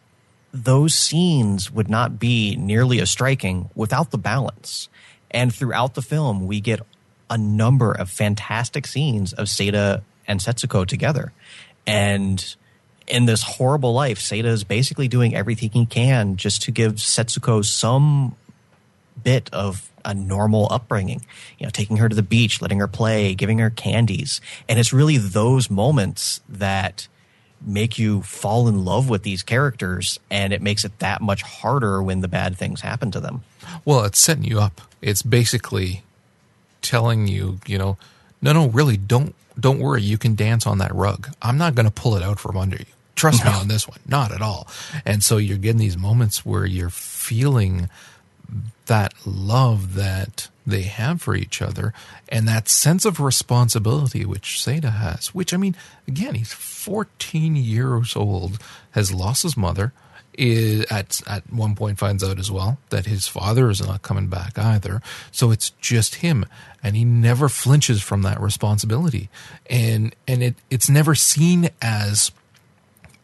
those 0.52 0.94
scenes 0.94 1.70
would 1.70 1.88
not 1.88 2.18
be 2.18 2.56
nearly 2.56 3.00
as 3.00 3.10
striking 3.10 3.70
without 3.74 4.10
the 4.10 4.18
balance. 4.18 4.88
And 5.30 5.54
throughout 5.54 5.94
the 5.94 6.02
film, 6.02 6.46
we 6.46 6.60
get 6.60 6.80
a 7.28 7.36
number 7.36 7.92
of 7.92 8.10
fantastic 8.10 8.86
scenes 8.86 9.32
of 9.32 9.46
Seita 9.46 10.02
and 10.26 10.40
Setsuko 10.40 10.86
together. 10.86 11.32
And 11.86 12.56
in 13.06 13.26
this 13.26 13.42
horrible 13.42 13.92
life, 13.92 14.18
Seita 14.18 14.46
is 14.46 14.64
basically 14.64 15.08
doing 15.08 15.34
everything 15.34 15.70
he 15.70 15.86
can 15.86 16.36
just 16.36 16.62
to 16.62 16.70
give 16.70 16.94
Setsuko 16.94 17.64
some 17.64 18.36
bit 19.22 19.50
of 19.52 19.90
a 20.04 20.14
normal 20.14 20.68
upbringing. 20.70 21.24
You 21.58 21.66
know, 21.66 21.70
taking 21.70 21.98
her 21.98 22.08
to 22.08 22.16
the 22.16 22.22
beach, 22.22 22.62
letting 22.62 22.78
her 22.78 22.88
play, 22.88 23.34
giving 23.34 23.58
her 23.58 23.70
candies. 23.70 24.40
And 24.68 24.78
it's 24.78 24.92
really 24.92 25.18
those 25.18 25.70
moments 25.70 26.40
that 26.48 27.08
make 27.60 27.98
you 27.98 28.22
fall 28.22 28.68
in 28.68 28.84
love 28.84 29.08
with 29.08 29.24
these 29.24 29.42
characters 29.42 30.20
and 30.30 30.52
it 30.52 30.62
makes 30.62 30.84
it 30.84 30.96
that 31.00 31.20
much 31.20 31.42
harder 31.42 32.02
when 32.02 32.20
the 32.20 32.28
bad 32.28 32.56
things 32.56 32.82
happen 32.82 33.10
to 33.10 33.20
them. 33.20 33.42
Well, 33.84 34.04
it's 34.04 34.18
setting 34.18 34.44
you 34.44 34.60
up. 34.60 34.80
It's 35.02 35.22
basically 35.22 36.02
telling 36.82 37.26
you, 37.26 37.58
you 37.66 37.78
know, 37.78 37.96
no, 38.40 38.52
no, 38.52 38.68
really, 38.68 38.96
don't 38.96 39.34
don't 39.58 39.80
worry. 39.80 40.02
You 40.02 40.18
can 40.18 40.36
dance 40.36 40.66
on 40.66 40.78
that 40.78 40.94
rug. 40.94 41.34
I'm 41.42 41.58
not 41.58 41.74
going 41.74 41.86
to 41.86 41.92
pull 41.92 42.14
it 42.14 42.22
out 42.22 42.38
from 42.38 42.56
under 42.56 42.76
you. 42.76 42.84
Trust 43.16 43.44
no. 43.44 43.50
me 43.50 43.56
on 43.60 43.68
this 43.68 43.88
one, 43.88 43.98
not 44.06 44.32
at 44.32 44.40
all. 44.40 44.68
And 45.04 45.24
so 45.24 45.36
you're 45.36 45.58
getting 45.58 45.78
these 45.80 45.96
moments 45.96 46.46
where 46.46 46.64
you're 46.64 46.90
feeling 46.90 47.88
that 48.86 49.14
love 49.26 49.94
that 49.94 50.48
they 50.66 50.82
have 50.82 51.22
for 51.22 51.34
each 51.34 51.62
other 51.62 51.94
and 52.28 52.46
that 52.46 52.68
sense 52.68 53.04
of 53.04 53.20
responsibility 53.20 54.24
which 54.24 54.58
Seita 54.58 54.92
has, 54.92 55.28
which 55.28 55.54
I 55.54 55.56
mean, 55.56 55.76
again, 56.06 56.34
he's 56.34 56.52
14 56.52 57.56
years 57.56 58.14
old, 58.14 58.58
has 58.92 59.12
lost 59.12 59.42
his 59.42 59.56
mother, 59.56 59.92
is 60.38 60.84
at 60.90 61.20
at 61.26 61.52
one 61.52 61.74
point 61.74 61.98
finds 61.98 62.22
out 62.22 62.38
as 62.38 62.50
well 62.50 62.78
that 62.90 63.06
his 63.06 63.26
father 63.26 63.68
is 63.68 63.84
not 63.84 64.02
coming 64.02 64.28
back 64.28 64.56
either. 64.56 65.02
So 65.32 65.50
it's 65.50 65.70
just 65.80 66.16
him, 66.16 66.46
and 66.82 66.94
he 66.94 67.04
never 67.04 67.48
flinches 67.48 68.00
from 68.02 68.22
that 68.22 68.40
responsibility, 68.40 69.28
and 69.68 70.14
and 70.28 70.42
it 70.42 70.54
it's 70.70 70.88
never 70.88 71.14
seen 71.16 71.70
as 71.82 72.30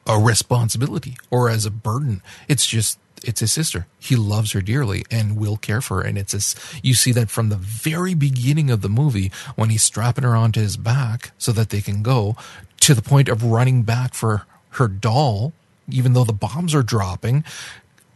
a 0.07 0.19
responsibility 0.19 1.17
or 1.31 1.49
as 1.49 1.65
a 1.65 1.71
burden. 1.71 2.21
It's 2.49 2.67
just 2.67 2.99
it's 3.25 3.41
his 3.41 3.53
sister. 3.53 3.87
He 3.99 4.17
loves 4.17 4.53
her 4.53 4.61
dearly 4.61 5.05
and 5.11 5.37
will 5.37 5.57
care 5.57 5.81
for 5.81 6.03
her. 6.03 6.09
And 6.09 6.17
it's 6.17 6.35
a, 6.35 6.81
you 6.83 6.95
see 6.95 7.13
that 7.13 7.31
from 7.31 7.49
the 7.49 7.57
very 7.57 8.15
beginning 8.15 8.71
of 8.71 8.81
the 8.81 8.89
movie 8.89 9.31
when 9.57 9.71
he's 9.71 9.83
strapping 9.83 10.25
her 10.25 10.37
onto 10.37 10.61
his 10.61 10.77
back 10.77 11.33
so 11.39 11.53
that 11.53 11.71
they 11.71 11.81
can 11.81 12.03
go 12.03 12.37
to 12.81 12.95
the 12.95 13.03
point 13.03 13.29
of 13.29 13.43
running 13.43 13.83
back 13.83 14.15
for 14.15 14.47
her 14.71 14.89
doll 14.89 15.53
even 15.89 16.13
though 16.13 16.25
the 16.25 16.33
bombs 16.33 16.75
are 16.75 16.83
dropping, 16.83 17.45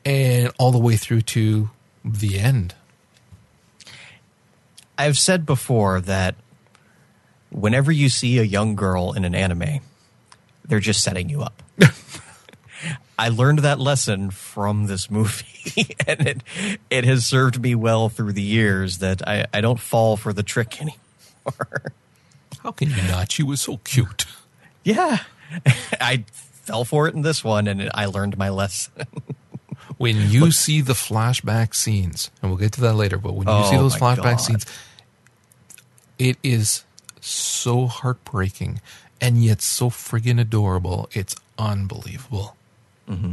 and 0.05 0.53
all 0.59 0.73
the 0.73 0.79
way 0.79 0.97
through 0.97 1.23
to 1.23 1.71
the 2.05 2.39
end. 2.39 2.75
I've 4.97 5.19
said 5.19 5.47
before 5.47 6.01
that 6.03 6.35
whenever 7.51 7.93
you 7.93 8.09
see 8.09 8.39
a 8.39 8.43
young 8.43 8.75
girl 8.75 9.13
in 9.13 9.25
an 9.25 9.35
anime, 9.35 9.81
they're 10.65 10.81
just 10.81 11.03
setting 11.03 11.29
you 11.29 11.43
up. 11.43 11.63
I 13.19 13.31
learned 13.31 13.59
that 13.61 13.81
lesson 13.81 14.31
from 14.31 14.87
this 14.87 15.11
movie, 15.11 15.97
and 16.07 16.27
it 16.27 16.43
it 16.89 17.05
has 17.05 17.27
served 17.27 17.61
me 17.61 17.75
well 17.75 18.09
through 18.09 18.33
the 18.33 18.43
years 18.43 18.99
that 18.99 19.27
I, 19.27 19.47
I 19.53 19.61
don't 19.61 19.81
fall 19.81 20.17
for 20.17 20.33
the 20.33 20.45
trick 20.45 20.81
anymore. 20.81 21.93
How 22.63 22.71
can 22.71 22.91
you 22.91 23.03
not? 23.09 23.33
She 23.33 23.43
was 23.43 23.61
so 23.61 23.79
cute. 23.79 24.27
Yeah. 24.85 25.19
I 26.01 26.25
fell 26.31 26.85
for 26.85 27.09
it 27.09 27.15
in 27.15 27.23
this 27.23 27.43
one, 27.43 27.67
and 27.67 27.91
I 27.93 28.07
learned 28.07 28.39
my 28.39 28.51
lesson. 28.51 28.93
when 29.97 30.31
you 30.31 30.53
see 30.53 30.81
the 30.81 30.93
flashback 30.93 31.75
scenes, 31.75 32.31
and 32.41 32.51
we'll 32.51 32.59
get 32.59 32.73
to 32.73 32.81
that 32.83 32.95
later, 32.95 33.19
but 33.19 33.35
when 33.35 33.49
you 33.49 33.55
oh 33.55 33.71
see 33.71 33.77
those 33.77 33.97
flashback 33.97 34.23
God. 34.23 34.37
scenes, 34.37 34.67
it 36.19 36.37
is 36.43 36.85
so 37.21 37.87
heartbreaking 37.87 38.81
and 39.21 39.43
yet 39.43 39.61
so 39.61 39.91
friggin' 39.91 40.41
adorable. 40.41 41.09
It's 41.13 41.35
unbelievable. 41.59 42.57
Mm-hmm. 43.09 43.33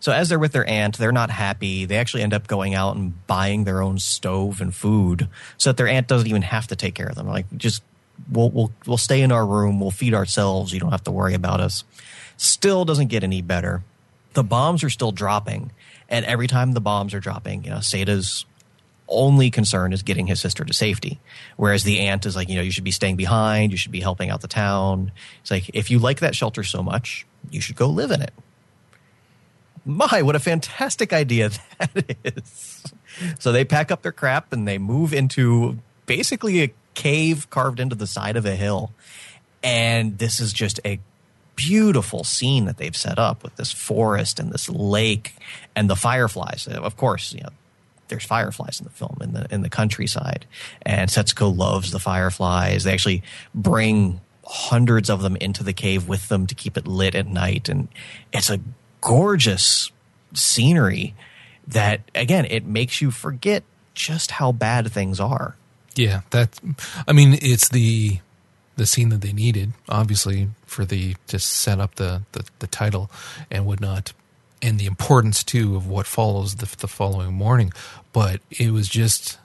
So 0.00 0.10
as 0.10 0.28
they're 0.28 0.38
with 0.38 0.52
their 0.52 0.68
aunt, 0.68 0.98
they're 0.98 1.12
not 1.12 1.30
happy. 1.30 1.84
They 1.84 1.96
actually 1.96 2.24
end 2.24 2.34
up 2.34 2.48
going 2.48 2.74
out 2.74 2.96
and 2.96 3.24
buying 3.28 3.64
their 3.64 3.80
own 3.80 3.98
stove 4.00 4.60
and 4.60 4.74
food, 4.74 5.28
so 5.58 5.70
that 5.70 5.76
their 5.76 5.86
aunt 5.86 6.08
doesn't 6.08 6.26
even 6.26 6.42
have 6.42 6.66
to 6.68 6.76
take 6.76 6.94
care 6.94 7.06
of 7.06 7.14
them. 7.14 7.28
Like 7.28 7.46
just 7.56 7.82
we'll 8.30 8.50
we'll 8.50 8.72
we'll 8.84 8.96
stay 8.96 9.22
in 9.22 9.30
our 9.30 9.46
room. 9.46 9.78
We'll 9.78 9.92
feed 9.92 10.14
ourselves. 10.14 10.72
You 10.72 10.80
don't 10.80 10.90
have 10.90 11.04
to 11.04 11.12
worry 11.12 11.34
about 11.34 11.60
us. 11.60 11.84
Still 12.36 12.84
doesn't 12.84 13.08
get 13.08 13.22
any 13.22 13.42
better. 13.42 13.84
The 14.32 14.42
bombs 14.42 14.82
are 14.82 14.90
still 14.90 15.12
dropping, 15.12 15.70
and 16.08 16.24
every 16.24 16.48
time 16.48 16.72
the 16.72 16.80
bombs 16.80 17.14
are 17.14 17.20
dropping, 17.20 17.64
you 17.64 17.70
know, 17.70 17.76
Seita's 17.76 18.44
only 19.08 19.50
concern 19.50 19.92
is 19.92 20.02
getting 20.02 20.26
his 20.26 20.40
sister 20.40 20.64
to 20.64 20.72
safety. 20.72 21.20
Whereas 21.56 21.84
the 21.84 22.00
aunt 22.00 22.26
is 22.26 22.34
like, 22.34 22.48
you 22.48 22.56
know, 22.56 22.62
you 22.62 22.70
should 22.70 22.82
be 22.82 22.90
staying 22.90 23.16
behind, 23.16 23.70
you 23.70 23.76
should 23.76 23.92
be 23.92 24.00
helping 24.00 24.30
out 24.30 24.40
the 24.40 24.48
town. 24.48 25.12
It's 25.42 25.50
like, 25.50 25.70
if 25.74 25.90
you 25.90 25.98
like 25.98 26.20
that 26.20 26.34
shelter 26.34 26.64
so 26.64 26.82
much, 26.82 27.26
you 27.50 27.60
should 27.60 27.76
go 27.76 27.88
live 27.88 28.10
in 28.10 28.22
it. 28.22 28.32
My, 29.84 30.22
what 30.22 30.36
a 30.36 30.40
fantastic 30.40 31.12
idea 31.12 31.50
that 31.78 32.16
is. 32.24 32.82
So 33.38 33.52
they 33.52 33.64
pack 33.64 33.90
up 33.90 34.02
their 34.02 34.12
crap 34.12 34.52
and 34.52 34.66
they 34.66 34.78
move 34.78 35.12
into 35.12 35.78
basically 36.06 36.62
a 36.62 36.72
cave 36.94 37.48
carved 37.50 37.80
into 37.80 37.94
the 37.94 38.06
side 38.06 38.36
of 38.36 38.46
a 38.46 38.54
hill. 38.54 38.92
And 39.62 40.18
this 40.18 40.40
is 40.40 40.52
just 40.52 40.80
a 40.84 41.00
beautiful 41.56 42.24
scene 42.24 42.64
that 42.64 42.78
they've 42.78 42.96
set 42.96 43.18
up 43.18 43.42
with 43.42 43.56
this 43.56 43.72
forest 43.72 44.40
and 44.40 44.52
this 44.52 44.68
lake 44.68 45.34
and 45.76 45.88
the 45.88 45.96
fireflies. 45.96 46.68
Uh, 46.68 46.80
of 46.80 46.96
course, 46.96 47.32
you 47.32 47.42
know, 47.42 47.50
there's 48.08 48.24
fireflies 48.24 48.80
in 48.80 48.84
the 48.84 48.90
film 48.90 49.18
in 49.20 49.32
the 49.32 49.46
in 49.50 49.62
the 49.62 49.70
countryside, 49.70 50.44
and 50.82 51.08
Setsuko 51.08 51.56
loves 51.56 51.92
the 51.92 51.98
fireflies. 51.98 52.84
They 52.84 52.92
actually 52.92 53.22
bring 53.54 54.20
hundreds 54.44 55.08
of 55.08 55.22
them 55.22 55.36
into 55.36 55.64
the 55.64 55.72
cave 55.72 56.08
with 56.08 56.28
them 56.28 56.46
to 56.46 56.54
keep 56.54 56.76
it 56.76 56.86
lit 56.86 57.14
at 57.14 57.26
night, 57.26 57.68
and 57.68 57.88
it's 58.32 58.50
a 58.50 58.60
gorgeous 59.02 59.92
scenery 60.32 61.14
that 61.66 62.00
again 62.14 62.46
it 62.46 62.64
makes 62.64 63.02
you 63.02 63.10
forget 63.10 63.62
just 63.94 64.32
how 64.32 64.52
bad 64.52 64.90
things 64.90 65.20
are. 65.20 65.56
Yeah, 65.94 66.22
that 66.30 66.58
I 67.06 67.12
mean 67.12 67.38
it's 67.42 67.68
the 67.68 68.20
the 68.76 68.86
scene 68.86 69.10
that 69.10 69.20
they 69.20 69.32
needed, 69.32 69.72
obviously, 69.88 70.48
for 70.64 70.84
the 70.84 71.14
to 71.26 71.38
set 71.38 71.78
up 71.78 71.96
the, 71.96 72.22
the, 72.32 72.44
the 72.60 72.66
title 72.66 73.10
and 73.50 73.66
whatnot, 73.66 74.12
and 74.62 74.78
the 74.78 74.86
importance 74.86 75.44
too 75.44 75.76
of 75.76 75.86
what 75.86 76.06
follows 76.06 76.56
the, 76.56 76.74
the 76.78 76.88
following 76.88 77.34
morning. 77.34 77.72
But 78.12 78.40
it 78.50 78.70
was 78.70 78.88
just 78.88 79.38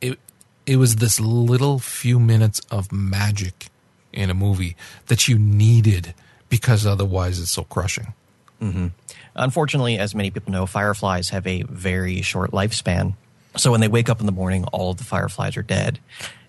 it 0.00 0.18
it 0.66 0.76
was 0.76 0.96
this 0.96 1.18
little 1.20 1.78
few 1.78 2.18
minutes 2.18 2.60
of 2.70 2.92
magic 2.92 3.68
in 4.12 4.30
a 4.30 4.34
movie 4.34 4.76
that 5.06 5.28
you 5.28 5.38
needed 5.38 6.14
because 6.48 6.86
otherwise 6.86 7.40
it's 7.40 7.50
so 7.50 7.64
crushing. 7.64 8.14
Mm-hmm. 8.60 8.88
Unfortunately, 9.34 9.98
as 9.98 10.14
many 10.14 10.30
people 10.30 10.52
know, 10.52 10.66
fireflies 10.66 11.30
have 11.30 11.46
a 11.46 11.62
very 11.62 12.22
short 12.22 12.52
lifespan. 12.52 13.14
So 13.56 13.70
when 13.70 13.80
they 13.80 13.88
wake 13.88 14.08
up 14.08 14.20
in 14.20 14.26
the 14.26 14.32
morning, 14.32 14.64
all 14.64 14.90
of 14.90 14.98
the 14.98 15.04
fireflies 15.04 15.56
are 15.56 15.62
dead. 15.62 15.98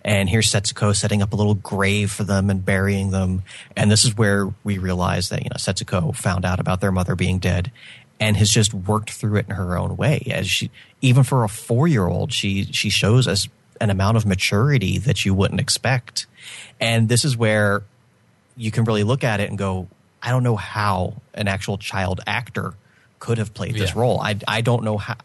And 0.04 0.30
here's 0.30 0.50
Setsuko 0.50 0.96
setting 0.96 1.22
up 1.22 1.34
a 1.34 1.36
little 1.36 1.56
grave 1.56 2.12
for 2.12 2.24
them 2.24 2.50
and 2.50 2.64
burying 2.64 3.12
them. 3.12 3.44
And 3.76 3.92
this 3.92 4.06
is 4.06 4.16
where 4.16 4.54
we 4.64 4.78
realize 4.78 5.30
that, 5.30 5.44
you 5.44 5.50
know, 5.50 5.58
Setsuko 5.58 6.16
found 6.16 6.46
out 6.46 6.60
about 6.62 6.80
their 6.80 6.94
mother 6.94 7.16
being 7.16 7.40
dead 7.40 7.72
and 8.20 8.38
has 8.38 8.50
just 8.50 8.74
worked 8.74 9.12
through 9.12 9.36
it 9.38 9.48
in 9.50 9.56
her 9.56 9.78
own 9.78 9.98
way. 9.98 10.26
As 10.32 10.50
she, 10.50 10.72
even 11.02 11.24
for 11.24 11.44
a 11.44 11.50
four 11.50 11.88
year 11.88 12.08
old, 12.08 12.32
she, 12.32 12.64
she 12.66 12.90
shows 12.90 13.28
us 13.28 13.50
an 13.82 13.90
amount 13.90 14.18
of 14.18 14.26
maturity 14.26 14.98
that 14.98 15.26
you 15.26 15.34
wouldn't 15.34 15.60
expect. 15.60 16.26
And 16.80 17.10
this 17.10 17.26
is 17.26 17.36
where 17.36 17.84
you 18.56 18.72
can 18.72 18.86
really 18.86 19.04
look 19.04 19.24
at 19.24 19.40
it 19.40 19.50
and 19.50 19.58
go, 19.58 19.88
I 20.22 20.32
don't 20.32 20.44
know 20.44 20.56
how 20.56 21.22
an 21.34 21.48
actual 21.48 21.78
child 21.78 22.22
actor 22.28 22.74
could 23.20 23.38
have 23.38 23.54
played 23.54 23.76
this 23.76 23.94
yeah. 23.94 24.02
role. 24.02 24.20
I, 24.20 24.38
I 24.48 24.62
don't 24.62 24.84
know 24.84 24.98
how. 24.98 25.16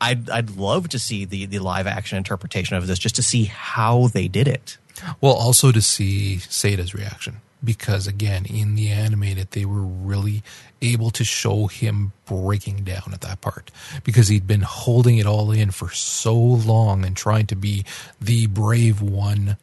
I'd 0.00 0.30
I'd 0.30 0.50
love 0.50 0.88
to 0.90 0.98
see 0.98 1.24
the 1.24 1.46
the 1.46 1.58
live 1.58 1.86
action 1.86 2.16
interpretation 2.16 2.76
of 2.76 2.86
this 2.86 2.98
just 2.98 3.16
to 3.16 3.22
see 3.22 3.44
how 3.44 4.08
they 4.08 4.28
did 4.28 4.48
it. 4.48 4.78
Well, 5.20 5.34
also 5.34 5.72
to 5.72 5.82
see 5.82 6.36
Seita's 6.36 6.94
reaction 6.94 7.40
because 7.62 8.06
again, 8.06 8.46
in 8.46 8.74
the 8.74 8.88
animated, 8.88 9.50
they 9.50 9.64
were 9.64 9.82
really 9.82 10.42
able 10.82 11.10
to 11.10 11.24
show 11.24 11.66
him 11.66 12.12
breaking 12.24 12.84
down 12.84 13.10
at 13.12 13.20
that 13.20 13.40
part 13.40 13.70
because 14.04 14.28
he'd 14.28 14.46
been 14.46 14.62
holding 14.62 15.18
it 15.18 15.26
all 15.26 15.50
in 15.50 15.70
for 15.70 15.90
so 15.90 16.34
long 16.34 17.04
and 17.04 17.16
trying 17.16 17.46
to 17.46 17.56
be 17.56 17.84
the 18.20 18.46
brave 18.46 19.02
one 19.02 19.56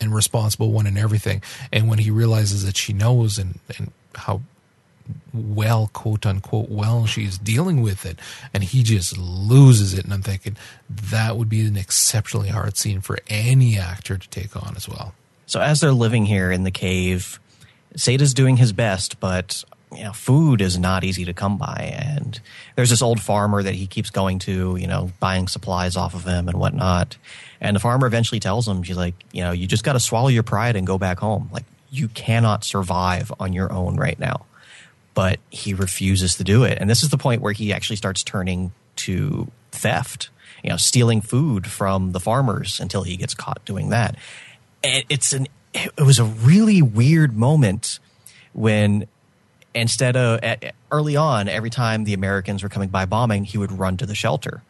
and 0.00 0.14
responsible 0.14 0.72
one 0.72 0.86
and 0.86 0.98
everything. 0.98 1.42
And 1.72 1.88
when 1.88 1.98
he 1.98 2.10
realizes 2.10 2.64
that 2.66 2.76
she 2.76 2.92
knows 2.92 3.38
and, 3.38 3.60
and 3.78 3.92
how 4.16 4.42
well, 5.32 5.90
quote 5.92 6.24
unquote, 6.24 6.68
well 6.68 7.06
she's 7.06 7.36
dealing 7.38 7.82
with 7.82 8.06
it, 8.06 8.18
and 8.52 8.64
he 8.64 8.82
just 8.82 9.18
loses 9.18 9.94
it. 9.94 10.04
And 10.04 10.14
I'm 10.14 10.22
thinking 10.22 10.56
that 10.88 11.36
would 11.36 11.48
be 11.48 11.66
an 11.66 11.76
exceptionally 11.76 12.48
hard 12.48 12.76
scene 12.76 13.00
for 13.00 13.18
any 13.28 13.78
actor 13.78 14.16
to 14.16 14.28
take 14.28 14.56
on 14.56 14.74
as 14.76 14.88
well. 14.88 15.14
So 15.46 15.60
as 15.60 15.80
they're 15.80 15.92
living 15.92 16.24
here 16.24 16.50
in 16.50 16.64
the 16.64 16.70
cave, 16.70 17.38
Seita's 17.96 18.34
doing 18.34 18.56
his 18.56 18.72
best, 18.72 19.20
but 19.20 19.64
you 19.94 20.02
know, 20.02 20.12
food 20.12 20.60
is 20.60 20.78
not 20.78 21.04
easy 21.04 21.24
to 21.26 21.32
come 21.32 21.56
by. 21.56 21.94
And 21.96 22.40
there's 22.74 22.90
this 22.90 23.02
old 23.02 23.20
farmer 23.20 23.62
that 23.62 23.74
he 23.74 23.86
keeps 23.86 24.10
going 24.10 24.40
to, 24.40 24.76
you 24.76 24.86
know, 24.86 25.12
buying 25.20 25.48
supplies 25.48 25.96
off 25.96 26.14
of 26.14 26.24
him 26.24 26.48
and 26.48 26.58
whatnot. 26.58 27.16
And 27.60 27.76
the 27.76 27.80
farmer 27.80 28.06
eventually 28.06 28.40
tells 28.40 28.66
him, 28.66 28.82
she's 28.82 28.96
like, 28.96 29.14
you 29.32 29.42
know, 29.42 29.52
you 29.52 29.66
just 29.66 29.84
got 29.84 29.92
to 29.92 30.00
swallow 30.00 30.28
your 30.28 30.42
pride 30.42 30.76
and 30.76 30.86
go 30.86 30.98
back 30.98 31.18
home. 31.18 31.48
Like, 31.52 31.64
you 31.94 32.08
cannot 32.08 32.64
survive 32.64 33.32
on 33.38 33.52
your 33.52 33.72
own 33.72 33.96
right 33.96 34.18
now 34.18 34.46
but 35.14 35.38
he 35.48 35.74
refuses 35.74 36.34
to 36.34 36.42
do 36.42 36.64
it. 36.64 36.76
And 36.80 36.90
this 36.90 37.04
is 37.04 37.10
the 37.10 37.16
point 37.16 37.40
where 37.40 37.52
he 37.52 37.72
actually 37.72 37.94
starts 37.94 38.24
turning 38.24 38.72
to 38.96 39.46
theft 39.70 40.30
you 40.64 40.70
know, 40.70 40.76
stealing 40.78 41.20
food 41.20 41.66
from 41.66 42.12
the 42.12 42.20
farmers 42.20 42.80
until 42.80 43.02
he 43.02 43.16
gets 43.16 43.34
caught 43.34 43.62
doing 43.66 43.90
that. 43.90 44.16
And 44.82 45.04
it's 45.10 45.34
an 45.34 45.46
it 45.74 46.00
was 46.00 46.18
a 46.18 46.24
really 46.24 46.80
weird 46.80 47.36
moment 47.36 47.98
when 48.54 49.06
instead 49.74 50.16
of 50.16 50.40
early 50.90 51.16
on, 51.16 51.48
every 51.48 51.68
time 51.68 52.04
the 52.04 52.14
Americans 52.14 52.62
were 52.62 52.68
coming 52.68 52.88
by 52.88 53.04
bombing, 53.04 53.44
he 53.44 53.58
would 53.58 53.72
run 53.72 53.98
to 53.98 54.06
the 54.06 54.14
shelter. 54.14 54.62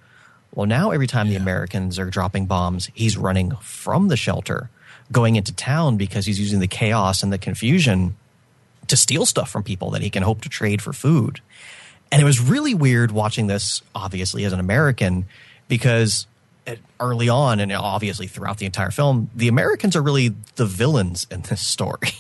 Well, 0.53 0.67
now 0.67 0.91
every 0.91 1.07
time 1.07 1.27
yeah. 1.27 1.39
the 1.39 1.43
Americans 1.43 1.99
are 1.99 2.11
dropping 2.11 2.47
bombs, 2.47 2.91
he's 2.95 3.17
running 3.17 3.53
from 3.57 4.09
the 4.09 4.17
shelter, 4.17 4.71
going 5.13 5.37
into 5.37 5.53
town 5.53 5.97
because 5.97 6.27
he's 6.27 6.41
using 6.41 6.61
the 6.61 6.67
chaos 6.67 7.23
and 7.23 7.33
the 7.33 7.39
confusion 7.39 8.17
to 8.89 8.97
steal 8.97 9.27
stuff 9.27 9.51
from 9.51 9.63
people 9.63 9.91
that 9.91 10.03
he 10.03 10.11
can 10.11 10.23
hope 10.23 10.43
to 10.43 10.49
trade 10.49 10.83
for 10.83 10.93
food. 10.93 11.41
And 12.13 12.21
it 12.21 12.25
was 12.25 12.41
really 12.41 12.75
weird 12.75 13.11
watching 13.11 13.47
this, 13.47 13.83
obviously, 13.95 14.45
as 14.45 14.53
an 14.53 14.61
American, 14.61 15.27
because 15.69 16.27
early 17.01 17.29
on 17.29 17.61
and 17.61 17.73
obviously 17.73 18.27
throughout 18.27 18.59
the 18.59 18.67
entire 18.67 18.91
film, 18.91 19.31
the 19.35 19.49
Americans 19.49 19.97
are 19.97 20.03
really 20.03 20.35
the 20.57 20.67
villains 20.67 21.27
in 21.31 21.43
this 21.43 21.61
story. 21.61 22.09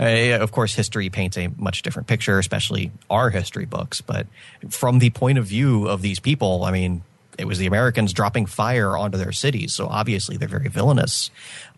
Uh, 0.00 0.38
of 0.40 0.50
course, 0.50 0.74
history 0.74 1.08
paints 1.08 1.38
a 1.38 1.46
much 1.56 1.82
different 1.82 2.08
picture, 2.08 2.40
especially 2.40 2.90
our 3.08 3.30
history 3.30 3.64
books. 3.64 4.00
But 4.00 4.26
from 4.70 4.98
the 4.98 5.10
point 5.10 5.38
of 5.38 5.46
view 5.46 5.86
of 5.86 6.02
these 6.02 6.18
people, 6.18 6.64
I 6.64 6.72
mean, 6.72 7.02
it 7.38 7.46
was 7.46 7.58
the 7.58 7.66
Americans 7.66 8.12
dropping 8.12 8.46
fire 8.46 8.96
onto 8.96 9.16
their 9.16 9.30
cities, 9.30 9.72
so 9.72 9.86
obviously 9.86 10.36
they're 10.36 10.48
very 10.48 10.68
villainous. 10.68 11.30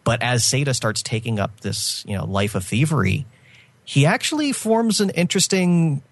But 0.05 0.23
as 0.23 0.43
Seita 0.43 0.75
starts 0.75 1.03
taking 1.03 1.39
up 1.39 1.61
this, 1.61 2.05
you 2.07 2.17
know, 2.17 2.25
life 2.25 2.55
of 2.55 2.65
thievery, 2.65 3.27
he 3.85 4.07
actually 4.07 4.53
forms 4.53 5.01
an 5.01 5.11
interesting 5.11 6.03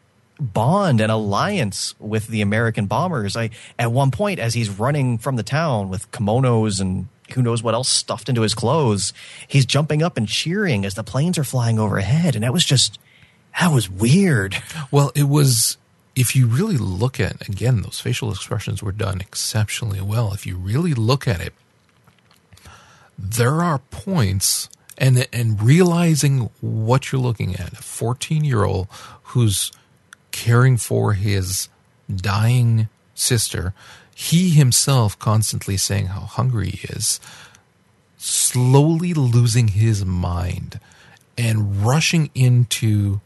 bond 0.41 1.01
and 1.01 1.11
alliance 1.11 1.95
with 1.99 2.29
the 2.29 2.41
American 2.41 2.87
bombers. 2.87 3.37
I 3.37 3.51
at 3.79 3.93
one 3.93 4.11
point 4.11 4.39
as 4.39 4.55
he's 4.55 4.71
running 4.71 5.19
from 5.19 5.37
the 5.37 5.43
town 5.43 5.89
with 5.89 6.11
kimonos 6.11 6.81
and 6.81 7.09
who 7.33 7.43
knows 7.43 7.63
what 7.63 7.75
else 7.75 7.89
stuffed 7.89 8.29
into 8.29 8.43
his 8.43 8.55
clothes, 8.55 9.13
he's 9.47 9.67
jumping 9.67 10.03
up 10.03 10.17
and 10.17 10.29
cheering 10.29 10.85
as 10.85 10.95
the 10.95 11.05
planes 11.05 11.39
are 11.39 11.45
flying 11.45 11.79
overhead 11.79 12.35
and 12.35 12.45
that 12.45 12.53
was 12.53 12.65
just 12.65 12.99
that 13.61 13.73
was 13.73 13.91
weird. 13.91 14.57
Well, 14.91 15.13
it 15.15 15.25
was 15.25 15.77
if 16.15 16.35
you 16.35 16.47
really 16.47 16.79
look 16.79 17.21
at 17.21 17.47
again 17.49 17.83
those 17.83 18.01
facial 18.01 18.31
expressions 18.31 18.83
were 18.83 18.93
done 18.93 19.21
exceptionally 19.21 20.01
well 20.01 20.33
if 20.33 20.47
you 20.47 20.57
really 20.57 20.95
look 20.95 21.29
at 21.29 21.41
it 21.41 21.53
there 23.19 23.63
are 23.63 23.79
points 23.91 24.69
and 24.97 25.27
and 25.33 25.61
realizing 25.61 26.51
what 26.61 27.11
you're 27.11 27.21
looking 27.21 27.57
at 27.57 27.73
a 27.73 27.77
14 27.77 28.45
year 28.45 28.65
old 28.65 28.87
who's 29.25 29.73
caring 30.31 30.77
for 30.77 31.15
his 31.15 31.69
dying 32.15 32.89
sister 33.15 33.75
he 34.15 34.51
himself 34.51 35.19
constantly 35.19 35.77
saying 35.77 36.07
how 36.07 36.21
hungry 36.21 36.71
he 36.71 36.89
is 36.89 37.21
slowly 38.19 39.15
losing 39.15 39.69
his 39.69 40.05
mind 40.05 40.81
and 41.37 41.85
rushing 41.85 42.31
into 42.35 43.21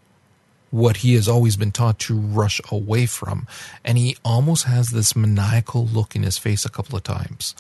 what 0.71 0.99
he 0.99 1.15
has 1.15 1.29
always 1.29 1.57
been 1.57 1.73
taught 1.73 1.99
to 1.99 2.19
rush 2.19 2.61
away 2.71 3.07
from. 3.07 3.47
And 3.85 3.99
he 3.99 4.17
almost 4.25 4.65
has 4.65 4.91
this 4.91 5.17
maniacal 5.17 5.87
look 5.87 6.15
in 6.15 6.23
his 6.23 6.39
face 6.39 6.65
a 6.65 6.71
couple 6.71 6.97
of 6.97 7.03
times. 7.03 7.55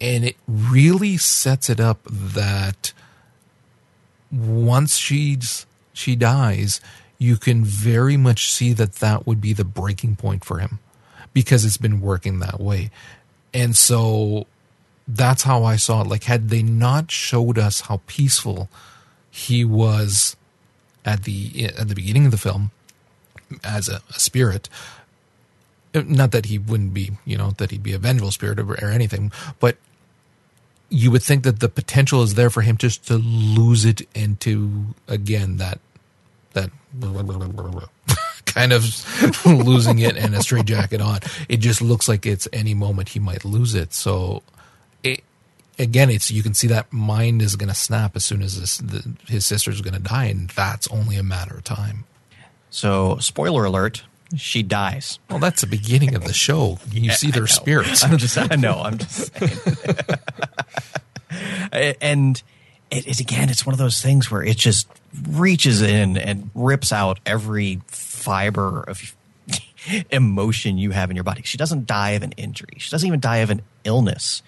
And 0.00 0.24
it 0.24 0.36
really 0.46 1.16
sets 1.16 1.70
it 1.70 1.80
up 1.80 2.00
that 2.04 2.92
once 4.30 4.96
she's, 4.96 5.66
she 5.92 6.16
dies, 6.16 6.80
you 7.18 7.36
can 7.36 7.64
very 7.64 8.16
much 8.16 8.50
see 8.50 8.72
that 8.74 8.96
that 8.96 9.26
would 9.26 9.40
be 9.40 9.52
the 9.52 9.64
breaking 9.64 10.16
point 10.16 10.44
for 10.44 10.58
him 10.58 10.78
because 11.32 11.64
it's 11.64 11.78
been 11.78 12.00
working 12.00 12.40
that 12.40 12.60
way. 12.60 12.90
And 13.54 13.76
so 13.76 14.46
that's 15.08 15.44
how 15.44 15.64
I 15.64 15.76
saw 15.76 16.02
it. 16.02 16.08
Like, 16.08 16.24
had 16.24 16.50
they 16.50 16.62
not 16.62 17.10
showed 17.10 17.58
us 17.58 17.82
how 17.82 18.02
peaceful 18.06 18.68
he 19.30 19.64
was 19.64 20.36
at 21.04 21.24
the 21.24 21.70
at 21.78 21.88
the 21.88 21.94
beginning 21.94 22.24
of 22.24 22.30
the 22.32 22.38
film 22.38 22.70
as 23.62 23.88
a, 23.88 24.00
a 24.10 24.18
spirit. 24.18 24.68
Not 25.94 26.32
that 26.32 26.46
he 26.46 26.58
wouldn't 26.58 26.92
be, 26.92 27.12
you 27.24 27.38
know, 27.38 27.52
that 27.52 27.70
he'd 27.70 27.82
be 27.82 27.92
a 27.92 27.98
vengeful 27.98 28.30
spirit 28.30 28.58
or, 28.58 28.72
or 28.72 28.90
anything, 28.90 29.32
but 29.60 29.76
you 30.88 31.10
would 31.10 31.22
think 31.22 31.44
that 31.44 31.60
the 31.60 31.68
potential 31.68 32.22
is 32.22 32.34
there 32.34 32.50
for 32.50 32.62
him 32.62 32.76
just 32.76 33.06
to 33.08 33.16
lose 33.16 33.84
it 33.84 34.02
into 34.14 34.94
again 35.08 35.56
that 35.56 35.80
that 36.52 36.70
kind 38.46 38.72
of 38.72 38.84
losing 39.46 39.98
it 39.98 40.16
and 40.16 40.34
a 40.34 40.42
straight 40.42 40.64
jacket 40.64 41.00
on. 41.00 41.20
It 41.48 41.58
just 41.58 41.82
looks 41.82 42.08
like 42.08 42.24
it's 42.24 42.48
any 42.52 42.74
moment 42.74 43.10
he 43.10 43.20
might 43.20 43.44
lose 43.44 43.74
it. 43.74 43.92
So 43.92 44.42
it, 45.02 45.22
again, 45.78 46.10
it's 46.10 46.30
you 46.30 46.42
can 46.42 46.54
see 46.54 46.66
that 46.68 46.92
mind 46.92 47.42
is 47.42 47.56
going 47.56 47.68
to 47.68 47.74
snap 47.74 48.16
as 48.16 48.24
soon 48.24 48.42
as 48.42 48.58
this, 48.58 48.78
the, 48.78 49.16
his 49.26 49.44
sister's 49.44 49.80
going 49.80 49.94
to 49.94 50.00
die, 50.00 50.26
and 50.26 50.48
that's 50.50 50.88
only 50.88 51.16
a 51.16 51.22
matter 51.22 51.56
of 51.56 51.64
time. 51.64 52.04
So, 52.70 53.18
spoiler 53.18 53.64
alert: 53.64 54.04
she 54.36 54.62
dies. 54.62 55.18
Well, 55.30 55.38
that's 55.38 55.60
the 55.60 55.66
beginning 55.66 56.14
of 56.14 56.24
the 56.24 56.32
show. 56.32 56.78
You 56.90 57.10
see 57.12 57.30
their 57.30 57.46
spirits. 57.46 58.02
I'm 58.02 58.18
just, 58.18 58.36
I 58.38 58.56
know. 58.56 58.82
I'm 58.82 58.98
just 58.98 59.34
saying. 59.36 59.58
and 62.00 62.42
it 62.90 63.06
is 63.06 63.20
again, 63.20 63.48
it's 63.50 63.66
one 63.66 63.72
of 63.72 63.78
those 63.78 64.00
things 64.00 64.30
where 64.30 64.42
it 64.42 64.56
just 64.56 64.88
reaches 65.30 65.82
in 65.82 66.16
and 66.16 66.50
rips 66.54 66.92
out 66.92 67.20
every 67.26 67.80
fiber 67.88 68.82
of 68.82 69.14
emotion 70.10 70.78
you 70.78 70.90
have 70.90 71.10
in 71.10 71.16
your 71.16 71.24
body. 71.24 71.42
She 71.44 71.58
doesn't 71.58 71.86
die 71.86 72.10
of 72.10 72.22
an 72.22 72.32
injury. 72.32 72.76
She 72.78 72.90
doesn't 72.90 73.06
even 73.06 73.20
die 73.20 73.38
of 73.38 73.50
an 73.50 73.62
illness 73.84 74.42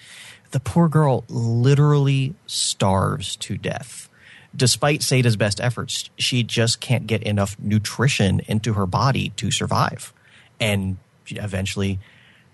the 0.51 0.61
poor 0.61 0.89
girl 0.89 1.25
literally 1.29 2.35
starves 2.47 3.37
to 3.37 3.57
death. 3.57 4.08
Despite 4.57 5.01
Seita's 5.01 5.37
best 5.37 5.61
efforts, 5.61 6.11
she 6.17 6.43
just 6.43 6.81
can't 6.81 7.07
get 7.07 7.23
enough 7.23 7.57
nutrition 7.59 8.41
into 8.47 8.73
her 8.75 8.87
body 8.87 9.31
to 9.37 9.51
survive. 9.51 10.13
And 10.59 10.97
eventually, 11.27 12.01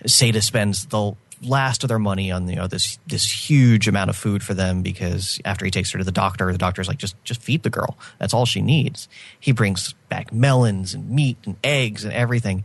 Seita 0.04 0.42
spends 0.42 0.86
the 0.86 1.14
last 1.42 1.84
of 1.84 1.88
their 1.88 1.98
money 1.98 2.30
on 2.30 2.48
you 2.48 2.56
know 2.56 2.66
this 2.66 2.98
this 3.06 3.50
huge 3.50 3.86
amount 3.88 4.08
of 4.10 4.16
food 4.16 4.42
for 4.42 4.54
them 4.54 4.82
because 4.82 5.40
after 5.44 5.64
he 5.64 5.70
takes 5.70 5.90
her 5.92 5.98
to 5.98 6.04
the 6.04 6.12
doctor, 6.12 6.50
the 6.52 6.58
doctor's 6.58 6.88
like 6.88 6.98
just 6.98 7.16
just 7.24 7.42
feed 7.42 7.62
the 7.62 7.70
girl. 7.70 7.98
That's 8.18 8.34
all 8.34 8.46
she 8.46 8.60
needs. 8.60 9.08
He 9.38 9.52
brings 9.52 9.92
back 10.08 10.32
melons 10.32 10.94
and 10.94 11.10
meat 11.10 11.38
and 11.44 11.56
eggs 11.62 12.04
and 12.04 12.12
everything, 12.12 12.64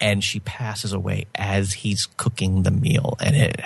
and 0.00 0.22
she 0.22 0.40
passes 0.40 0.92
away 0.92 1.26
as 1.34 1.72
he's 1.72 2.06
cooking 2.16 2.62
the 2.62 2.70
meal. 2.70 3.16
And 3.20 3.36
it 3.36 3.60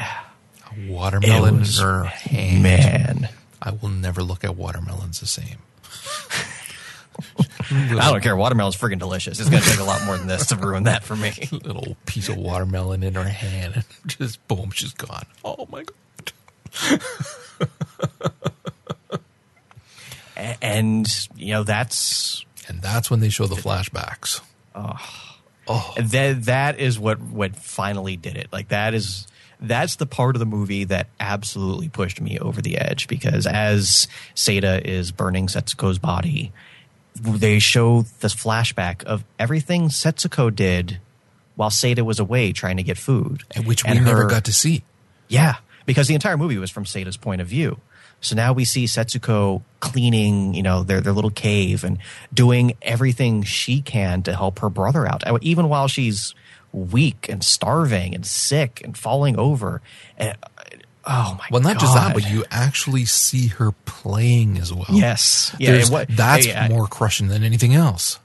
watermelon 0.86 1.60
was, 1.60 1.78
in 1.78 1.84
her 1.84 2.04
hand. 2.04 2.62
Man, 2.62 3.28
I 3.60 3.72
will 3.72 3.88
never 3.88 4.22
look 4.22 4.44
at 4.44 4.56
watermelons 4.56 5.20
the 5.20 5.26
same. 5.26 5.58
I 7.70 8.10
don't 8.10 8.22
care. 8.22 8.36
Watermelon's 8.36 8.76
freaking 8.76 8.98
delicious. 8.98 9.40
It's 9.40 9.50
going 9.50 9.62
to 9.62 9.68
take 9.68 9.80
a 9.80 9.84
lot 9.84 10.04
more 10.04 10.16
than 10.16 10.28
this 10.28 10.46
to 10.46 10.56
ruin 10.56 10.84
that 10.84 11.02
for 11.02 11.16
me. 11.16 11.32
Little 11.52 11.96
piece 12.06 12.28
of 12.28 12.36
watermelon 12.36 13.02
in 13.02 13.14
her 13.14 13.24
hand, 13.24 13.74
and 13.74 13.84
just 14.06 14.46
boom, 14.48 14.70
she's 14.70 14.92
gone. 14.92 15.26
Oh 15.44 15.66
my 15.70 15.84
god! 15.84 17.02
and 20.62 21.06
you 21.34 21.52
know 21.52 21.64
that's 21.64 22.44
and 22.68 22.80
that's 22.80 23.10
when 23.10 23.20
they 23.20 23.28
show 23.28 23.46
the 23.46 23.56
flashbacks. 23.56 24.40
Oh, 24.74 24.96
oh. 25.66 25.94
that 26.00 26.44
that 26.44 26.78
is 26.78 26.98
what 26.98 27.20
what 27.20 27.56
finally 27.56 28.16
did 28.16 28.36
it. 28.36 28.48
Like 28.52 28.68
that 28.68 28.94
is 28.94 29.26
that's 29.60 29.96
the 29.96 30.06
part 30.06 30.36
of 30.36 30.40
the 30.40 30.46
movie 30.46 30.84
that 30.84 31.08
absolutely 31.18 31.88
pushed 31.88 32.20
me 32.20 32.38
over 32.38 32.60
the 32.62 32.78
edge 32.78 33.08
because 33.08 33.46
as 33.46 34.06
Seita 34.34 34.84
is 34.84 35.10
burning 35.10 35.46
Setsuko's 35.46 35.98
body, 35.98 36.52
they 37.20 37.58
show 37.58 38.02
this 38.20 38.34
flashback 38.34 39.04
of 39.04 39.24
everything 39.38 39.88
Setsuko 39.88 40.54
did 40.54 41.00
while 41.56 41.70
Seita 41.70 42.02
was 42.02 42.20
away 42.20 42.52
trying 42.52 42.76
to 42.76 42.82
get 42.82 42.98
food. 42.98 43.42
Which 43.64 43.84
we 43.84 43.90
and 43.90 44.04
never 44.04 44.22
her, 44.22 44.28
got 44.28 44.44
to 44.44 44.52
see. 44.52 44.84
Yeah, 45.26 45.56
because 45.86 46.06
the 46.06 46.14
entire 46.14 46.36
movie 46.36 46.58
was 46.58 46.70
from 46.70 46.84
Seita's 46.84 47.16
point 47.16 47.40
of 47.40 47.48
view. 47.48 47.80
So 48.20 48.34
now 48.34 48.52
we 48.52 48.64
see 48.64 48.84
Setsuko 48.84 49.62
cleaning, 49.80 50.54
you 50.54 50.62
know, 50.62 50.82
their, 50.82 51.00
their 51.00 51.12
little 51.12 51.30
cave 51.30 51.84
and 51.84 51.98
doing 52.34 52.74
everything 52.82 53.42
she 53.44 53.80
can 53.80 54.22
to 54.24 54.34
help 54.34 54.58
her 54.58 54.68
brother 54.68 55.06
out. 55.06 55.26
Uh, 55.26 55.38
even 55.40 55.68
while 55.68 55.86
she's 55.86 56.34
weak 56.72 57.26
and 57.28 57.42
starving 57.42 58.14
and 58.14 58.26
sick 58.26 58.80
and 58.84 58.96
falling 58.96 59.38
over. 59.38 59.80
And 60.16 60.36
oh 61.04 61.36
my! 61.38 61.46
Well, 61.50 61.62
not 61.62 61.74
God. 61.74 61.80
just 61.80 61.94
that, 61.94 62.14
but 62.14 62.30
you 62.30 62.44
actually 62.50 63.04
see 63.04 63.48
her 63.48 63.72
playing 63.84 64.58
as 64.58 64.72
well. 64.72 64.86
Yes, 64.90 65.54
yeah. 65.58 65.84
What, 65.88 66.08
that's 66.08 66.46
yeah, 66.46 66.68
more 66.68 66.86
crushing 66.86 67.28
than 67.28 67.42
anything 67.42 67.74
else. 67.74 68.18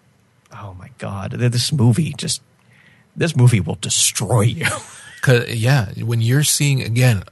Oh 0.52 0.76
my 0.78 0.90
God! 0.98 1.32
This 1.32 1.72
movie 1.72 2.14
just 2.18 2.42
this 3.16 3.36
movie 3.36 3.60
will 3.60 3.78
destroy 3.80 4.42
you. 4.42 4.68
Cause 5.22 5.50
yeah, 5.50 5.92
when 6.04 6.22
you're 6.22 6.44
seeing 6.44 6.82
again, 6.82 7.24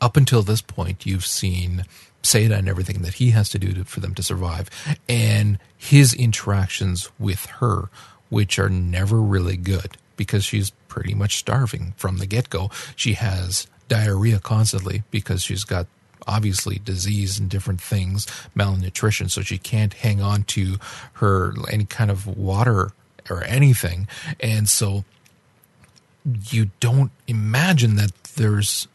up 0.00 0.16
until 0.16 0.42
this 0.42 0.62
point, 0.62 1.04
you've 1.04 1.26
seen 1.26 1.84
Seita 2.22 2.56
and 2.56 2.68
everything 2.68 3.02
that 3.02 3.14
he 3.14 3.30
has 3.30 3.50
to 3.50 3.58
do 3.58 3.72
to, 3.74 3.84
for 3.84 4.00
them 4.00 4.14
to 4.14 4.22
survive, 4.22 4.70
and 5.08 5.58
his 5.76 6.14
interactions 6.14 7.10
with 7.18 7.44
her, 7.46 7.90
which 8.30 8.58
are 8.58 8.70
never 8.70 9.20
really 9.20 9.56
good 9.56 9.98
because 10.16 10.44
she's 10.44 10.70
pretty 10.88 11.14
much 11.14 11.36
starving 11.36 11.94
from 11.96 12.18
the 12.18 12.26
get 12.26 12.50
go. 12.50 12.70
She 12.94 13.14
has 13.14 13.66
diarrhea 13.88 14.38
constantly 14.38 15.02
because 15.10 15.42
she's 15.42 15.64
got 15.64 15.86
obviously 16.26 16.78
disease 16.78 17.38
and 17.38 17.48
different 17.48 17.80
things, 17.80 18.26
malnutrition, 18.54 19.28
so 19.28 19.42
she 19.42 19.58
can't 19.58 19.94
hang 19.94 20.20
on 20.20 20.42
to 20.42 20.76
her 21.14 21.54
any 21.70 21.84
kind 21.84 22.10
of 22.10 22.26
water 22.26 22.90
or 23.30 23.44
anything. 23.44 24.08
And 24.40 24.68
so 24.68 25.04
you 26.50 26.70
don't 26.80 27.12
imagine 27.28 27.96
that 27.96 28.12
there's 28.36 28.88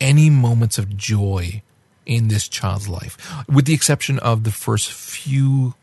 any 0.00 0.30
moments 0.30 0.78
of 0.78 0.96
joy 0.96 1.62
in 2.06 2.28
this 2.28 2.48
child's 2.48 2.88
life, 2.88 3.16
with 3.48 3.66
the 3.66 3.74
exception 3.74 4.18
of 4.20 4.44
the 4.44 4.50
first 4.50 4.90
few, 4.90 5.74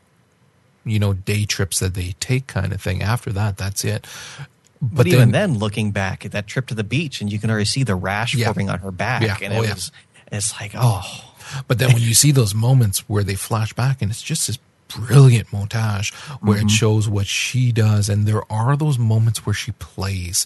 you 0.84 1.00
know, 1.00 1.14
day 1.14 1.46
trips 1.46 1.80
that 1.80 1.94
they 1.94 2.16
take, 2.20 2.48
kind 2.48 2.74
of 2.74 2.82
thing. 2.82 3.02
After 3.02 3.32
that, 3.34 3.58
that's 3.58 3.86
it. 3.86 4.08
But, 4.82 4.96
but 4.98 5.08
even 5.08 5.32
then, 5.32 5.58
looking 5.58 5.92
back 5.92 6.26
at 6.26 6.32
that 6.34 6.48
trip 6.48 6.68
to 6.68 6.76
the 6.76 6.84
beach, 6.84 7.22
and 7.22 7.32
you 7.32 7.40
can 7.40 7.50
already 7.50 7.66
see 7.66 7.84
the 7.84 7.96
rash 7.96 8.36
Yeah. 8.36 8.46
forming 8.46 8.70
on 8.70 8.80
her 8.80 8.92
back, 8.92 9.22
Yeah. 9.24 9.38
and 9.42 9.54
Oh, 9.54 9.62
it 9.62 9.68
yeah. 9.68 9.74
was, 9.74 9.92
it's 10.32 10.60
like, 10.60 10.72
oh, 10.76 11.04
But 11.68 11.80
then 11.80 11.94
when 11.94 12.02
you 12.02 12.14
see 12.14 12.32
those 12.32 12.54
moments 12.54 13.08
where 13.10 13.24
they 13.24 13.36
flash 13.36 13.74
back 13.74 14.02
and 14.02 14.12
it's 14.12 14.22
just 14.22 14.48
this 14.48 14.60
brilliant 14.90 15.48
montage 15.50 16.14
where 16.42 16.58
it 16.58 16.62
mm-hmm. 16.62 16.68
shows 16.70 17.10
what 17.10 17.28
she 17.28 17.72
does 17.74 18.08
and 18.10 18.26
there 18.26 18.50
are 18.52 18.78
those 18.78 18.98
moments 18.98 19.46
where 19.46 19.54
she 19.54 19.74
plays 19.74 20.46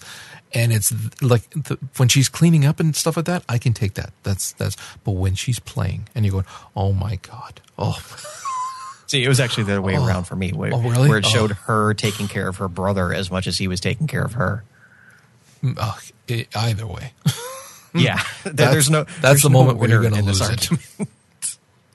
and 0.54 0.74
it's 0.74 0.92
like 1.22 1.48
the, 1.52 1.78
when 1.98 2.10
she's 2.10 2.28
cleaning 2.28 2.66
up 2.66 2.80
and 2.80 2.96
stuff 2.96 3.16
like 3.18 3.26
that 3.26 3.44
I 3.48 3.60
can 3.60 3.74
take 3.74 3.94
that 3.96 4.12
that's 4.24 4.54
that's 4.54 4.76
but 5.04 5.12
when 5.12 5.36
she's 5.36 5.60
playing 5.60 6.08
and 6.16 6.26
you're 6.26 6.32
going 6.32 6.46
oh 6.76 6.92
my 6.92 7.18
god 7.18 7.62
oh 7.78 8.00
See, 9.12 9.26
it 9.26 9.28
was 9.28 9.42
actually 9.42 9.66
the 9.66 9.74
other 9.74 9.82
way 9.82 9.98
Oh. 9.98 10.06
around 10.08 10.24
for 10.24 10.38
me, 10.38 10.52
where, 10.54 10.74
Oh, 10.74 10.80
really? 10.80 11.10
where 11.10 11.18
it 11.18 11.26
Oh. 11.26 11.30
showed 11.30 11.52
her 11.52 11.94
taking 11.94 12.30
care 12.30 12.48
of 12.48 12.56
her 12.58 12.70
brother 12.70 13.14
as 13.14 13.30
much 13.30 13.46
as 13.46 13.58
he 13.58 13.68
was 13.68 13.82
taking 13.82 14.08
care 14.08 14.24
of 14.24 14.34
her. 14.34 14.64
oh, 15.78 15.98
it, 16.30 16.48
either 16.56 16.88
way 16.88 17.12
Yeah, 17.94 18.24
There- 18.46 18.72
there's 18.72 18.90
no. 18.90 19.04
that's 19.04 19.20
there's 19.22 19.42
the 19.42 19.50
no 19.50 19.60
moment 19.60 19.80
where 19.80 19.90
you're 19.90 20.02
going 20.02 20.14
to 20.14 20.22
lose 20.24 20.40
it 20.40 20.70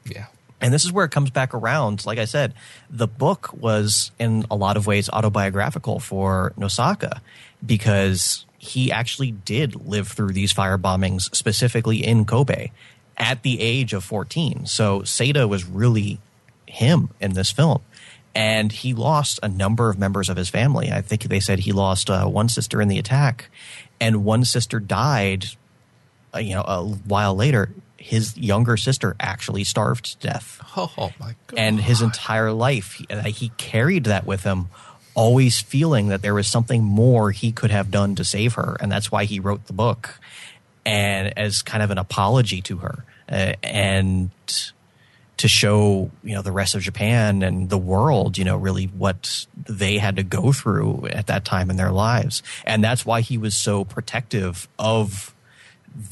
yeah 0.04 0.26
And 0.60 0.74
this 0.74 0.84
is 0.84 0.92
where 0.92 1.04
it 1.06 1.10
comes 1.10 1.30
back 1.30 1.54
around. 1.54 2.04
Like 2.06 2.18
I 2.18 2.24
said, 2.26 2.52
the 2.90 3.06
book 3.08 3.50
was 3.52 4.10
in 4.18 4.44
a 4.50 4.56
lot 4.56 4.76
of 4.76 4.86
ways 4.86 5.08
autobiographical 5.10 6.00
for 6.00 6.52
Nosaka 6.58 7.20
because 7.64 8.44
he 8.58 8.92
actually 8.92 9.30
did 9.32 9.74
live 9.86 10.08
through 10.08 10.32
these 10.32 10.52
fire 10.52 10.76
bombings, 10.78 11.34
specifically 11.34 12.04
in 12.04 12.24
Kobe, 12.26 12.70
at 13.16 13.42
the 13.42 13.60
age 13.60 13.92
of 13.94 14.04
14. 14.04 14.66
So 14.66 15.00
Seita 15.00 15.48
was 15.48 15.64
really 15.64 16.20
him 16.76 17.10
in 17.20 17.32
this 17.34 17.50
film. 17.50 17.82
And 18.34 18.70
he 18.70 18.92
lost 18.92 19.40
a 19.42 19.48
number 19.48 19.88
of 19.88 19.98
members 19.98 20.28
of 20.28 20.36
his 20.36 20.50
family. 20.50 20.92
I 20.92 21.00
think 21.00 21.22
they 21.24 21.40
said 21.40 21.60
he 21.60 21.72
lost 21.72 22.10
uh, 22.10 22.26
one 22.26 22.48
sister 22.48 22.82
in 22.82 22.88
the 22.88 22.98
attack, 22.98 23.48
and 23.98 24.24
one 24.24 24.44
sister 24.44 24.78
died 24.78 25.46
uh, 26.36 26.38
you 26.38 26.54
know, 26.54 26.62
a 26.62 26.84
while 26.84 27.34
later, 27.34 27.70
his 27.96 28.36
younger 28.36 28.76
sister 28.76 29.16
actually 29.18 29.64
starved 29.64 30.20
to 30.20 30.28
death. 30.28 30.60
oh 30.76 31.10
my 31.18 31.34
god 31.46 31.58
And 31.58 31.80
his 31.80 32.02
entire 32.02 32.52
life, 32.52 32.92
he, 32.94 33.06
uh, 33.08 33.22
he 33.22 33.50
carried 33.56 34.04
that 34.04 34.26
with 34.26 34.42
him, 34.42 34.68
always 35.14 35.60
feeling 35.60 36.08
that 36.08 36.22
there 36.22 36.34
was 36.34 36.46
something 36.46 36.84
more 36.84 37.30
he 37.30 37.52
could 37.52 37.70
have 37.70 37.90
done 37.90 38.14
to 38.16 38.24
save 38.24 38.54
her. 38.54 38.76
And 38.80 38.92
that's 38.92 39.10
why 39.10 39.24
he 39.24 39.40
wrote 39.40 39.66
the 39.66 39.72
book 39.72 40.20
and 40.84 41.36
as 41.38 41.62
kind 41.62 41.82
of 41.82 41.90
an 41.90 41.98
apology 41.98 42.60
to 42.62 42.78
her 42.78 43.04
uh, 43.28 43.54
and 43.62 44.30
to 45.38 45.48
show, 45.48 46.10
you 46.22 46.34
know, 46.34 46.42
the 46.42 46.52
rest 46.52 46.74
of 46.74 46.80
Japan 46.82 47.42
and 47.42 47.68
the 47.68 47.78
world, 47.78 48.38
you 48.38 48.44
know, 48.44 48.56
really 48.56 48.86
what 48.86 49.46
they 49.54 49.98
had 49.98 50.16
to 50.16 50.22
go 50.22 50.52
through 50.52 51.06
at 51.10 51.26
that 51.26 51.44
time 51.44 51.68
in 51.68 51.76
their 51.76 51.92
lives. 51.92 52.42
And 52.64 52.82
that's 52.82 53.04
why 53.04 53.20
he 53.20 53.36
was 53.36 53.54
so 53.54 53.84
protective 53.84 54.66
of 54.78 55.34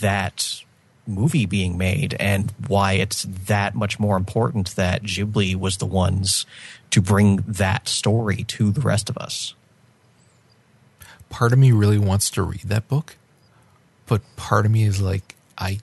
that 0.00 0.62
movie 1.06 1.46
being 1.46 1.76
made 1.76 2.14
and 2.18 2.52
why 2.66 2.94
it's 2.94 3.24
that 3.24 3.74
much 3.74 3.98
more 3.98 4.16
important 4.16 4.74
that 4.76 5.02
Ghibli 5.02 5.54
was 5.54 5.76
the 5.78 5.86
ones 5.86 6.46
to 6.90 7.02
bring 7.02 7.36
that 7.46 7.88
story 7.88 8.44
to 8.44 8.70
the 8.70 8.80
rest 8.80 9.10
of 9.10 9.18
us. 9.18 9.54
part 11.30 11.52
of 11.52 11.58
me 11.58 11.72
really 11.72 11.98
wants 11.98 12.30
to 12.30 12.42
read 12.42 12.62
that 12.62 12.86
book, 12.88 13.16
but 14.06 14.22
part 14.36 14.64
of 14.64 14.70
me 14.72 14.84
is 14.84 15.00
like, 15.00 15.34
I, 15.58 15.80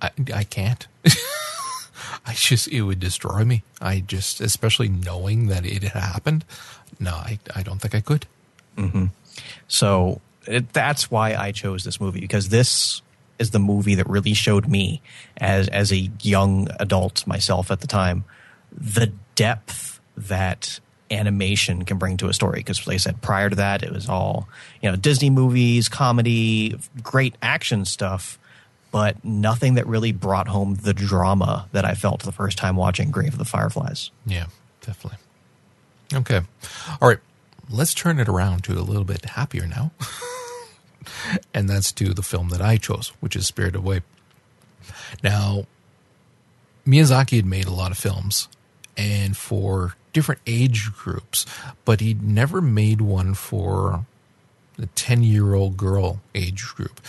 I, 0.00 0.10
I 0.32 0.44
can't. 0.44 0.86
I 2.26 2.32
just, 2.32 2.68
it 2.68 2.82
would 2.82 3.00
destroy 3.00 3.44
me. 3.44 3.62
I 3.80 4.00
just, 4.00 4.40
especially 4.40 4.88
knowing 4.88 5.48
that 5.48 5.66
it 5.66 5.82
had 5.82 6.02
happened. 6.02 6.44
No, 6.98 7.12
I, 7.12 7.38
I 7.54 7.62
don't 7.62 7.80
think 7.80 7.94
I 7.94 8.00
could. 8.00 8.26
Mm-hmm. 8.76 9.06
So 9.68 10.20
it, 10.46 10.72
that's 10.72 11.10
why 11.10 11.34
I 11.34 11.52
chose 11.52 11.84
this 11.84 12.00
movie 12.00 12.20
because 12.20 12.48
this 12.48 13.02
is 13.38 13.50
the 13.50 13.58
movie 13.58 13.94
that 13.96 14.08
really 14.08 14.34
showed 14.34 14.68
me 14.68 15.02
as 15.36 15.68
as 15.68 15.92
a 15.92 16.10
young 16.22 16.68
adult 16.78 17.26
myself 17.26 17.70
at 17.70 17.80
the 17.80 17.86
time 17.86 18.24
the 18.72 19.12
depth 19.34 20.00
that 20.16 20.78
animation 21.10 21.84
can 21.84 21.98
bring 21.98 22.16
to 22.16 22.28
a 22.28 22.32
story 22.32 22.60
because 22.60 22.86
like 22.86 22.94
I 22.94 22.98
said 22.98 23.22
prior 23.22 23.50
to 23.50 23.56
that 23.56 23.82
it 23.82 23.92
was 23.92 24.08
all 24.08 24.48
you 24.80 24.90
know 24.90 24.96
Disney 24.96 25.30
movies 25.30 25.88
comedy 25.88 26.78
great 27.02 27.34
action 27.42 27.84
stuff 27.84 28.38
but 28.94 29.24
nothing 29.24 29.74
that 29.74 29.88
really 29.88 30.12
brought 30.12 30.46
home 30.46 30.76
the 30.76 30.94
drama 30.94 31.68
that 31.72 31.84
I 31.84 31.94
felt 31.94 32.22
the 32.22 32.30
first 32.30 32.56
time 32.56 32.76
watching 32.76 33.10
Grave 33.10 33.32
of 33.32 33.40
the 33.40 33.44
Fireflies. 33.44 34.12
Yeah, 34.24 34.46
definitely. 34.82 35.18
Okay. 36.14 36.42
All 37.00 37.08
right. 37.08 37.18
Let's 37.68 37.92
turn 37.92 38.20
it 38.20 38.28
around 38.28 38.62
to 38.64 38.78
a 38.78 38.86
little 38.86 39.02
bit 39.02 39.24
happier 39.24 39.66
now. 39.66 39.90
and 41.54 41.68
that's 41.68 41.90
to 41.90 42.14
the 42.14 42.22
film 42.22 42.50
that 42.50 42.60
I 42.60 42.76
chose, 42.76 43.08
which 43.18 43.34
is 43.34 43.48
Spirited 43.48 43.74
Away. 43.74 44.02
Now, 45.24 45.66
Miyazaki 46.86 47.34
had 47.34 47.46
made 47.46 47.66
a 47.66 47.72
lot 47.72 47.90
of 47.90 47.98
films 47.98 48.46
and 48.96 49.36
for 49.36 49.96
different 50.12 50.40
age 50.46 50.92
groups, 50.92 51.46
but 51.84 51.98
he'd 51.98 52.22
never 52.22 52.60
made 52.60 53.00
one 53.00 53.34
for 53.34 54.06
the 54.76 54.86
10 54.86 55.22
year 55.22 55.54
old 55.54 55.76
girl 55.76 56.20
age 56.34 56.64
group. 56.74 57.00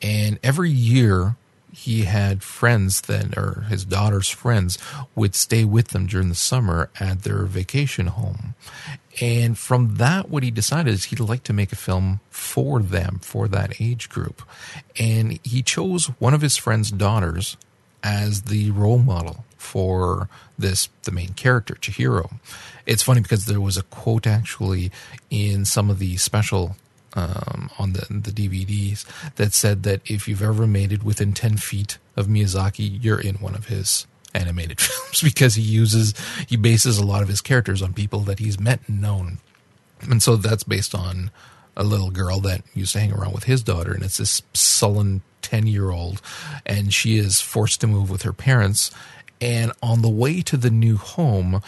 And 0.00 0.38
every 0.42 0.70
year 0.70 1.36
he 1.72 2.02
had 2.02 2.42
friends 2.42 3.02
that, 3.02 3.36
or 3.36 3.66
his 3.68 3.84
daughter's 3.84 4.28
friends, 4.28 4.78
would 5.14 5.34
stay 5.34 5.64
with 5.64 5.88
them 5.88 6.06
during 6.06 6.28
the 6.28 6.34
summer 6.34 6.90
at 7.00 7.22
their 7.22 7.44
vacation 7.44 8.08
home. 8.08 8.54
And 9.20 9.58
from 9.58 9.96
that, 9.96 10.28
what 10.28 10.42
he 10.42 10.50
decided 10.50 10.92
is 10.92 11.04
he'd 11.04 11.20
like 11.20 11.44
to 11.44 11.52
make 11.52 11.72
a 11.72 11.76
film 11.76 12.20
for 12.30 12.80
them, 12.80 13.20
for 13.22 13.48
that 13.48 13.80
age 13.80 14.08
group. 14.08 14.42
And 14.98 15.38
he 15.42 15.62
chose 15.62 16.06
one 16.18 16.34
of 16.34 16.40
his 16.40 16.56
friend's 16.56 16.90
daughters 16.90 17.56
as 18.02 18.42
the 18.42 18.70
role 18.70 18.98
model 18.98 19.44
for 19.56 20.28
this 20.58 20.88
the 21.04 21.12
main 21.12 21.34
character 21.34 21.74
Chihiro. 21.74 22.32
It's 22.84 23.02
funny 23.02 23.20
because 23.20 23.46
there 23.46 23.60
was 23.60 23.76
a 23.76 23.84
quote 23.84 24.26
actually 24.26 24.90
in 25.30 25.64
some 25.64 25.88
of 25.88 25.98
the 25.98 26.16
special 26.16 26.76
um, 27.14 27.70
on 27.78 27.92
the 27.92 28.06
the 28.08 28.30
DVDs 28.30 29.04
that 29.36 29.52
said 29.52 29.82
that 29.82 30.00
if 30.10 30.28
you've 30.28 30.42
ever 30.42 30.66
made 30.66 30.92
it 30.92 31.02
within 31.02 31.32
ten 31.32 31.56
feet 31.56 31.98
of 32.16 32.26
Miyazaki, 32.26 33.02
you're 33.02 33.20
in 33.20 33.36
one 33.36 33.54
of 33.54 33.66
his 33.66 34.06
animated 34.34 34.80
films 34.80 35.20
because 35.22 35.54
he 35.54 35.62
uses 35.62 36.14
he 36.48 36.56
bases 36.56 36.98
a 36.98 37.06
lot 37.06 37.22
of 37.22 37.28
his 37.28 37.40
characters 37.40 37.82
on 37.82 37.92
people 37.92 38.20
that 38.20 38.38
he's 38.38 38.58
met 38.58 38.80
and 38.86 39.00
known, 39.00 39.38
and 40.00 40.22
so 40.22 40.36
that's 40.36 40.64
based 40.64 40.94
on 40.94 41.30
a 41.76 41.84
little 41.84 42.10
girl 42.10 42.40
that 42.40 42.62
used 42.74 42.92
to 42.92 43.00
hang 43.00 43.12
around 43.12 43.32
with 43.32 43.44
his 43.44 43.62
daughter, 43.62 43.92
and 43.92 44.02
it's 44.02 44.18
this 44.18 44.42
sullen 44.52 45.22
10 45.42 45.66
year 45.66 45.90
old, 45.90 46.20
and 46.64 46.92
she 46.92 47.16
is 47.16 47.40
forced 47.40 47.80
to 47.80 47.86
move 47.86 48.10
with 48.10 48.22
her 48.22 48.32
parents. 48.32 48.90
And 49.42 49.72
on 49.82 50.02
the 50.02 50.08
way 50.08 50.40
to 50.42 50.56
the 50.56 50.70
new 50.70 50.96
home, 50.96 51.62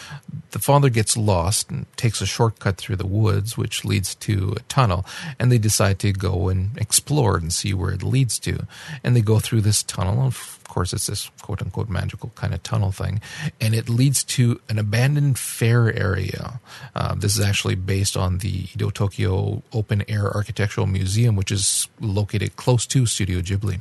the 0.53 0.61
father 0.61 0.89
gets 0.89 1.17
lost 1.17 1.73
and 1.73 1.87
takes 1.97 2.21
a 2.21 2.27
shortcut 2.27 2.77
through 2.77 2.95
the 2.95 3.07
woods, 3.07 3.59
which 3.59 3.85
leads 3.85 4.15
to 4.15 4.55
a 4.57 4.61
tunnel. 4.61 5.05
And 5.41 5.51
they 5.51 5.59
decide 5.59 5.99
to 5.99 6.13
go 6.13 6.49
and 6.49 6.79
explore 6.79 7.37
and 7.37 7.53
see 7.53 7.75
where 7.75 7.91
it 7.91 8.05
leads 8.05 8.39
to. 8.41 8.69
And 9.03 9.17
they 9.17 9.23
go 9.23 9.41
through 9.41 9.63
this 9.63 9.83
tunnel. 9.83 10.25
Of 10.25 10.61
course, 10.69 10.93
it's 10.93 11.09
this 11.09 11.33
quote 11.43 11.63
unquote 11.63 11.89
magical 11.89 12.31
kind 12.37 12.55
of 12.55 12.63
tunnel 12.63 12.93
thing. 12.93 13.21
And 13.61 13.75
it 13.75 13.89
leads 13.89 14.23
to 14.25 14.61
an 14.69 14.79
abandoned 14.79 15.37
fair 15.37 15.93
area. 15.93 16.61
Uh, 16.95 17.17
this 17.17 17.37
is 17.37 17.45
actually 17.45 17.75
based 17.75 18.17
on 18.17 18.39
the 18.39 18.69
Edo 18.73 18.91
Tokyo 18.91 19.65
Open 19.73 20.05
Air 20.09 20.33
Architectural 20.33 20.87
Museum, 20.87 21.35
which 21.35 21.51
is 21.51 21.89
located 22.01 22.55
close 22.55 22.87
to 22.87 23.05
Studio 23.05 23.41
Ghibli. 23.41 23.81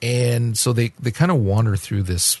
And 0.00 0.56
so 0.56 0.72
they, 0.72 0.92
they 1.00 1.10
kind 1.10 1.32
of 1.32 1.38
wander 1.38 1.74
through 1.74 2.04
this 2.04 2.40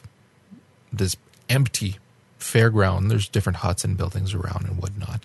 this 0.92 1.16
empty 1.48 1.96
fairground. 2.38 3.08
There's 3.08 3.28
different 3.28 3.58
huts 3.58 3.84
and 3.84 3.96
buildings 3.96 4.34
around 4.34 4.66
and 4.66 4.80
whatnot. 4.80 5.24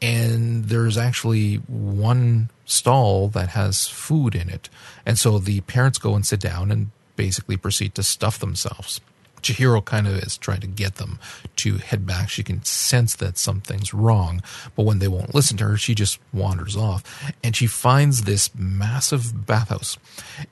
And 0.00 0.66
there's 0.66 0.96
actually 0.96 1.56
one 1.56 2.50
stall 2.64 3.28
that 3.28 3.50
has 3.50 3.88
food 3.88 4.34
in 4.34 4.48
it. 4.48 4.68
And 5.04 5.18
so 5.18 5.38
the 5.38 5.60
parents 5.62 5.98
go 5.98 6.14
and 6.14 6.24
sit 6.24 6.40
down 6.40 6.70
and 6.70 6.90
basically 7.16 7.56
proceed 7.56 7.94
to 7.96 8.02
stuff 8.02 8.38
themselves. 8.38 9.00
Chihiro 9.42 9.84
kind 9.84 10.06
of 10.06 10.14
is 10.18 10.36
trying 10.36 10.60
to 10.60 10.66
get 10.66 10.96
them 10.96 11.18
to 11.56 11.76
head 11.76 12.06
back. 12.06 12.28
She 12.28 12.42
can 12.42 12.64
sense 12.64 13.14
that 13.16 13.38
something's 13.38 13.94
wrong, 13.94 14.42
but 14.74 14.82
when 14.82 14.98
they 14.98 15.08
won't 15.08 15.34
listen 15.34 15.56
to 15.58 15.64
her, 15.64 15.76
she 15.76 15.94
just 15.94 16.18
wanders 16.32 16.76
off. 16.76 17.32
And 17.42 17.54
she 17.54 17.66
finds 17.66 18.22
this 18.22 18.50
massive 18.54 19.46
bathhouse, 19.46 19.96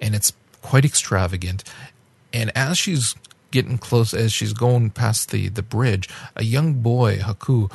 and 0.00 0.14
it's 0.14 0.32
quite 0.62 0.84
extravagant. 0.84 1.64
And 2.32 2.52
as 2.56 2.78
she's 2.78 3.14
getting 3.50 3.78
close, 3.78 4.12
as 4.12 4.32
she's 4.32 4.52
going 4.52 4.90
past 4.90 5.30
the, 5.30 5.48
the 5.48 5.62
bridge, 5.62 6.08
a 6.34 6.44
young 6.44 6.74
boy, 6.74 7.18
Haku, 7.18 7.70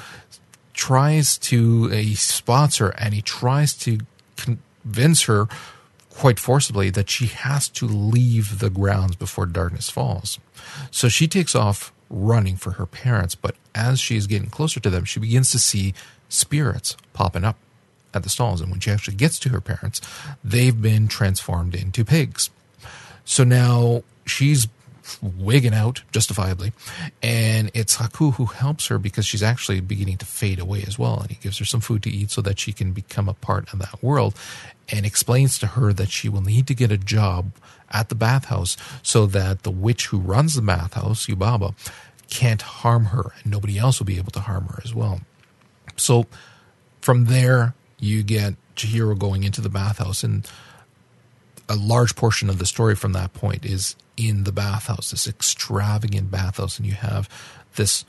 tries 0.74 1.38
to, 1.38 1.90
uh, 1.92 1.96
he 1.96 2.16
spots 2.16 2.78
her 2.78 2.90
and 2.98 3.14
he 3.14 3.22
tries 3.22 3.74
to 3.74 4.00
convince 4.36 5.24
her 5.24 5.48
quite 6.10 6.40
forcibly 6.40 6.90
that 6.90 7.10
she 7.10 7.28
has 7.28 7.70
to 7.70 7.86
leave 7.86 8.60
the 8.60 8.70
grounds 8.70 9.16
before 9.16 9.46
darkness 9.46 9.90
falls. 9.90 10.40
So 10.92 11.08
she 11.10 11.28
takes 11.28 11.56
off 11.56 11.92
running 12.10 12.58
for 12.58 12.72
her 12.72 12.86
parents, 12.86 13.36
but 13.36 13.56
as 13.74 14.00
she 14.00 14.18
is 14.18 14.28
getting 14.28 14.50
closer 14.50 14.80
to 14.80 14.90
them, 14.90 15.06
she 15.06 15.20
begins 15.20 15.52
to 15.52 15.60
see 15.60 15.94
spirits 16.30 16.98
popping 17.14 17.44
up 17.44 17.58
at 18.14 18.24
the 18.24 18.30
stalls. 18.30 18.62
And 18.62 18.70
when 18.70 18.80
she 18.80 18.92
actually 18.92 19.16
gets 19.16 19.40
to 19.40 19.50
her 19.50 19.62
parents, 19.62 20.02
they've 20.44 20.80
been 20.80 21.08
transformed 21.08 21.74
into 21.74 22.04
pigs. 22.04 22.50
So 23.24 23.44
now 23.44 24.04
she's 24.26 24.68
wigging 25.22 25.74
out 25.74 26.02
justifiably. 26.12 26.74
And 27.22 27.72
it's 27.74 27.98
haku 27.98 28.34
who 28.36 28.46
helps 28.46 28.88
her 28.88 28.98
because 28.98 29.26
she's 29.26 29.44
actually 29.44 29.80
beginning 29.82 30.18
to 30.18 30.26
fade 30.26 30.60
away 30.60 30.84
as 30.88 30.98
well. 30.98 31.20
And 31.20 31.30
he 31.30 31.36
gives 31.36 31.58
her 31.60 31.66
some 31.66 31.82
food 31.82 32.04
to 32.04 32.10
eat 32.10 32.32
so 32.32 32.42
that 32.42 32.60
she 32.60 32.74
can 32.74 32.92
become 32.92 33.28
a 33.28 33.34
part 33.34 33.72
of 33.74 33.80
that 33.80 34.02
world 34.04 34.36
and 34.90 35.06
explains 35.06 35.58
to 35.60 35.68
her 35.68 35.94
that 35.94 36.10
she 36.10 36.30
will 36.30 36.42
need 36.42 36.68
to 36.68 36.76
get 36.76 36.92
a 36.92 36.98
job 36.98 37.52
at 37.90 38.10
the 38.10 38.16
bathhouse 38.16 38.78
so 39.04 39.26
that 39.26 39.64
the 39.64 39.72
witch 39.72 40.08
who 40.08 40.20
runs 40.20 40.56
the 40.56 40.62
bathhouse, 40.62 41.28
Yubaba, 41.28 41.74
can't 42.30 42.62
harm 42.62 43.06
her. 43.06 43.32
And 43.44 43.52
nobody 43.52 43.78
else 43.78 44.00
will 44.00 44.06
be 44.06 44.18
able 44.18 44.32
to 44.32 44.40
harm 44.40 44.66
her 44.68 44.82
as 44.84 44.94
well. 44.94 45.22
So 45.98 46.26
from 47.02 47.26
there, 47.26 47.74
you 48.00 48.24
get 48.24 48.56
Chihiro 48.76 49.18
going 49.18 49.44
into 49.44 49.62
the 49.62 49.70
bathhouse 49.70 50.24
and 50.24 50.50
a 51.72 51.76
large 51.76 52.16
portion 52.16 52.50
of 52.50 52.60
the 52.60 52.66
story 52.66 52.96
from 52.96 53.14
that 53.14 53.34
point 53.34 53.66
is 53.66 53.96
in 54.18 54.44
the 54.44 54.52
bathhouse, 54.52 55.12
this 55.12 55.28
extravagant 55.28 56.30
bathhouse, 56.30 56.78
and 56.78 56.86
you 56.86 56.94
have 56.94 57.30
this 57.76 58.04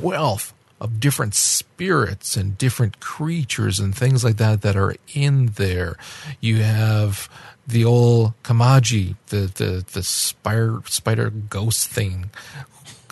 wealth 0.00 0.52
of 0.80 1.00
different 1.00 1.34
spirits 1.34 2.36
and 2.36 2.58
different 2.58 3.00
creatures 3.00 3.80
and 3.80 3.94
things 3.94 4.22
like 4.22 4.36
that 4.36 4.60
that 4.60 4.76
are 4.76 4.94
in 5.14 5.46
there. 5.56 5.96
You 6.40 6.56
have 6.56 7.30
the 7.66 7.86
old 7.86 8.34
Kamaji, 8.42 9.16
the 9.28 9.50
the 9.54 9.84
the 9.92 10.02
spider 10.02 10.82
spider 10.86 11.30
ghost 11.30 11.88
thing. 11.88 12.30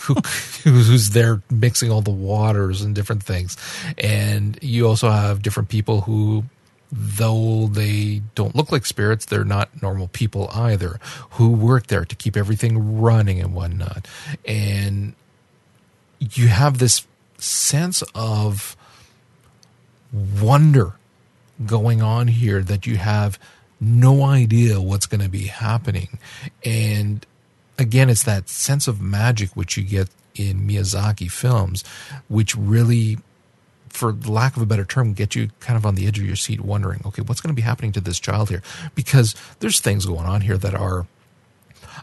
Who, 0.03 0.15
who's 0.65 1.11
there 1.11 1.43
mixing 1.49 1.91
all 1.91 2.03
the 2.03 2.11
waters 2.11 2.83
and 2.83 2.93
different 2.93 3.23
things, 3.23 3.57
and 3.97 4.59
you 4.61 4.87
also 4.89 5.09
have 5.09 5.43
different 5.43 5.69
people 5.69 6.01
who 6.01 6.45
though 6.93 7.69
they 7.69 8.23
don't 8.35 8.55
look 8.55 8.71
like 8.71 8.85
spirits, 8.85 9.25
they're 9.25 9.45
not 9.45 9.83
normal 9.83 10.09
people 10.09 10.51
either, 10.53 11.01
who 11.31 11.49
work 11.51 11.87
there 11.87 12.05
to 12.05 12.15
keep 12.15 12.37
everything 12.37 13.01
running 13.01 13.41
and 13.41 13.55
whatnot. 13.55 14.07
And 14.45 15.15
you 16.21 16.49
have 16.49 16.79
this 16.79 17.07
sense 17.39 18.03
of 18.15 18.77
wonder 20.13 20.95
going 21.65 22.03
on 22.03 22.29
here 22.29 22.63
that 22.63 22.87
you 22.87 22.99
have 22.99 23.39
no 23.81 24.23
idea 24.25 24.81
what's 24.81 25.07
going 25.07 25.23
to 25.23 25.29
be 25.29 25.47
happening. 25.47 26.19
And 26.65 27.27
again, 27.79 28.11
it's 28.11 28.23
that 28.25 28.49
sense 28.49 28.87
of 28.87 29.01
magic 29.01 29.51
which 29.57 29.77
you 29.77 29.83
get 29.83 30.09
in 30.35 30.67
Miyazaki 30.67 31.31
films, 31.31 31.85
which 32.29 32.55
really, 32.55 33.19
for 33.93 34.13
lack 34.13 34.57
of 34.57 34.63
a 34.63 34.67
better 34.67 34.85
term, 34.85 35.13
get 35.13 35.35
you 35.35 35.51
kind 35.61 35.77
of 35.77 35.87
on 35.87 35.95
the 35.95 36.07
edge 36.07 36.19
of 36.19 36.25
your 36.25 36.37
seat 36.37 36.61
wondering, 36.61 37.03
okay, 37.07 37.23
what's 37.23 37.41
going 37.41 37.55
to 37.55 37.57
be 37.57 37.63
happening 37.63 37.93
to 37.93 38.01
this 38.01 38.19
child 38.19 38.49
here? 38.49 38.63
Because 38.95 39.35
there's 39.61 39.81
things 39.81 40.07
going 40.07 40.27
on 40.27 40.41
here 40.41 40.59
that 40.59 40.75
are, 40.75 41.07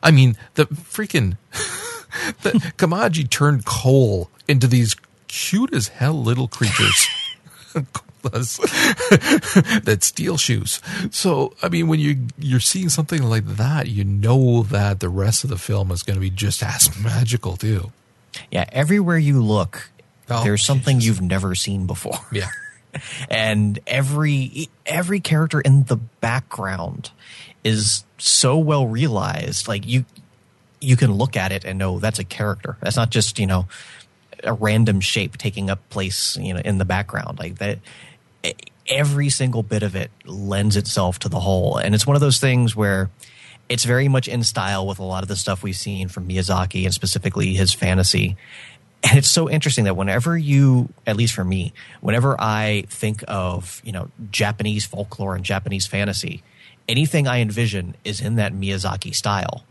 I 0.02 0.12
mean, 0.12 0.38
the 0.54 0.66
freaking, 0.66 1.38
the 2.42 2.52
Kamaji 2.78 3.30
turned 3.30 3.66
coal 3.66 4.30
into 4.48 4.68
these 4.68 4.96
cute 5.28 5.74
as 5.74 5.90
hell 5.90 6.14
little 6.14 6.48
creatures. 6.48 7.08
that 8.22 10.00
steal 10.02 10.38
shoes. 10.38 10.82
So, 11.10 11.54
I 11.64 11.70
mean, 11.70 11.88
when 11.88 12.00
you 12.02 12.28
you're 12.38 12.60
seeing 12.60 12.90
something 12.90 13.24
like 13.24 13.46
that, 13.46 13.88
you 13.88 14.04
know 14.04 14.64
that 14.64 15.00
the 15.00 15.08
rest 15.08 15.46
of 15.46 15.50
the 15.50 15.58
film 15.58 15.90
is 15.92 16.04
going 16.04 16.16
to 16.16 16.22
be 16.22 16.30
just 16.30 16.62
as 16.62 17.00
magical 17.02 17.56
too. 17.56 17.92
Yeah, 18.52 18.66
everywhere 18.74 19.18
you 19.18 19.42
look, 19.42 19.90
oh, 20.30 20.44
there's 20.44 20.64
something 20.64 21.02
you've 21.02 21.22
never 21.22 21.56
seen 21.56 21.88
before. 21.88 22.20
Yeah. 22.32 22.50
and 23.30 23.80
every 23.86 24.70
every 24.86 25.20
character 25.20 25.62
in 25.62 25.84
the 25.84 25.98
background 25.98 27.12
is 27.64 28.04
so 28.18 28.58
well 28.58 28.88
realized. 28.88 29.68
Like 29.68 29.88
you 29.88 30.06
you 30.82 30.96
can 30.96 31.14
look 31.14 31.36
at 31.36 31.52
it 31.52 31.66
and 31.66 31.78
know 31.78 32.00
that's 32.00 32.20
a 32.20 32.24
character. 32.24 32.78
That's 32.82 32.96
not 32.96 33.10
just, 33.10 33.40
you 33.40 33.48
know, 33.48 33.68
a 34.44 34.54
random 34.54 35.02
shape 35.02 35.38
taking 35.38 35.70
up 35.70 35.88
place, 35.90 36.38
you 36.38 36.54
know, 36.54 36.62
in 36.62 36.78
the 36.78 36.86
background. 36.86 37.40
Like 37.40 37.58
that, 37.60 37.80
every 38.88 39.30
single 39.30 39.64
bit 39.64 39.84
of 39.84 39.96
it 39.96 40.12
lends 40.26 40.78
itself 40.78 41.20
to 41.20 41.30
the 41.30 41.40
whole. 41.40 41.78
And 41.78 41.94
it's 41.94 42.08
one 42.08 42.16
of 42.16 42.22
those 42.22 42.40
things 42.40 42.76
where 42.76 43.10
it's 43.68 43.84
very 43.84 44.08
much 44.08 44.28
in 44.28 44.44
style 44.44 44.88
with 44.88 45.00
a 45.00 45.04
lot 45.04 45.22
of 45.22 45.30
the 45.30 45.36
stuff 45.36 45.62
we've 45.62 45.76
seen 45.76 46.08
from 46.08 46.28
Miyazaki 46.28 46.86
and 46.86 46.94
specifically 46.94 47.54
his 47.54 47.74
fantasy. 47.74 48.36
And 49.02 49.18
it's 49.18 49.30
so 49.30 49.50
interesting 49.50 49.86
that 49.86 49.96
whenever 49.96 50.38
you, 50.38 50.90
at 51.08 51.16
least 51.16 51.34
for 51.34 51.46
me, 51.46 51.74
whenever 52.02 52.36
I 52.40 52.84
think 52.90 53.24
of, 53.28 53.82
you 53.86 53.92
know, 53.92 54.12
Japanese 54.30 54.86
folklore 54.86 55.36
and 55.36 55.46
Japanese 55.46 55.88
fantasy, 55.88 56.44
anything 56.88 57.28
I 57.28 57.40
envision 57.40 57.96
is 58.04 58.20
in 58.20 58.36
that 58.36 58.54
Miyazaki 58.54 59.16
style, 59.16 59.64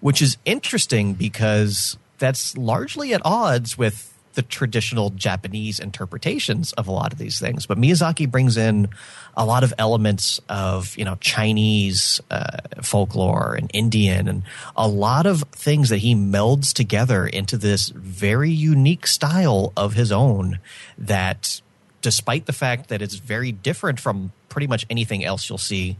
which 0.00 0.22
is 0.22 0.36
interesting 0.44 1.14
because 1.14 1.98
that's 2.18 2.56
largely 2.56 3.12
at 3.14 3.22
odds 3.24 3.76
with 3.76 4.14
the 4.38 4.42
traditional 4.44 5.10
Japanese 5.10 5.80
interpretations 5.80 6.72
of 6.74 6.86
a 6.86 6.92
lot 6.92 7.12
of 7.12 7.18
these 7.18 7.40
things. 7.40 7.66
But 7.66 7.76
Miyazaki 7.76 8.30
brings 8.30 8.56
in 8.56 8.88
a 9.36 9.44
lot 9.44 9.64
of 9.64 9.74
elements 9.78 10.40
of 10.48 10.96
you 10.96 11.04
know 11.04 11.16
Chinese 11.16 12.20
uh, 12.30 12.58
folklore 12.80 13.56
and 13.58 13.68
Indian 13.74 14.28
and 14.28 14.44
a 14.76 14.86
lot 14.86 15.26
of 15.26 15.42
things 15.50 15.88
that 15.88 15.96
he 15.96 16.14
melds 16.14 16.72
together 16.72 17.26
into 17.26 17.56
this 17.56 17.88
very 17.88 18.52
unique 18.52 19.08
style 19.08 19.72
of 19.76 19.94
his 19.94 20.12
own. 20.12 20.60
That, 20.96 21.60
despite 22.00 22.46
the 22.46 22.52
fact 22.52 22.90
that 22.90 23.02
it's 23.02 23.16
very 23.16 23.50
different 23.50 23.98
from 23.98 24.30
pretty 24.48 24.68
much 24.68 24.86
anything 24.88 25.24
else 25.24 25.48
you'll 25.48 25.58
see, 25.58 25.96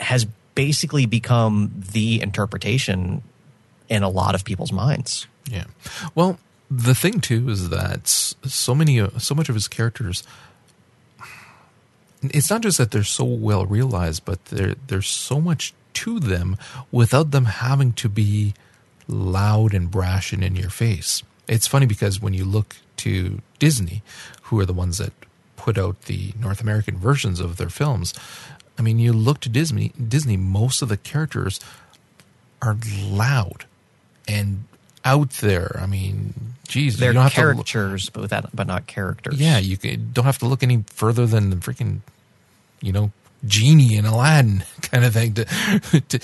has 0.00 0.24
basically 0.54 1.04
become 1.04 1.70
the 1.92 2.22
interpretation 2.22 3.22
in 3.90 4.02
a 4.02 4.08
lot 4.08 4.34
of 4.34 4.42
people's 4.42 4.72
minds. 4.72 5.26
Yeah. 5.50 5.64
Well, 6.14 6.38
the 6.74 6.94
thing 6.94 7.20
too 7.20 7.50
is 7.50 7.68
that 7.68 8.08
so 8.08 8.74
many, 8.74 9.06
so 9.18 9.34
much 9.34 9.48
of 9.48 9.54
his 9.54 9.68
characters. 9.68 10.24
It's 12.22 12.50
not 12.50 12.62
just 12.62 12.78
that 12.78 12.92
they're 12.92 13.02
so 13.02 13.24
well 13.24 13.66
realized, 13.66 14.24
but 14.24 14.44
there 14.46 14.74
there's 14.86 15.08
so 15.08 15.40
much 15.40 15.74
to 15.94 16.18
them 16.18 16.56
without 16.90 17.30
them 17.30 17.44
having 17.44 17.92
to 17.94 18.08
be 18.08 18.54
loud 19.06 19.74
and 19.74 19.90
brash 19.90 20.32
and 20.32 20.42
in 20.42 20.56
your 20.56 20.70
face. 20.70 21.22
It's 21.46 21.66
funny 21.66 21.86
because 21.86 22.22
when 22.22 22.32
you 22.32 22.44
look 22.44 22.76
to 22.98 23.42
Disney, 23.58 24.02
who 24.44 24.58
are 24.60 24.66
the 24.66 24.72
ones 24.72 24.98
that 24.98 25.12
put 25.56 25.76
out 25.76 26.02
the 26.02 26.32
North 26.40 26.60
American 26.60 26.96
versions 26.96 27.40
of 27.40 27.56
their 27.56 27.68
films, 27.68 28.14
I 28.78 28.82
mean, 28.82 28.98
you 28.98 29.12
look 29.12 29.40
to 29.40 29.48
Disney. 29.48 29.92
Disney, 30.08 30.36
most 30.36 30.80
of 30.80 30.88
the 30.88 30.96
characters 30.96 31.60
are 32.62 32.78
loud 33.04 33.66
and 34.26 34.64
out 35.04 35.30
there. 35.30 35.78
I 35.80 35.86
mean, 35.86 36.34
geez, 36.68 36.98
they're 36.98 37.12
caricatures, 37.32 38.10
but 38.10 38.22
without, 38.22 38.54
but 38.54 38.66
not 38.66 38.86
characters. 38.86 39.40
Yeah, 39.40 39.58
you 39.58 39.76
don't 39.76 40.24
have 40.24 40.38
to 40.38 40.46
look 40.46 40.62
any 40.62 40.84
further 40.88 41.26
than 41.26 41.50
the 41.50 41.56
freaking, 41.56 42.00
you 42.80 42.92
know, 42.92 43.12
genie 43.44 43.96
in 43.96 44.04
Aladdin 44.04 44.64
kind 44.82 45.04
of 45.04 45.12
thing. 45.12 45.34
To, 45.34 45.44
to, 46.08 46.18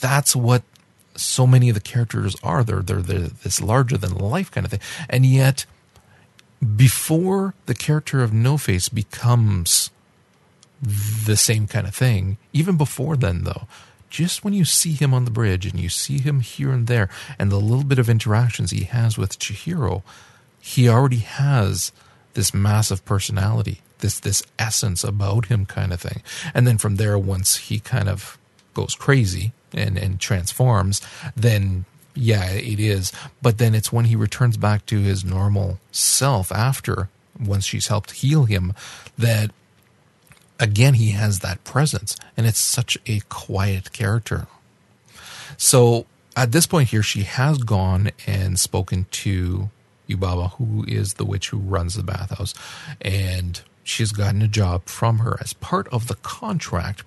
that's 0.00 0.34
what 0.34 0.62
so 1.14 1.46
many 1.46 1.68
of 1.68 1.74
the 1.74 1.80
characters 1.80 2.36
are. 2.42 2.64
They're, 2.64 2.80
they're 2.80 3.02
they're 3.02 3.28
this 3.28 3.60
larger 3.60 3.96
than 3.96 4.16
life 4.16 4.50
kind 4.50 4.64
of 4.64 4.70
thing, 4.70 4.80
and 5.08 5.26
yet 5.26 5.66
before 6.76 7.54
the 7.66 7.74
character 7.74 8.22
of 8.22 8.32
No 8.32 8.56
Face 8.56 8.88
becomes 8.88 9.90
the 10.80 11.36
same 11.36 11.66
kind 11.66 11.86
of 11.86 11.94
thing, 11.94 12.38
even 12.52 12.76
before 12.76 13.16
then, 13.16 13.44
though 13.44 13.66
just 14.12 14.44
when 14.44 14.52
you 14.52 14.66
see 14.66 14.92
him 14.92 15.14
on 15.14 15.24
the 15.24 15.30
bridge 15.32 15.64
and 15.64 15.80
you 15.80 15.88
see 15.88 16.18
him 16.20 16.40
here 16.40 16.70
and 16.70 16.86
there 16.86 17.08
and 17.38 17.50
the 17.50 17.56
little 17.56 17.82
bit 17.84 17.98
of 17.98 18.10
interactions 18.10 18.70
he 18.70 18.84
has 18.84 19.16
with 19.16 19.38
Chihiro, 19.38 20.02
he 20.60 20.86
already 20.86 21.24
has 21.24 21.92
this 22.34 22.52
massive 22.52 23.00
personality, 23.06 23.80
this 24.00 24.20
this 24.20 24.42
essence 24.58 25.02
about 25.02 25.46
him 25.46 25.64
kind 25.64 25.92
of 25.94 26.00
thing. 26.00 26.20
And 26.52 26.66
then 26.66 26.76
from 26.76 26.96
there, 26.96 27.16
once 27.16 27.56
he 27.68 27.80
kind 27.80 28.08
of 28.08 28.36
goes 28.74 28.94
crazy 28.94 29.52
and, 29.72 29.96
and 29.96 30.20
transforms, 30.20 31.00
then 31.34 31.86
Yeah, 32.14 32.50
it 32.52 32.78
is. 32.78 33.12
But 33.40 33.58
then 33.58 33.74
it's 33.74 33.92
when 33.92 34.06
he 34.06 34.16
returns 34.16 34.56
back 34.56 34.84
to 34.86 35.00
his 35.00 35.24
normal 35.24 35.78
self 35.90 36.52
after, 36.52 37.08
once 37.40 37.64
she's 37.64 37.88
helped 37.88 38.12
heal 38.12 38.44
him, 38.44 38.74
that 39.16 39.50
again 40.58 40.94
he 40.94 41.10
has 41.10 41.40
that 41.40 41.64
presence. 41.64 42.16
And 42.36 42.46
it's 42.46 42.58
such 42.58 42.98
a 43.06 43.20
quiet 43.28 43.92
character. 43.92 44.46
So 45.56 46.06
at 46.36 46.52
this 46.52 46.66
point 46.66 46.88
here, 46.88 47.02
she 47.02 47.22
has 47.22 47.58
gone 47.58 48.10
and 48.26 48.58
spoken 48.58 49.06
to 49.10 49.70
Yubaba, 50.08 50.52
who 50.52 50.84
is 50.86 51.14
the 51.14 51.24
witch 51.24 51.50
who 51.50 51.58
runs 51.58 51.94
the 51.94 52.02
bathhouse. 52.02 52.54
And 53.00 53.60
she's 53.84 54.12
gotten 54.12 54.42
a 54.42 54.48
job 54.48 54.86
from 54.86 55.18
her. 55.18 55.36
As 55.40 55.52
part 55.52 55.88
of 55.88 56.08
the 56.08 56.16
contract, 56.16 57.04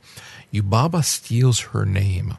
Yubaba 0.53 1.03
steals 1.03 1.59
her 1.59 1.85
name 1.85 2.37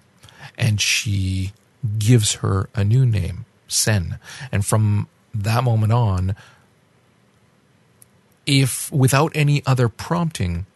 and 0.56 0.80
she 0.80 1.52
gives 1.98 2.34
her 2.34 2.68
a 2.74 2.84
new 2.84 3.04
name, 3.04 3.44
Sen. 3.68 4.18
And 4.50 4.64
from 4.64 5.08
that 5.34 5.64
moment 5.64 5.92
on, 5.92 6.36
if 8.46 8.90
without 8.92 9.32
any 9.34 9.62
other 9.66 9.88
prompting, 9.88 10.66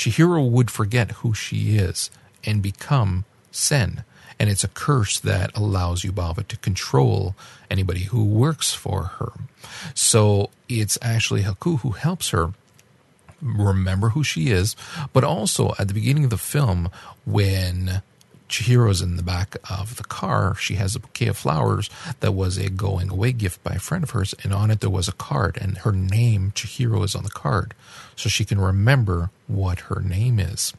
Chihiro 0.00 0.48
would 0.50 0.70
forget 0.70 1.10
who 1.20 1.34
she 1.34 1.76
is 1.76 2.10
and 2.42 2.62
become 2.62 3.26
Sen. 3.50 4.02
And 4.38 4.48
it's 4.48 4.64
a 4.64 4.68
curse 4.68 5.20
that 5.20 5.54
allows 5.54 6.00
Yubaba 6.00 6.48
to 6.48 6.56
control 6.56 7.34
anybody 7.70 8.04
who 8.04 8.24
works 8.24 8.72
for 8.72 9.02
her. 9.18 9.32
So 9.92 10.48
it's 10.70 10.96
actually 11.02 11.42
Haku 11.42 11.80
who 11.80 11.90
helps 11.90 12.30
her 12.30 12.54
remember 13.42 14.10
who 14.10 14.24
she 14.24 14.48
is, 14.48 14.74
but 15.12 15.22
also 15.22 15.74
at 15.78 15.88
the 15.88 15.94
beginning 15.94 16.24
of 16.24 16.30
the 16.30 16.38
film, 16.38 16.88
when 17.26 18.00
Chihiro's 18.50 19.00
in 19.00 19.16
the 19.16 19.22
back 19.22 19.56
of 19.70 19.96
the 19.96 20.04
car. 20.04 20.56
She 20.56 20.74
has 20.74 20.94
a 20.94 21.00
bouquet 21.00 21.28
of 21.28 21.38
flowers 21.38 21.88
that 22.18 22.32
was 22.32 22.58
a 22.58 22.68
going 22.68 23.08
away 23.08 23.32
gift 23.32 23.62
by 23.62 23.74
a 23.74 23.78
friend 23.78 24.04
of 24.04 24.10
hers, 24.10 24.34
and 24.42 24.52
on 24.52 24.70
it 24.70 24.80
there 24.80 24.90
was 24.90 25.08
a 25.08 25.12
card, 25.12 25.56
and 25.60 25.78
her 25.78 25.92
name, 25.92 26.52
Chihiro, 26.54 27.04
is 27.04 27.14
on 27.14 27.22
the 27.22 27.30
card. 27.30 27.74
So 28.16 28.28
she 28.28 28.44
can 28.44 28.60
remember 28.60 29.30
what 29.46 29.80
her 29.80 30.00
name 30.00 30.38
is. 30.38 30.74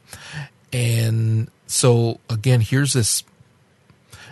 And 0.72 1.50
so 1.66 2.20
again, 2.30 2.60
here's 2.60 2.92
this 2.92 3.24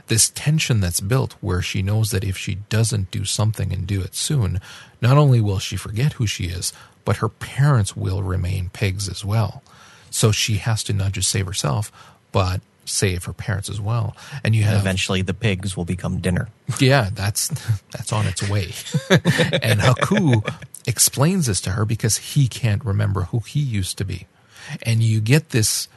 this 0.06 0.28
tension 0.30 0.80
that's 0.80 1.00
built 1.00 1.34
where 1.40 1.62
she 1.62 1.82
knows 1.82 2.10
that 2.10 2.24
if 2.24 2.36
she 2.36 2.56
doesn't 2.68 3.12
do 3.12 3.24
something 3.24 3.72
and 3.72 3.86
do 3.86 4.00
it 4.02 4.14
soon, 4.14 4.60
not 5.00 5.16
only 5.16 5.40
will 5.40 5.60
she 5.60 5.76
forget 5.76 6.14
who 6.14 6.26
she 6.26 6.46
is, 6.46 6.72
but 7.04 7.18
her 7.18 7.28
parents 7.28 7.96
will 7.96 8.22
remain 8.22 8.70
pigs 8.70 9.08
as 9.08 9.24
well. 9.24 9.62
So 10.10 10.32
she 10.32 10.56
has 10.56 10.82
to 10.84 10.92
not 10.92 11.12
just 11.12 11.30
save 11.30 11.46
herself, 11.46 11.92
but 12.32 12.60
save 12.90 13.24
her 13.24 13.32
parents 13.32 13.68
as 13.68 13.80
well. 13.80 14.16
And 14.44 14.54
you 14.54 14.64
have 14.64 14.74
and 14.74 14.80
eventually 14.82 15.22
the 15.22 15.34
pigs 15.34 15.76
will 15.76 15.84
become 15.84 16.18
dinner. 16.20 16.48
Yeah, 16.78 17.10
that's 17.12 17.48
that's 17.90 18.12
on 18.12 18.26
its 18.26 18.48
way. 18.48 18.72
and 19.10 19.80
Haku 19.80 20.46
explains 20.86 21.46
this 21.46 21.60
to 21.62 21.70
her 21.70 21.84
because 21.84 22.18
he 22.18 22.48
can't 22.48 22.84
remember 22.84 23.22
who 23.22 23.40
he 23.40 23.60
used 23.60 23.98
to 23.98 24.04
be. 24.04 24.26
And 24.82 25.02
you 25.02 25.20
get 25.20 25.50
this 25.50 25.88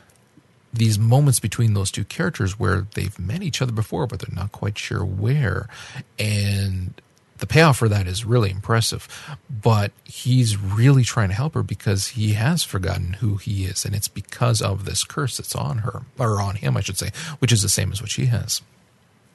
these 0.73 0.97
moments 0.97 1.39
between 1.39 1.75
those 1.75 1.91
two 1.91 2.03
characters 2.03 2.57
where 2.57 2.87
they've 2.95 3.17
met 3.19 3.43
each 3.43 3.61
other 3.61 3.71
before 3.71 4.07
but 4.07 4.19
they're 4.19 4.35
not 4.35 4.51
quite 4.51 4.75
sure 4.75 5.05
where 5.05 5.69
and 6.17 6.99
the 7.37 7.47
payoff 7.47 7.77
for 7.77 7.89
that 7.89 8.07
is 8.07 8.25
really 8.25 8.51
impressive. 8.51 9.07
But 9.49 9.91
he's 10.03 10.57
really 10.57 11.03
trying 11.03 11.29
to 11.29 11.35
help 11.35 11.53
her 11.53 11.63
because 11.63 12.09
he 12.09 12.33
has 12.33 12.63
forgotten 12.63 13.13
who 13.13 13.37
he 13.37 13.65
is, 13.65 13.85
and 13.85 13.95
it's 13.95 14.07
because 14.07 14.61
of 14.61 14.85
this 14.85 15.03
curse 15.03 15.37
that's 15.37 15.55
on 15.55 15.79
her 15.79 16.03
or 16.17 16.41
on 16.41 16.55
him, 16.55 16.77
I 16.77 16.81
should 16.81 16.97
say, 16.97 17.11
which 17.39 17.51
is 17.51 17.61
the 17.61 17.69
same 17.69 17.91
as 17.91 18.01
what 18.01 18.11
she 18.11 18.25
has. 18.27 18.61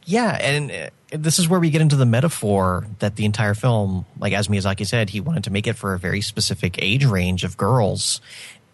Yeah, 0.05 0.39
and 0.41 0.71
uh, 0.71 0.89
this 1.11 1.39
is 1.39 1.51
where 1.51 1.61
we 1.61 1.69
get 1.69 1.83
into 1.83 1.97
the 1.97 2.07
metaphor 2.07 2.87
that 3.01 3.17
the 3.17 3.27
entire 3.27 3.53
film, 3.53 4.07
like 4.19 4.33
as 4.33 4.49
Miyazaki 4.49 4.87
said, 4.87 5.11
he 5.11 5.21
wanted 5.21 5.45
to 5.45 5.51
make 5.51 5.67
it 5.67 5.75
for 5.75 5.93
a 5.93 5.99
very 5.99 6.23
specific 6.23 6.77
age 6.81 7.05
range 7.05 7.45
of 7.45 7.59
girls. 7.59 8.23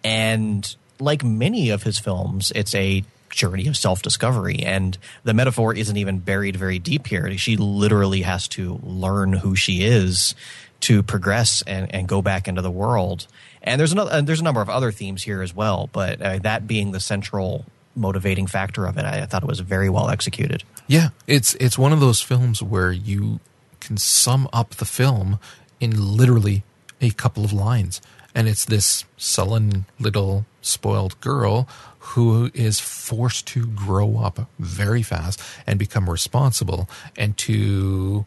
And 0.05 0.77
like 1.01 1.25
many 1.25 1.71
of 1.71 1.83
his 1.83 1.99
films, 1.99 2.53
it's 2.55 2.73
a 2.77 3.03
journey 3.35 3.67
of 3.67 3.77
self 3.77 4.03
discovery. 4.03 4.61
And 4.61 4.97
the 5.25 5.35
metaphor 5.35 5.75
isn't 5.75 5.97
even 5.97 6.19
buried 6.19 6.57
very 6.57 6.79
deep 6.79 7.07
here. 7.07 7.37
She 7.37 7.57
literally 7.57 8.23
has 8.23 8.49
to 8.49 8.81
learn 8.83 9.33
who 9.33 9.55
she 9.57 9.85
is 9.85 10.35
to 10.81 11.03
progress 11.03 11.63
and, 11.67 11.93
and 11.95 12.07
go 12.07 12.23
back 12.23 12.47
into 12.47 12.63
the 12.63 12.71
world. 12.71 13.27
And 13.63 13.81
there's 13.81 13.93
another, 13.93 14.21
there's 14.23 14.41
a 14.41 14.45
number 14.45 14.61
of 14.61 14.69
other 14.69 14.93
themes 14.93 15.23
here 15.23 15.41
as 15.41 15.55
well, 15.55 15.89
but 15.93 16.21
uh, 16.21 16.39
that 16.41 16.67
being 16.67 16.93
the 16.93 17.01
central 17.01 17.65
motivating 17.97 18.47
factor 18.47 18.87
of 18.87 18.99
it, 18.99 19.05
I, 19.05 19.23
I 19.23 19.27
thought 19.27 19.43
it 19.43 19.49
was 19.49 19.61
very 19.61 19.89
well 19.89 20.11
executed. 20.11 20.63
Yeah, 20.87 21.11
it's 21.27 21.55
it's 21.55 21.79
one 21.79 21.93
of 21.95 22.01
those 22.01 22.21
films 22.21 22.63
where 22.63 22.93
you 22.93 23.41
can 23.81 23.97
sum 23.97 24.49
up 24.53 24.75
the 24.75 24.85
film 24.85 25.39
in 25.81 26.17
literally 26.17 26.63
a 27.01 27.11
couple 27.11 27.45
of 27.45 27.53
lines, 27.55 28.03
and 28.35 28.47
it's 28.47 28.67
this 28.67 29.07
sullen 29.17 29.87
little 29.99 30.45
spoiled 30.61 31.19
girl 31.21 31.67
who 32.09 32.51
is 32.55 32.81
forced 32.81 33.47
to 33.47 33.67
grow 33.67 34.19
up 34.19 34.49
very 34.59 35.03
fast 35.03 35.41
and 35.67 35.79
become 35.79 36.09
responsible 36.09 36.89
and 37.17 37.37
to 37.39 38.27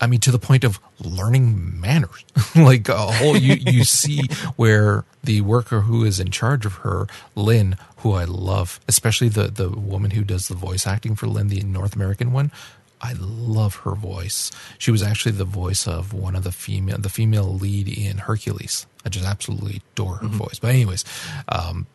I 0.00 0.06
mean, 0.06 0.20
to 0.20 0.30
the 0.30 0.38
point 0.38 0.62
of 0.62 0.78
learning 1.00 1.80
manners. 1.80 2.24
like 2.56 2.88
a 2.88 2.96
whole, 2.96 3.36
you, 3.36 3.54
you 3.54 3.82
see 3.82 4.28
where 4.54 5.04
the 5.24 5.40
worker 5.40 5.80
who 5.80 6.04
is 6.04 6.20
in 6.20 6.30
charge 6.30 6.64
of 6.64 6.74
her, 6.74 7.08
Lynn, 7.34 7.76
who 7.98 8.12
I 8.12 8.24
love, 8.24 8.78
especially 8.86 9.28
the, 9.28 9.48
the 9.48 9.70
woman 9.70 10.12
who 10.12 10.22
does 10.22 10.46
the 10.46 10.54
voice 10.54 10.86
acting 10.86 11.16
for 11.16 11.26
Lynn, 11.26 11.48
the 11.48 11.62
North 11.62 11.96
American 11.96 12.32
one. 12.32 12.52
I 13.00 13.14
love 13.18 13.76
her 13.76 13.94
voice. 13.94 14.50
She 14.78 14.90
was 14.90 15.02
actually 15.02 15.32
the 15.32 15.44
voice 15.44 15.86
of 15.86 16.12
one 16.12 16.36
of 16.36 16.44
the 16.44 16.52
female, 16.52 16.98
the 16.98 17.08
female 17.08 17.52
lead 17.52 17.88
in 17.88 18.18
Hercules. 18.18 18.86
I 19.04 19.08
just 19.08 19.26
absolutely 19.26 19.82
adore 19.92 20.16
her 20.16 20.26
mm-hmm. 20.26 20.36
voice. 20.36 20.58
But 20.60 20.70
anyways, 20.70 21.04
um, 21.48 21.86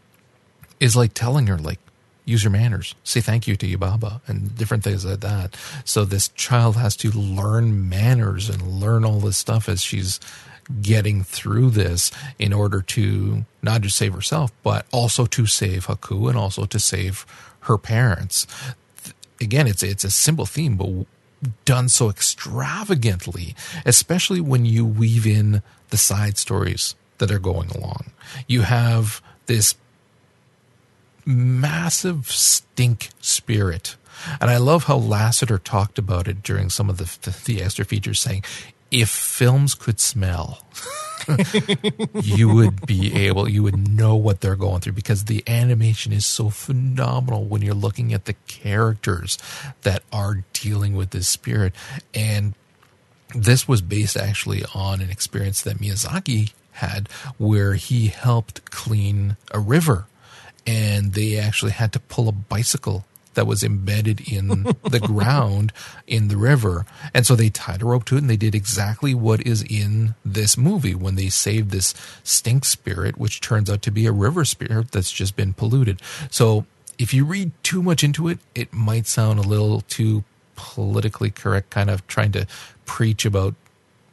is 0.84 0.98
like 0.98 1.14
telling 1.14 1.48
her 1.48 1.58
like 1.58 1.80
use 2.26 2.44
your 2.44 2.52
manners 2.52 2.94
say 3.06 3.22
thank 3.22 3.48
you 3.48 3.56
to 3.56 3.66
Yubaba 3.66 4.20
and 4.28 4.56
different 4.58 4.84
things 4.84 5.06
like 5.06 5.22
that. 5.22 5.56
So 5.86 6.04
this 6.04 6.28
child 6.30 6.76
has 6.76 6.98
to 6.98 7.10
learn 7.12 7.88
manners 7.88 8.50
and 8.50 8.62
learn 8.62 9.06
all 9.06 9.22
this 9.22 9.38
stuff 9.38 9.70
as 9.70 9.82
she's 9.82 10.20
getting 10.82 11.24
through 11.24 11.70
this 11.70 12.12
in 12.38 12.52
order 12.52 12.82
to 12.82 13.46
not 13.62 13.80
just 13.82 13.96
save 13.96 14.14
herself 14.14 14.52
but 14.62 14.86
also 14.92 15.26
to 15.26 15.46
save 15.46 15.88
haku 15.88 16.28
and 16.28 16.38
also 16.38 16.66
to 16.66 16.80
save 16.80 17.26
her 17.62 17.78
parents. 17.78 18.46
Again 19.40 19.68
it's 19.68 19.84
it's 19.84 20.04
a 20.04 20.12
simple 20.12 20.46
theme 20.46 20.76
but 20.76 21.06
done 21.64 21.88
so 21.88 22.10
extravagantly 22.10 23.56
especially 23.86 24.42
when 24.42 24.66
you 24.66 24.86
weave 24.86 25.26
in 25.26 25.62
the 25.92 25.98
side 25.98 26.38
stories 26.38 26.96
that 27.20 27.32
are 27.32 27.40
going 27.40 27.70
along. 27.70 28.12
You 28.48 28.64
have 28.64 29.22
this 29.46 29.76
massive 31.26 32.28
stink 32.28 33.10
spirit. 33.20 33.96
And 34.40 34.50
I 34.50 34.58
love 34.58 34.86
how 34.86 35.00
Lasseter 35.00 35.62
talked 35.62 35.98
about 35.98 36.28
it 36.28 36.44
during 36.44 36.70
some 36.70 36.90
of 36.90 36.98
the, 36.98 37.18
the, 37.22 37.38
the 37.46 37.62
extra 37.62 37.86
features, 37.86 38.20
saying, 38.20 38.44
if 38.92 39.10
films 39.10 39.74
could 39.74 40.00
smell, 40.00 40.64
you 42.22 42.54
would 42.54 42.86
be 42.86 43.14
able, 43.14 43.50
you 43.50 43.64
would 43.64 43.90
know 43.90 44.16
what 44.16 44.42
they're 44.42 44.56
going 44.56 44.82
through 44.82 44.94
because 44.94 45.26
the 45.26 45.44
animation 45.48 46.14
is 46.14 46.26
so 46.26 46.50
phenomenal 46.50 47.46
when 47.46 47.62
you're 47.62 47.74
looking 47.74 48.14
at 48.14 48.26
the 48.26 48.36
characters 48.48 49.38
that 49.82 50.04
are 50.12 50.44
dealing 50.54 50.96
with 50.96 51.10
this 51.10 51.28
spirit. 51.28 51.74
And 52.14 52.54
this 53.36 53.68
was 53.68 53.82
based 53.82 54.16
actually 54.16 54.64
on 54.76 55.02
an 55.02 55.10
experience 55.10 55.62
that 55.64 55.80
Miyazaki 55.80 56.54
had 56.74 57.10
where 57.38 57.74
he 57.74 58.08
helped 58.08 58.70
clean 58.70 59.38
a 59.52 59.60
river 59.60 60.06
and 60.66 61.14
they 61.14 61.38
actually 61.38 61.72
had 61.72 61.92
to 61.94 62.00
pull 62.00 62.28
a 62.30 62.32
bicycle 62.32 63.06
that 63.34 63.48
was 63.48 63.64
embedded 63.64 64.22
in 64.32 64.64
the 64.90 65.00
ground 65.00 65.74
in 66.08 66.28
the 66.28 66.38
river. 66.38 66.86
And 67.14 67.26
so 67.26 67.36
they 67.36 67.50
tied 67.50 67.82
a 67.82 67.86
rope 67.86 68.06
to 68.06 68.16
it 68.16 68.20
and 68.20 68.30
they 68.30 68.38
did 68.38 68.56
exactly 68.56 69.14
what 69.14 69.46
is 69.46 69.64
in 69.64 70.16
this 70.24 70.58
movie 70.58 70.96
when 70.96 71.16
they 71.16 71.30
saved 71.30 71.72
this 71.72 71.94
stink 72.24 72.66
spirit, 72.66 73.18
which 73.18 73.42
turns 73.42 73.70
out 73.70 73.82
to 73.84 73.92
be 73.92 74.06
a 74.06 74.12
river 74.12 74.46
spirit 74.46 74.92
that's 74.92 75.12
just 75.12 75.36
been 75.36 75.54
polluted. 75.54 76.02
So 76.30 76.66
if 76.98 77.14
you 77.14 77.26
read 77.26 77.52
too 77.64 77.82
much 77.82 78.04
into 78.04 78.28
it, 78.28 78.40
it 78.54 78.72
might 78.72 79.08
sound 79.08 79.40
a 79.40 79.44
little 79.44 79.82
too 79.82 80.24
politically 80.56 81.32
correct, 81.32 81.70
kind 81.72 81.90
of 81.90 82.06
trying 82.08 82.32
to 82.34 82.46
preach 82.86 83.26
about 83.26 83.56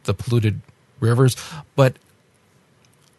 the 0.04 0.14
polluted 0.14 0.60
rivers. 0.98 1.36
But 1.76 1.96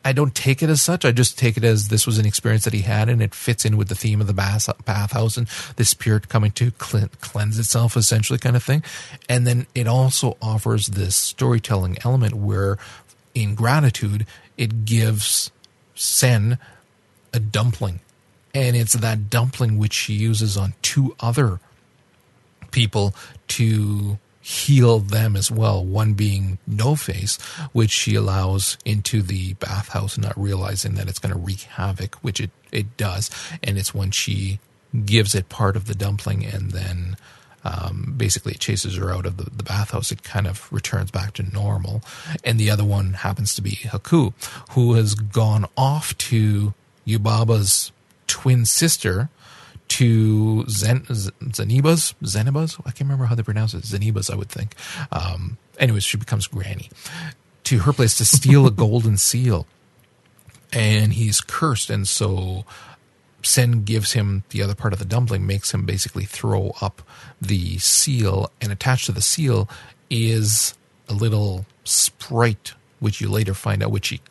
I 0.03 0.13
don't 0.13 0.33
take 0.33 0.63
it 0.63 0.69
as 0.69 0.81
such. 0.81 1.05
I 1.05 1.11
just 1.11 1.37
take 1.37 1.57
it 1.57 1.63
as 1.63 1.89
this 1.89 2.07
was 2.07 2.17
an 2.17 2.25
experience 2.25 2.63
that 2.63 2.73
he 2.73 2.81
had, 2.81 3.07
and 3.07 3.21
it 3.21 3.35
fits 3.35 3.65
in 3.65 3.77
with 3.77 3.87
the 3.87 3.95
theme 3.95 4.19
of 4.19 4.27
the 4.27 4.33
bath, 4.33 4.67
bathhouse 4.83 5.37
and 5.37 5.47
the 5.75 5.85
spirit 5.85 6.27
coming 6.27 6.51
to 6.53 6.71
cleanse 6.71 7.59
itself, 7.59 7.95
essentially, 7.95 8.39
kind 8.39 8.55
of 8.55 8.63
thing. 8.63 8.83
And 9.29 9.45
then 9.45 9.67
it 9.75 9.87
also 9.87 10.37
offers 10.41 10.87
this 10.87 11.15
storytelling 11.15 11.97
element 12.03 12.33
where, 12.33 12.79
in 13.35 13.53
gratitude, 13.53 14.25
it 14.57 14.85
gives 14.85 15.51
Sen 15.93 16.57
a 17.31 17.39
dumpling, 17.39 17.99
and 18.55 18.75
it's 18.75 18.93
that 18.93 19.29
dumpling 19.29 19.77
which 19.77 19.93
she 19.93 20.13
uses 20.13 20.57
on 20.57 20.73
two 20.81 21.15
other 21.19 21.59
people 22.71 23.13
to 23.49 24.17
heal 24.41 24.99
them 24.99 25.35
as 25.35 25.51
well. 25.51 25.85
One 25.85 26.13
being 26.13 26.57
No 26.65 26.95
Face, 26.95 27.37
which 27.71 27.91
she 27.91 28.15
allows 28.15 28.77
into 28.83 29.21
the 29.21 29.53
bathhouse, 29.55 30.17
not 30.17 30.37
realizing 30.37 30.95
that 30.95 31.07
it's 31.07 31.19
going 31.19 31.33
to 31.33 31.39
wreak 31.39 31.61
havoc, 31.61 32.15
which 32.15 32.39
it, 32.39 32.49
it 32.71 32.97
does. 32.97 33.29
And 33.61 33.77
it's 33.77 33.93
when 33.93 34.11
she 34.11 34.59
gives 35.05 35.35
it 35.35 35.49
part 35.49 35.75
of 35.75 35.85
the 35.85 35.95
dumpling 35.95 36.45
and 36.45 36.71
then 36.71 37.15
um, 37.63 38.15
basically 38.17 38.53
it 38.53 38.59
chases 38.59 38.97
her 38.97 39.13
out 39.13 39.25
of 39.25 39.37
the, 39.37 39.49
the 39.49 39.63
bathhouse. 39.63 40.11
It 40.11 40.23
kind 40.23 40.47
of 40.47 40.71
returns 40.71 41.11
back 41.11 41.33
to 41.33 41.43
normal. 41.43 42.01
And 42.43 42.59
the 42.59 42.71
other 42.71 42.83
one 42.83 43.13
happens 43.13 43.53
to 43.55 43.61
be 43.61 43.71
Haku, 43.71 44.33
who 44.71 44.93
has 44.93 45.13
gone 45.13 45.65
off 45.77 46.17
to 46.17 46.73
Yubaba's 47.05 47.91
twin 48.27 48.65
sister 48.65 49.29
to 49.91 50.65
Zen, 50.69 51.01
Zenibas, 51.01 52.13
Zenibas. 52.23 52.79
I 52.85 52.91
can't 52.91 53.01
remember 53.01 53.25
how 53.25 53.35
they 53.35 53.43
pronounce 53.43 53.73
it. 53.73 53.83
Zenibas, 53.83 54.31
I 54.31 54.35
would 54.35 54.47
think. 54.47 54.75
Um, 55.11 55.57
anyways, 55.77 56.05
she 56.05 56.15
becomes 56.15 56.47
Granny 56.47 56.89
to 57.65 57.79
her 57.79 57.91
place 57.91 58.15
to 58.17 58.23
steal 58.23 58.65
a 58.65 58.71
golden 58.85 59.17
seal, 59.17 59.67
and 60.71 61.11
he's 61.11 61.41
cursed, 61.41 61.89
and 61.89 62.07
so 62.07 62.63
Sen 63.43 63.83
gives 63.83 64.13
him 64.13 64.45
the 64.49 64.61
other 64.61 64.75
part 64.75 64.93
of 64.93 64.99
the 64.99 65.05
dumpling, 65.05 65.45
makes 65.45 65.73
him 65.73 65.85
basically 65.85 66.23
throw 66.23 66.73
up 66.79 67.01
the 67.41 67.77
seal, 67.79 68.49
and 68.61 68.71
attached 68.71 69.07
to 69.07 69.11
the 69.11 69.21
seal 69.21 69.69
is 70.09 70.73
a 71.09 71.13
little 71.13 71.65
sprite, 71.83 72.75
which 72.99 73.19
you 73.19 73.29
later 73.29 73.53
find 73.53 73.83
out, 73.83 73.91
which 73.91 74.07
he 74.07 74.21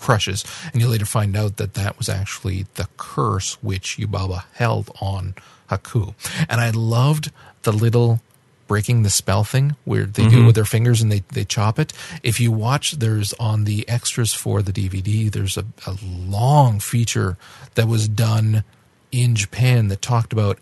crushes, 0.00 0.44
and 0.72 0.80
you 0.80 0.88
later 0.88 1.06
find 1.06 1.36
out 1.36 1.56
that 1.58 1.74
that 1.74 1.98
was 1.98 2.08
actually 2.08 2.66
the 2.74 2.88
curse 2.96 3.54
which 3.62 3.98
Yubaba 3.98 4.44
held 4.54 4.90
on 5.00 5.34
Haku. 5.68 6.14
And 6.48 6.60
I 6.60 6.70
loved 6.70 7.30
the 7.62 7.72
little 7.72 8.20
breaking 8.66 9.02
the 9.02 9.10
spell 9.10 9.42
thing 9.42 9.74
where 9.84 10.04
they 10.04 10.22
mm-hmm. 10.22 10.30
do 10.30 10.42
it 10.44 10.46
with 10.46 10.54
their 10.54 10.64
fingers 10.64 11.02
and 11.02 11.10
they, 11.10 11.24
they 11.32 11.44
chop 11.44 11.78
it. 11.78 11.92
If 12.22 12.38
you 12.38 12.52
watch, 12.52 12.92
there's 12.92 13.32
on 13.34 13.64
the 13.64 13.88
extras 13.88 14.32
for 14.32 14.62
the 14.62 14.72
DVD, 14.72 15.30
there's 15.30 15.56
a, 15.56 15.64
a 15.86 15.96
long 16.04 16.78
feature 16.78 17.36
that 17.74 17.88
was 17.88 18.06
done 18.06 18.62
in 19.10 19.34
Japan 19.34 19.88
that 19.88 20.00
talked 20.00 20.32
about 20.32 20.58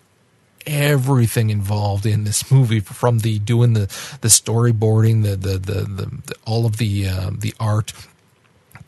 everything 0.67 1.51
involved 1.51 2.07
in 2.07 2.25
this 2.25 2.51
movie 2.51 2.81
from 2.81 3.19
the 3.19 3.39
doing 3.39 3.75
the 3.75 3.87
the 4.21 4.29
storyboarding 4.29 5.23
the 5.23 5.37
the 5.37 5.59
the, 5.59 5.81
the, 5.83 6.07
the 6.27 6.35
all 6.47 6.67
of 6.67 6.79
the 6.79 7.09
uh, 7.09 7.31
the 7.33 7.55
art 7.61 7.93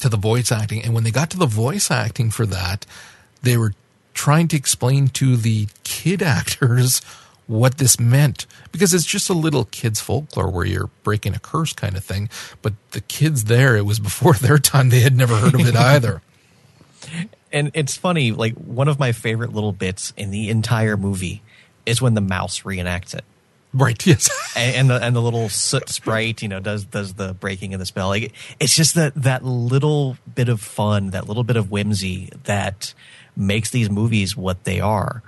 to 0.00 0.08
the 0.08 0.16
voice 0.16 0.52
acting. 0.52 0.82
And 0.82 0.94
when 0.94 1.04
they 1.04 1.10
got 1.10 1.30
to 1.30 1.38
the 1.38 1.46
voice 1.46 1.90
acting 1.90 2.30
for 2.30 2.46
that, 2.46 2.86
they 3.42 3.56
were 3.56 3.74
trying 4.14 4.48
to 4.48 4.56
explain 4.56 5.08
to 5.08 5.36
the 5.36 5.68
kid 5.84 6.22
actors 6.38 7.00
what 7.46 7.78
this 7.78 7.98
meant 7.98 8.46
because 8.70 8.94
it's 8.94 9.04
just 9.04 9.28
a 9.28 9.34
little 9.34 9.64
kids 9.64 10.00
folklore 10.00 10.48
where 10.48 10.64
you're 10.64 10.88
breaking 11.02 11.34
a 11.34 11.38
curse 11.40 11.72
kind 11.72 11.96
of 11.96 12.04
thing. 12.04 12.28
But 12.62 12.74
the 12.92 13.00
kids 13.00 13.44
there, 13.44 13.76
it 13.76 13.84
was 13.84 13.98
before 13.98 14.34
their 14.40 14.58
time. 14.58 14.90
They 14.90 15.00
had 15.00 15.16
never 15.16 15.36
heard 15.36 15.54
of 15.54 15.66
it 15.66 15.76
either. 15.76 16.22
And 17.52 17.72
it's 17.74 17.96
funny, 17.96 18.30
like 18.30 18.54
one 18.54 18.86
of 18.86 19.00
my 19.00 19.10
favorite 19.10 19.52
little 19.52 19.72
bits 19.72 20.12
in 20.16 20.30
the 20.30 20.50
entire 20.50 20.96
movie 20.96 21.42
is 21.84 22.00
when 22.00 22.14
the 22.14 22.20
mouse 22.20 22.60
reenacts 22.60 23.12
it. 23.12 23.24
Right. 23.72 24.04
Yes. 24.04 24.28
and, 24.56 24.76
and, 24.76 24.90
the 24.90 25.06
and 25.06 25.16
the 25.16 25.22
little 25.22 25.48
soot 25.48 25.88
sprite, 25.88 26.42
you 26.42 26.48
know, 26.48 26.60
does 26.60 26.84
does 26.84 27.14
the 27.14 27.34
breaking 27.34 27.74
of 27.74 27.80
the 27.80 27.86
spell. 27.86 28.08
Like 28.08 28.32
it's 28.58 28.74
just 28.74 28.94
that 28.96 29.14
that 29.14 29.44
little 29.44 30.16
bit 30.34 30.48
of 30.48 30.60
fun, 30.60 31.10
that 31.10 31.28
little 31.28 31.44
bit 31.44 31.56
of 31.56 31.70
whimsy 31.70 32.30
that 32.44 32.94
makes 33.36 33.70
these 33.70 33.88
movies 33.88 34.36
what 34.36 34.64
they 34.64 34.80
are. 34.80 35.22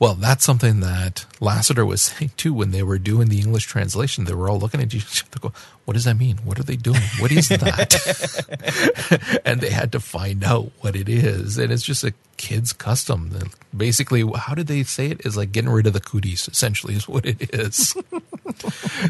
Well, 0.00 0.14
that's 0.14 0.44
something 0.44 0.78
that 0.80 1.26
Lasseter 1.40 1.86
was 1.86 2.02
saying 2.02 2.32
too 2.36 2.54
when 2.54 2.70
they 2.70 2.82
were 2.82 2.98
doing 2.98 3.28
the 3.28 3.40
English 3.40 3.66
translation. 3.66 4.24
They 4.24 4.34
were 4.34 4.48
all 4.48 4.58
looking 4.58 4.80
at 4.80 4.94
each 4.94 5.24
other, 5.24 5.40
go, 5.40 5.52
"What 5.84 5.94
does 5.94 6.04
that 6.04 6.16
mean? 6.16 6.38
What 6.44 6.58
are 6.58 6.62
they 6.62 6.76
doing? 6.76 7.02
What 7.18 7.32
is 7.32 7.48
that?" 7.48 9.40
and 9.44 9.60
they 9.60 9.70
had 9.70 9.92
to 9.92 10.00
find 10.00 10.44
out 10.44 10.70
what 10.80 10.94
it 10.94 11.08
is, 11.08 11.58
and 11.58 11.72
it's 11.72 11.82
just 11.82 12.04
a 12.04 12.14
kid's 12.36 12.72
custom. 12.72 13.50
Basically, 13.76 14.24
how 14.36 14.54
did 14.54 14.68
they 14.68 14.84
say 14.84 15.06
it? 15.06 15.26
Is 15.26 15.36
like 15.36 15.52
getting 15.52 15.70
rid 15.70 15.86
of 15.86 15.92
the 15.92 16.00
cooties. 16.00 16.48
Essentially, 16.48 16.94
is 16.94 17.08
what 17.08 17.26
it 17.26 17.54
is. 17.54 17.96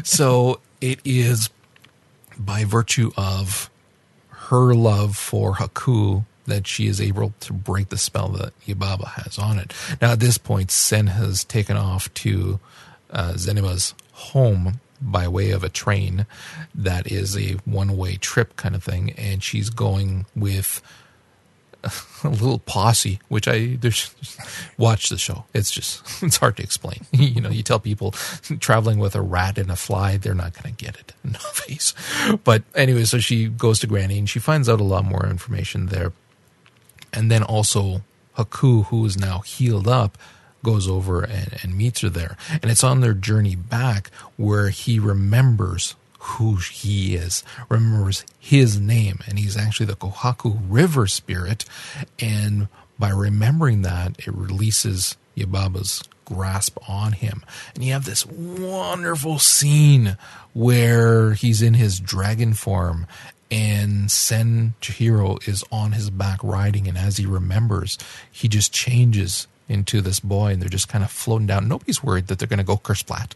so 0.03 0.59
it 0.81 0.99
is 1.05 1.49
by 2.37 2.63
virtue 2.63 3.11
of 3.17 3.69
her 4.29 4.73
love 4.73 5.15
for 5.17 5.55
Haku 5.55 6.25
that 6.49 6.67
she 6.67 6.87
is 6.87 6.99
able 6.99 7.33
to 7.39 7.53
break 7.53 7.89
the 7.89 7.97
spell 7.97 8.29
that 8.29 8.53
Yubaba 8.65 9.07
has 9.23 9.37
on 9.37 9.59
it. 9.59 9.73
Now, 10.01 10.11
at 10.11 10.19
this 10.19 10.37
point, 10.37 10.71
Sen 10.71 11.07
has 11.07 11.43
taken 11.43 11.77
off 11.77 12.13
to 12.15 12.59
uh, 13.11 13.33
Zenima's 13.33 13.95
home 14.13 14.79
by 15.01 15.27
way 15.27 15.51
of 15.51 15.63
a 15.63 15.69
train 15.69 16.25
that 16.75 17.09
is 17.09 17.37
a 17.37 17.53
one 17.65 17.95
way 17.97 18.17
trip 18.17 18.55
kind 18.55 18.75
of 18.75 18.83
thing, 18.83 19.11
and 19.11 19.41
she's 19.41 19.69
going 19.69 20.25
with 20.35 20.81
a 22.23 22.29
little 22.29 22.59
posse, 22.59 23.19
which 23.29 23.47
I 23.47 23.77
there's 23.81 24.13
watch 24.77 25.09
the 25.09 25.17
show. 25.17 25.45
It's 25.53 25.71
just 25.71 26.03
it's 26.23 26.37
hard 26.37 26.57
to 26.57 26.63
explain. 26.63 27.05
you 27.11 27.41
know, 27.41 27.49
you 27.49 27.63
tell 27.63 27.79
people 27.79 28.11
traveling 28.59 28.99
with 28.99 29.15
a 29.15 29.21
rat 29.21 29.57
and 29.57 29.71
a 29.71 29.75
fly, 29.75 30.17
they're 30.17 30.33
not 30.33 30.53
going 30.53 30.75
to 30.75 30.85
get 30.85 30.95
it. 30.95 31.13
No 31.23 31.39
face. 31.39 31.93
But 32.43 32.63
anyway, 32.75 33.05
so 33.05 33.19
she 33.19 33.47
goes 33.47 33.79
to 33.79 33.87
Granny 33.87 34.19
and 34.19 34.29
she 34.29 34.39
finds 34.39 34.67
out 34.67 34.81
a 34.81 34.83
lot 34.83 35.05
more 35.05 35.25
information 35.25 35.87
there 35.87 36.11
and 37.13 37.31
then 37.31 37.43
also 37.43 38.01
Haku, 38.37 38.85
who 38.85 39.05
is 39.05 39.17
now 39.17 39.39
healed 39.39 39.87
up, 39.87 40.17
goes 40.63 40.87
over 40.87 41.23
and, 41.23 41.57
and 41.63 41.77
meets 41.77 42.01
her 42.01 42.09
there. 42.09 42.37
And 42.61 42.69
it's 42.69 42.83
on 42.83 43.01
their 43.01 43.13
journey 43.13 43.55
back 43.55 44.11
where 44.35 44.69
he 44.69 44.99
remembers 44.99 45.95
who 46.19 46.55
he 46.55 47.15
is, 47.15 47.43
remembers 47.69 48.25
his 48.37 48.79
name, 48.79 49.19
and 49.27 49.39
he's 49.39 49.55
actually 49.55 49.85
the 49.85 49.95
Kohaku 49.95 50.59
River 50.67 51.07
spirit. 51.07 51.65
And 52.19 52.67
by 52.97 53.09
remembering 53.09 53.83
that, 53.83 54.19
it 54.19 54.33
releases 54.33 55.15
Yubaba's 55.37 56.03
grasp 56.25 56.77
on 56.87 57.13
him. 57.13 57.43
And 57.73 57.83
you 57.83 57.93
have 57.93 58.05
this 58.05 58.25
wonderful 58.25 59.39
scene 59.39 60.17
where 60.53 61.33
he's 61.33 61.61
in 61.61 61.73
his 61.73 61.99
dragon 61.99 62.53
form 62.53 63.07
and 63.51 64.11
Sen 64.11 64.73
Chihiro 64.81 65.45
is 65.47 65.63
on 65.71 65.93
his 65.93 66.09
back 66.09 66.39
riding, 66.43 66.87
and 66.87 66.97
as 66.97 67.17
he 67.17 67.25
remembers, 67.25 67.97
he 68.31 68.47
just 68.47 68.73
changes 68.73 69.47
into 69.67 70.01
this 70.01 70.19
boy, 70.19 70.51
and 70.51 70.61
they're 70.61 70.69
just 70.69 70.89
kind 70.89 71.03
of 71.03 71.11
floating 71.11 71.47
down. 71.47 71.67
Nobody's 71.67 72.03
worried 72.03 72.27
that 72.27 72.39
they're 72.39 72.47
going 72.47 72.57
to 72.57 72.63
go 72.63 72.77
kersplat. 72.77 73.31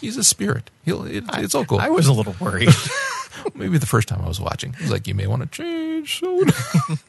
He's 0.00 0.16
a 0.16 0.24
spirit. 0.24 0.70
He'll. 0.84 1.04
It, 1.04 1.24
it's 1.34 1.54
all 1.54 1.64
cool. 1.64 1.78
I 1.78 1.88
was 1.88 2.06
a 2.06 2.12
little 2.12 2.36
worried. 2.40 2.68
Maybe 3.54 3.78
the 3.78 3.86
first 3.86 4.08
time 4.08 4.20
I 4.22 4.28
was 4.28 4.40
watching, 4.40 4.74
it 4.74 4.80
was 4.80 4.90
like, 4.90 5.06
you 5.06 5.14
may 5.14 5.26
want 5.26 5.42
to 5.42 5.48
change 5.48 6.18
soon. 6.20 6.50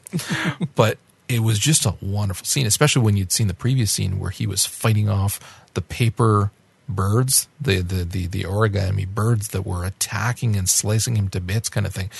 but 0.74 0.98
it 1.28 1.40
was 1.40 1.58
just 1.58 1.86
a 1.86 1.94
wonderful 2.00 2.44
scene, 2.44 2.66
especially 2.66 3.02
when 3.02 3.16
you'd 3.16 3.32
seen 3.32 3.48
the 3.48 3.54
previous 3.54 3.90
scene 3.90 4.18
where 4.18 4.30
he 4.30 4.46
was 4.46 4.66
fighting 4.66 5.08
off 5.08 5.64
the 5.74 5.82
paper 5.82 6.50
birds, 6.88 7.48
the, 7.60 7.80
the, 7.80 8.04
the, 8.04 8.26
the 8.26 8.42
origami 8.44 9.06
birds 9.06 9.48
that 9.48 9.62
were 9.62 9.84
attacking 9.84 10.56
and 10.56 10.68
slicing 10.68 11.16
him 11.16 11.28
to 11.30 11.40
bits 11.40 11.68
kind 11.68 11.86
of 11.86 11.94
thing. 11.94 12.10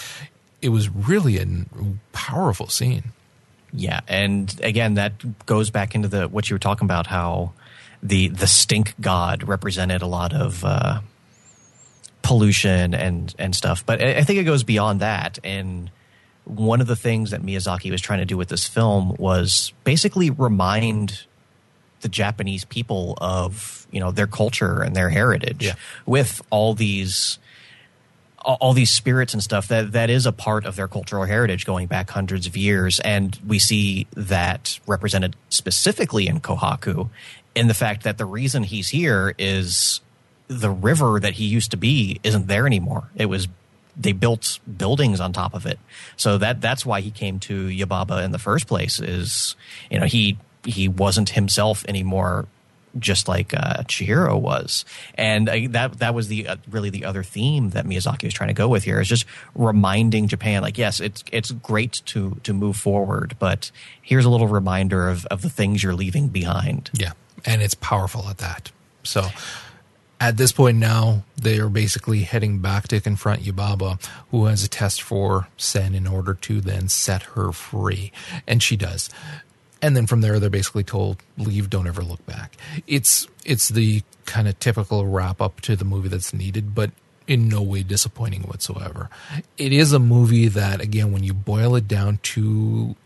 It 0.63 0.71
was 0.71 0.89
really 0.89 1.39
a 1.39 1.47
powerful 2.13 2.69
scene. 2.69 3.13
Yeah, 3.73 4.01
and 4.07 4.55
again, 4.63 4.95
that 4.95 5.47
goes 5.47 5.71
back 5.71 5.95
into 5.95 6.07
the 6.07 6.29
what 6.29 6.49
you 6.49 6.55
were 6.55 6.61
talking 6.61 6.85
about, 6.85 7.09
how 7.09 7.53
the 8.03 8.29
the 8.29 8.47
stink 8.47 8.95
god 9.01 9.49
represented 9.49 10.01
a 10.01 10.07
lot 10.07 10.33
of 10.33 10.65
uh, 10.65 11.01
pollution 12.23 12.95
and 12.95 13.35
and 13.37 13.55
stuff. 13.55 13.85
But 13.85 14.03
I 14.03 14.23
think 14.23 14.39
it 14.39 14.45
goes 14.45 14.63
beyond 14.63 15.01
that. 15.01 15.41
And 15.43 15.91
one 16.45 16.81
of 16.81 16.87
the 16.87 16.95
things 16.95 17.33
that 17.33 17.43
Miyazaki 17.43 17.91
was 17.91 18.01
trying 18.01 18.21
to 18.21 18.25
do 18.25 18.37
with 18.37 18.49
this 18.49 18.67
film 18.67 19.17
was 19.19 19.73
basically 19.83 20.31
remind 20.31 21.25
the 22.05 22.09
Japanese 22.11 22.67
people 22.67 23.17
of 23.19 23.89
you 23.91 23.99
know 23.99 24.11
their 24.11 24.27
culture 24.27 24.83
and 24.83 24.95
their 24.95 25.09
heritage 25.09 25.65
yeah. 25.65 25.75
with 26.05 26.43
all 26.51 26.75
these 26.75 27.39
all 28.45 28.75
these 28.75 28.91
spirits 28.91 29.33
and 29.33 29.43
stuff 29.43 29.69
that 29.69 29.93
that 29.93 30.11
is 30.11 30.27
a 30.27 30.33
part 30.33 30.67
of 30.67 30.77
their 30.77 30.87
cultural 30.87 31.25
heritage 31.25 31.65
going 31.65 31.87
back 31.87 32.11
hundreds 32.11 32.47
of 32.47 32.59
years. 32.59 33.01
And 33.01 33.41
we 33.47 33.59
see 33.59 34.07
that 34.13 34.79
represented 34.87 35.35
specifically 35.49 36.27
in 36.27 36.41
Kohaku 36.41 37.09
in 37.55 37.69
the 37.69 37.75
fact 37.75 38.03
that 38.03 38.19
the 38.19 38.27
reason 38.27 38.65
he's 38.65 38.91
here 38.91 39.35
is 39.39 40.03
the 40.47 40.71
river 40.71 41.19
that 41.21 41.35
he 41.35 41.47
used 41.47 41.71
to 41.71 41.79
be 41.79 42.21
isn't 42.23 42.49
there 42.49 42.67
anymore. 42.67 43.09
It 43.17 43.27
was 43.27 43.49
they 43.97 44.13
built 44.13 44.59
buildings 44.77 45.21
on 45.21 45.33
top 45.33 45.55
of 45.55 45.65
it. 45.65 45.79
So 46.19 46.37
that 46.37 46.61
that's 46.61 46.85
why 46.85 47.01
he 47.01 47.11
came 47.11 47.39
to 47.41 47.69
Yubaba 47.69 48.23
in 48.23 48.33
the 48.33 48.39
first 48.39 48.67
place 48.67 49.01
is 49.01 49.57
you 49.91 49.99
know 49.99 50.07
he 50.07 50.37
he 50.65 50.89
wasn't 50.89 51.31
himself 51.31 51.85
anymore 51.89 52.47
just 52.99 53.29
like 53.29 53.53
uh, 53.55 53.83
Chihiro 53.85 54.41
was, 54.41 54.85
and 55.17 55.49
uh, 55.49 55.57
that 55.71 55.99
that 55.99 56.15
was 56.15 56.29
the 56.29 56.49
uh, 56.49 56.57
really 56.71 56.91
the 56.91 57.05
other 57.05 57.23
theme 57.23 57.71
that 57.71 57.87
Miyazaki 57.87 58.25
was 58.25 58.35
trying 58.35 58.49
to 58.49 58.55
go 58.55 58.69
with 58.69 58.85
here 58.85 59.01
is 59.01 59.09
just 59.09 59.27
reminding 59.55 60.29
Japan, 60.29 60.63
like, 60.63 60.79
yes, 60.79 61.01
it's 61.01 61.25
it's 61.33 61.51
great 61.51 62.03
to 62.07 62.41
to 62.45 62.53
move 62.53 62.77
forward, 62.77 63.37
but 63.39 63.71
here's 64.01 64.25
a 64.25 64.31
little 64.31 64.49
reminder 64.49 65.09
of 65.09 65.27
of 65.27 65.43
the 65.43 65.51
things 65.51 65.83
you're 65.83 65.95
leaving 65.95 66.29
behind. 66.29 66.91
Yeah, 66.93 67.13
and 67.45 67.63
it's 67.63 67.75
powerful 67.75 68.29
at 68.29 68.39
that. 68.39 68.71
So, 69.03 69.29
at 70.21 70.37
this 70.37 70.53
point 70.53 70.79
now, 70.79 71.25
they 71.37 71.59
are 71.59 71.69
basically 71.69 72.21
heading 72.21 72.61
back 72.61 72.89
to 72.89 73.01
confront 73.01 73.43
Yubaba, 73.43 74.03
who 74.31 74.47
has 74.47 74.65
a 74.65 74.69
test 74.69 75.03
for 75.03 75.49
Sen 75.57 75.95
in 75.95 76.07
order 76.07 76.35
to 76.35 76.61
then 76.61 76.89
set 76.89 77.23
her 77.35 77.53
free. 77.53 78.13
And 78.47 78.63
she 78.63 78.77
does. 78.77 79.11
And 79.85 79.95
then 79.95 80.07
from 80.07 80.23
there, 80.23 80.41
they're 80.41 80.49
basically 80.49 80.83
told, 80.83 81.19
leave, 81.37 81.69
don't 81.69 81.87
ever 81.87 82.03
look 82.03 82.25
back. 82.25 82.57
It's, 82.87 83.29
it's 83.45 83.69
the 83.69 84.03
kind 84.25 84.49
of 84.49 84.59
typical 84.59 85.07
wrap 85.07 85.43
up 85.43 85.61
to 85.61 85.77
the 85.77 85.85
movie 85.85 86.09
that's 86.09 86.33
needed, 86.33 86.75
but 86.75 86.91
in 87.27 87.51
no 87.51 87.61
way 87.61 87.83
disappointing 87.83 88.45
whatsoever. 88.45 89.11
It 89.59 89.75
is 89.75 89.93
a 89.93 89.99
movie 89.99 90.49
that, 90.49 90.81
again, 90.81 91.13
when 91.13 91.23
you 91.23 91.35
boil 91.35 91.77
it 91.77 91.87
down 91.87 92.19
to 92.23 92.97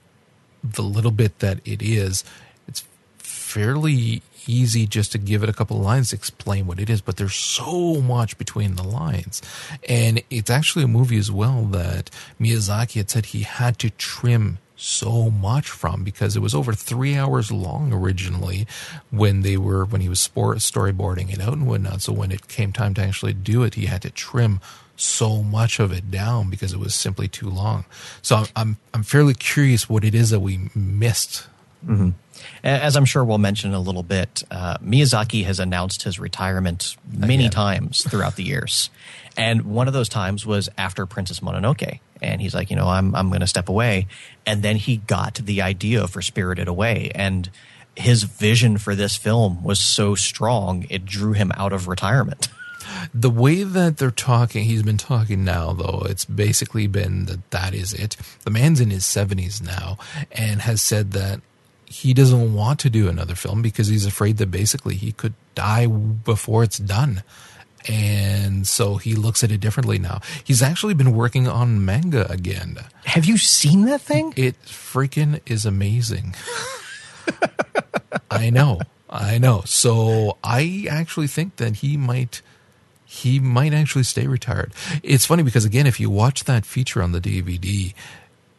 the 0.62 0.83
little 0.83 1.11
bit 1.11 1.41
that 1.41 1.59
it 1.64 1.83
is, 1.83 2.22
it's 2.68 2.85
fairly 3.18 4.22
easy 4.47 4.87
just 4.87 5.11
to 5.11 5.18
give 5.18 5.43
it 5.43 5.49
a 5.49 5.53
couple 5.53 5.81
lines 5.81 6.11
to 6.11 6.16
explain 6.16 6.68
what 6.68 6.79
it 6.79 6.89
is, 6.89 7.01
but 7.01 7.16
there's 7.16 7.35
so 7.35 8.01
much 8.01 8.39
between 8.39 8.76
the 8.76 8.85
lines. 8.85 9.43
And 9.89 10.22
it's 10.31 10.49
actually 10.49 10.85
a 10.85 10.89
movie 10.89 11.18
as 11.18 11.33
well 11.33 11.64
that 11.72 12.09
Miyazaki 12.41 12.99
had 12.99 13.11
said 13.11 13.26
he 13.26 13.43
had 13.43 13.81
to 13.81 13.91
trim 13.91 14.59
so 14.79 15.29
much 15.29 15.68
from 15.68 16.05
because 16.05 16.37
it 16.37 16.41
was 16.41 16.55
over 16.55 16.72
three 16.72 17.16
hours 17.16 17.51
long 17.51 17.93
originally 17.93 18.66
when 19.11 19.43
they 19.43 19.57
were 19.57 19.85
when 19.85 20.01
he 20.01 20.09
was 20.09 20.20
storyboarding 20.20 21.33
it 21.33 21.41
out 21.41 21.55
and 21.55 21.66
whatnot. 21.66 22.01
So 22.01 22.12
when 22.12 22.31
it 22.31 22.47
came 22.49 22.72
time 22.72 22.95
to 22.95 23.03
actually 23.03 23.35
do 23.35 23.64
it, 23.64 23.74
he 23.74 23.87
had 23.87 24.03
to 24.03 24.11
trim 24.11 24.61
so 24.97 25.43
much 25.43 25.81
of 25.81 25.93
it 25.93 26.11
down 26.11 26.49
because 26.49 26.72
it 26.72 26.79
was 26.79 26.95
simply 26.95 27.26
too 27.26 27.51
long. 27.51 27.85
So 28.22 28.37
I'm 28.37 28.47
I'm, 28.55 28.76
I'm 28.95 29.03
fairly 29.03 29.35
curious 29.35 29.89
what 29.89 30.05
it 30.05 30.14
is 30.14 30.31
that 30.31 30.41
we 30.41 30.70
missed. 30.74 31.47
Mm-hmm. 31.85 32.11
As 32.62 32.97
I'm 32.97 33.05
sure 33.05 33.24
we'll 33.24 33.39
mention 33.39 33.74
a 33.74 33.81
little 33.81 34.03
bit, 34.03 34.45
uh, 34.51 34.79
Miyazaki 34.79 35.45
has 35.45 35.59
announced 35.59 36.05
his 36.05 36.18
retirement 36.18 36.97
many 37.11 37.47
Again. 37.47 37.51
times 37.51 38.03
throughout 38.09 38.37
the 38.37 38.45
years. 38.45 38.91
And 39.37 39.62
one 39.62 39.87
of 39.87 39.95
those 39.95 40.09
times 40.09 40.45
was 40.45 40.68
after 40.76 41.07
Princess 41.07 41.41
Mononoke. 41.41 42.01
And 42.23 42.41
he's 42.41 42.55
like, 42.55 42.71
you 42.71 42.77
know, 42.77 42.89
I'm, 42.89 43.14
I'm 43.14 43.29
going 43.29 43.41
to 43.41 43.47
step 43.47 43.69
away. 43.69 44.07
And 44.47 44.62
then 44.62 44.77
he 44.77 44.99
got 44.99 45.35
the 45.35 45.62
idea 45.62 46.07
for 46.09 46.23
Spirited 46.23 46.69
Away. 46.69 47.11
And 47.14 47.51
his 47.97 48.23
vision 48.23 48.79
for 48.79 48.95
this 48.95 49.16
film 49.16 49.62
was 49.62 49.81
so 49.81 50.14
strong, 50.14 50.87
it 50.89 51.05
drew 51.05 51.33
him 51.33 51.53
out 51.57 51.73
of 51.73 51.89
retirement. 51.89 52.49
The 53.12 53.31
way 53.31 53.64
that 53.64 53.99
they're 53.99 54.11
talking, 54.11 54.64
he's 54.64 54.83
been 54.83 54.97
talking 54.97 55.45
now, 55.45 55.73
though, 55.73 56.07
it's 56.09 56.25
basically 56.25 56.87
been 56.87 57.27
that 57.27 57.51
that 57.51 57.75
is 57.75 57.93
it. 57.93 58.16
The 58.45 58.51
man's 58.51 58.81
in 58.81 58.91
his 58.91 59.05
70s 59.05 59.62
now 59.62 59.99
and 60.33 60.62
has 60.62 60.81
said 60.81 61.12
that 61.12 61.41
he 61.85 62.14
doesn't 62.14 62.55
want 62.55 62.81
to 62.81 62.91
do 62.91 63.09
another 63.09 63.35
film 63.35 63.62
because 63.62 63.89
he's 63.89 64.07
afraid 64.07 64.37
that 64.39 64.51
basically 64.51 64.95
he 64.95 65.12
could 65.12 65.35
die 65.55 65.87
before 65.87 66.62
it's 66.62 66.79
done. 66.79 67.23
And 67.89 68.66
so 68.66 68.97
he 68.97 69.14
looks 69.14 69.43
at 69.43 69.51
it 69.51 69.61
differently 69.61 69.99
now. 69.99 70.20
He's 70.45 70.62
actually 70.62 70.95
been 70.95 71.12
working 71.12 71.49
on 71.49 71.84
manga 71.84 72.30
again. 72.30 72.78
Have 73.07 73.24
you 73.24 73.39
seen 73.39 73.86
that 73.86 74.03
thing? 74.03 74.34
It 74.36 74.61
freaking 74.64 75.41
is 75.47 75.64
amazing. 75.64 76.34
I 78.30 78.51
know. 78.51 78.80
I 79.09 79.39
know. 79.39 79.62
So 79.64 80.36
I 80.45 80.86
actually 80.91 81.28
think 81.28 81.57
that 81.57 81.76
he 81.76 81.97
might 81.97 82.43
he 83.07 83.41
might 83.41 83.72
actually 83.72 84.03
stay 84.03 84.26
retired. 84.26 84.72
It's 85.03 85.24
funny 85.24 85.43
because 85.43 85.64
again 85.64 85.86
if 85.86 85.99
you 85.99 86.11
watch 86.11 86.45
that 86.45 86.66
feature 86.66 87.03
on 87.03 87.12
the 87.12 87.20
DVD, 87.20 87.95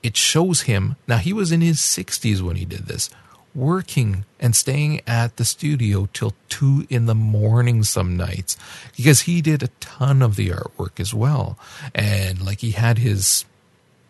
it 0.02 0.18
shows 0.18 0.62
him 0.62 0.96
now 1.08 1.18
he 1.18 1.34
was 1.34 1.52
in 1.52 1.62
his 1.62 1.78
60s 1.78 2.42
when 2.42 2.56
he 2.56 2.66
did 2.66 2.88
this 2.88 3.12
working 3.56 4.26
and 4.40 4.56
staying 4.56 5.02
at 5.08 5.38
the 5.38 5.46
studio 5.46 6.08
till 6.14 6.34
two 6.48 6.86
in 6.90 7.06
the 7.06 7.16
morning 7.16 7.84
some 7.84 8.16
nights 8.16 8.58
because 8.96 9.22
he 9.22 9.42
did 9.42 9.64
a 9.64 9.68
ton 9.80 10.22
of 10.22 10.36
the 10.36 10.50
artwork 10.50 11.00
as 11.00 11.14
well 11.14 11.58
and 11.94 12.46
like 12.46 12.60
he 12.60 12.72
had 12.72 12.98
his 12.98 13.46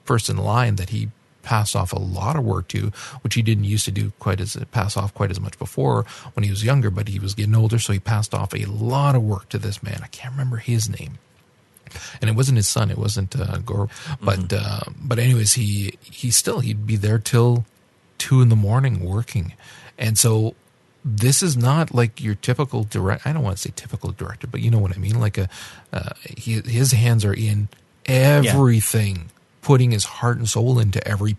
first 0.04 0.30
in 0.30 0.38
line 0.38 0.76
that 0.76 0.90
he 0.90 1.10
passed 1.42 1.76
off 1.76 1.94
a 1.94 2.00
lot 2.00 2.36
of 2.36 2.44
work 2.44 2.68
to 2.68 2.92
which 3.22 3.36
he 3.36 3.42
didn't 3.42 3.64
used 3.64 3.86
to 3.86 3.92
do 3.92 4.12
quite 4.20 4.42
as 4.42 4.58
pass 4.72 4.98
off 4.98 5.14
quite 5.14 5.32
as 5.32 5.40
much 5.40 5.58
before 5.58 6.06
when 6.34 6.44
he 6.44 6.50
was 6.50 6.66
younger 6.66 6.90
but 6.90 7.08
he 7.08 7.18
was 7.18 7.34
getting 7.34 7.56
older 7.56 7.80
so 7.80 7.94
he 7.94 8.00
passed 8.00 8.34
off 8.34 8.54
a 8.54 8.66
lot 8.66 9.16
of 9.16 9.24
work 9.24 9.48
to 9.50 9.58
this 9.58 9.82
man 9.82 10.02
i 10.04 10.08
can't 10.08 10.34
remember 10.34 10.58
his 10.58 10.90
name 10.90 11.18
and 12.22 12.30
it 12.30 12.36
wasn't 12.36 12.58
his 12.58 12.68
son. 12.68 12.92
It 12.92 12.98
wasn't 12.98 13.36
uh, 13.40 13.58
Gore, 13.60 13.90
but 14.22 14.40
mm-hmm. 14.40 14.90
uh, 14.90 14.94
but 15.02 15.20
anyways, 15.20 15.54
he 15.54 15.98
he 16.02 16.32
still 16.32 16.60
he'd 16.60 16.86
be 16.86 16.96
there 16.96 17.20
till 17.20 17.66
two 18.20 18.42
in 18.42 18.50
the 18.50 18.56
morning 18.56 19.04
working, 19.04 19.54
and 19.98 20.18
so 20.18 20.54
this 21.04 21.42
is 21.42 21.58
not 21.58 21.94
like 21.94 22.22
your 22.22 22.36
typical 22.36 22.84
direct. 22.84 23.26
I 23.26 23.34
don't 23.34 23.44
want 23.44 23.58
to 23.58 23.62
say 23.62 23.72
typical 23.76 24.12
director, 24.12 24.48
but 24.48 24.62
you 24.62 24.70
know 24.70 24.80
what 24.80 24.96
I 24.96 25.00
mean. 25.00 25.20
Like 25.20 25.38
a 25.38 25.50
uh, 25.92 26.12
he, 26.24 26.62
his 26.62 26.92
hands 26.92 27.26
are 27.26 27.34
in 27.34 27.70
everything, 28.06 29.16
yeah. 29.16 29.24
putting 29.62 29.92
his 29.92 30.06
heart 30.06 30.38
and 30.38 30.48
soul 30.48 30.80
into 30.80 31.06
every 31.08 31.38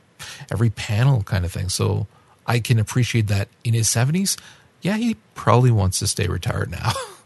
every 0.50 0.70
panel 0.70 1.22
kind 1.22 1.44
of 1.44 1.52
thing. 1.52 1.68
So 1.68 2.06
I 2.46 2.58
can 2.60 2.78
appreciate 2.78 3.28
that 3.28 3.48
in 3.62 3.74
his 3.74 3.88
seventies. 3.88 4.36
Yeah, 4.82 4.96
he 4.96 5.16
probably 5.34 5.70
wants 5.70 5.98
to 5.98 6.06
stay 6.06 6.26
retired 6.26 6.70
now. 6.70 6.92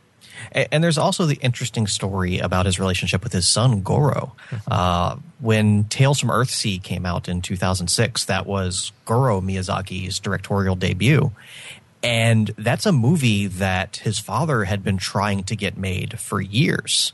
And 0.53 0.83
there's 0.83 0.99
also 0.99 1.27
the 1.27 1.37
interesting 1.37 1.87
story 1.87 2.39
about 2.39 2.67
his 2.67 2.79
relationship 2.79 3.23
with 3.23 3.33
his 3.33 3.47
son 3.47 3.83
Goro. 3.83 4.35
Mm-hmm. 4.51 4.73
Uh, 4.73 5.17
when 5.41 5.85
Tales 5.85 6.21
from 6.21 6.31
Earthsea 6.31 6.83
came 6.83 7.07
out 7.07 7.29
in 7.29 7.43
2006, 7.43 8.25
that 8.27 8.47
was 8.47 8.93
Goro 9.05 9.41
Miyazaki's 9.41 10.19
directorial 10.19 10.77
debut. 10.77 11.33
And 12.03 12.49
that's 12.59 12.85
a 12.85 12.93
movie 12.93 13.47
that 13.47 13.97
his 13.99 14.19
father 14.19 14.65
had 14.65 14.85
been 14.85 14.99
trying 14.99 15.45
to 15.45 15.57
get 15.57 15.79
made 15.79 16.21
for 16.21 16.41
years. 16.41 17.13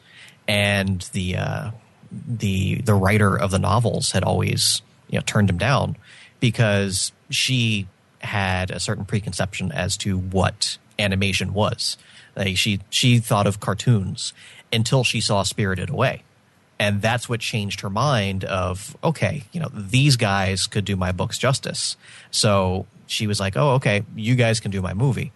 And 0.49 1.03
the 1.13 1.37
uh, 1.37 1.71
the 2.11 2.81
the 2.81 2.95
writer 2.95 3.39
of 3.39 3.53
the 3.53 3.59
novels 3.59 4.11
had 4.11 4.25
always 4.25 4.83
you 5.09 5.19
know 5.19 5.23
turned 5.25 5.49
him 5.49 5.59
down 5.59 5.97
because 6.41 7.13
she 7.31 7.87
had 8.21 8.71
a 8.71 8.81
certain 8.81 9.05
preconception 9.05 9.71
as 9.73 9.97
to 9.99 10.19
what 10.19 10.77
animation 10.99 11.55
was. 11.55 11.97
Like 12.41 12.57
she 12.57 12.81
she 12.89 13.19
thought 13.19 13.47
of 13.47 13.61
cartoons 13.61 14.33
until 14.73 15.05
she 15.05 15.21
saw 15.21 15.43
Spirited 15.43 15.91
Away. 15.91 16.23
And 16.79 17.03
that's 17.03 17.29
what 17.29 17.41
changed 17.41 17.83
her 17.83 17.91
mind 17.91 18.45
of, 18.45 18.97
okay, 19.05 19.45
you 19.53 19.61
know, 19.61 19.69
these 19.75 20.17
guys 20.17 20.67
could 20.67 20.87
do 20.87 20.97
my 20.97 21.13
books 21.13 21.37
justice. 21.37 21.99
So 22.31 22.87
she 23.07 23.27
was 23.27 23.39
like, 23.39 23.55
oh, 23.59 23.73
okay, 23.73 24.03
you 24.17 24.35
guys 24.35 24.61
can 24.61 24.71
do 24.71 24.81
my 24.81 24.95
movie. 24.95 25.33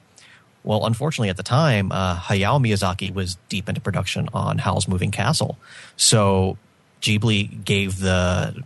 Well, 0.63 0.87
unfortunately, 0.87 1.29
at 1.29 1.37
the 1.37 1.43
time, 1.43 1.93
uh, 1.93 2.17
Hayao 2.17 2.59
Miyazaki 2.59 3.13
was 3.13 3.37
deep 3.51 3.69
into 3.69 3.83
production 3.83 4.31
on 4.33 4.57
Howl's 4.57 4.89
Moving 4.89 5.11
Castle. 5.11 5.59
So 5.97 6.57
Ghibli 7.03 7.63
gave 7.65 7.99
the 7.99 8.65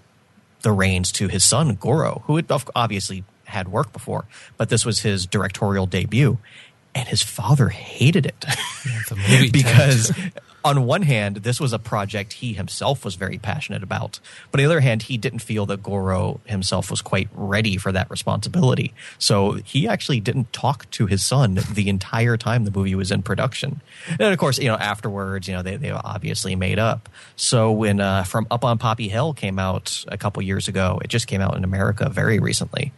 the 0.63 0.71
reins 0.71 1.11
to 1.13 1.27
his 1.29 1.45
son 1.45 1.75
Goro, 1.75 2.23
who 2.27 2.37
had 2.37 2.47
obviously 2.77 3.25
had 3.47 3.69
work 3.69 3.93
before, 3.93 4.27
but 4.57 4.69
this 4.69 4.85
was 4.85 5.01
his 5.01 5.27
directorial 5.27 5.87
debut 5.87 6.39
and 6.99 7.07
his 7.07 7.23
father 7.23 7.69
hated 7.69 8.27
it. 8.27 8.45
Yeah, 9.29 9.45
because 9.53 10.13
on 10.65 10.85
one 10.85 11.03
hand 11.03 11.37
this 11.37 11.61
was 11.61 11.73
a 11.73 11.79
project 11.79 12.33
he 12.35 12.55
himself 12.55 13.05
was 13.05 13.15
very 13.15 13.39
passionate 13.39 13.85
about. 13.85 14.19
But 14.51 14.59
on 14.59 14.65
the 14.65 14.71
other 14.71 14.81
hand 14.81 15.03
he 15.03 15.17
didn't 15.17 15.39
feel 15.39 15.65
that 15.67 15.81
goro 15.81 16.41
himself 16.45 16.91
was 16.91 17.01
quite 17.01 17.29
ready 17.33 17.77
for 17.77 17.93
that 17.93 18.11
responsibility. 18.11 18.93
So 19.17 19.53
he 19.53 19.87
actually 19.87 20.19
didn't 20.19 20.53
talk 20.53 20.91
to 20.93 21.07
his 21.07 21.23
son 21.23 21.61
the 21.73 21.89
entire 21.89 22.37
time 22.37 22.65
the 22.65 22.73
movie 22.73 22.97
was 22.97 23.13
in 23.13 23.23
production. 23.23 23.81
And 24.11 24.33
of 24.33 24.39
course 24.39 24.59
you 24.59 24.67
know 24.67 24.77
afterwards 24.77 25.47
you 25.47 25.55
know 25.55 25.63
they, 25.63 25.77
they 25.77 25.93
obviously 25.93 26.57
made 26.57 26.81
up. 26.81 27.09
So 27.37 27.71
when 27.71 28.01
uh, 28.01 28.25
from 28.25 28.49
up 28.51 28.65
on 28.65 28.79
poppy 28.79 29.09
hill 29.09 29.35
came 29.35 29.61
out 29.61 30.05
a 30.09 30.19
couple 30.19 30.43
years 30.43 30.67
ago 30.67 30.99
it 31.05 31.09
just 31.09 31.29
came 31.29 31.41
out 31.41 31.57
in 31.57 31.63
america 31.63 32.09
very 32.09 32.41
recently 32.41 32.93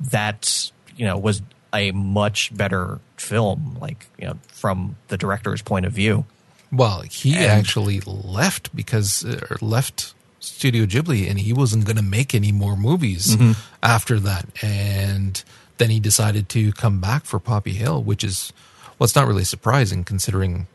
that 0.00 0.72
you 0.96 1.04
know 1.04 1.18
was 1.18 1.42
a 1.72 1.92
much 1.92 2.54
better 2.56 3.00
film, 3.16 3.76
like 3.80 4.06
you 4.18 4.26
know, 4.26 4.38
from 4.48 4.96
the 5.08 5.16
director's 5.16 5.62
point 5.62 5.86
of 5.86 5.92
view. 5.92 6.24
Well, 6.70 7.02
he 7.02 7.34
and, 7.34 7.46
actually 7.46 8.00
left 8.00 8.74
because 8.74 9.24
uh, 9.24 9.56
left 9.60 10.14
Studio 10.40 10.86
Ghibli, 10.86 11.28
and 11.28 11.38
he 11.38 11.52
wasn't 11.52 11.84
going 11.84 11.96
to 11.96 12.02
make 12.02 12.34
any 12.34 12.52
more 12.52 12.76
movies 12.76 13.36
mm-hmm. 13.36 13.52
after 13.82 14.18
that. 14.20 14.46
And 14.62 15.42
then 15.78 15.90
he 15.90 16.00
decided 16.00 16.48
to 16.50 16.72
come 16.72 17.00
back 17.00 17.24
for 17.24 17.38
Poppy 17.38 17.72
Hill, 17.72 18.02
which 18.02 18.24
is 18.24 18.52
well, 18.98 19.04
it's 19.04 19.16
not 19.16 19.26
really 19.26 19.44
surprising 19.44 20.04
considering 20.04 20.66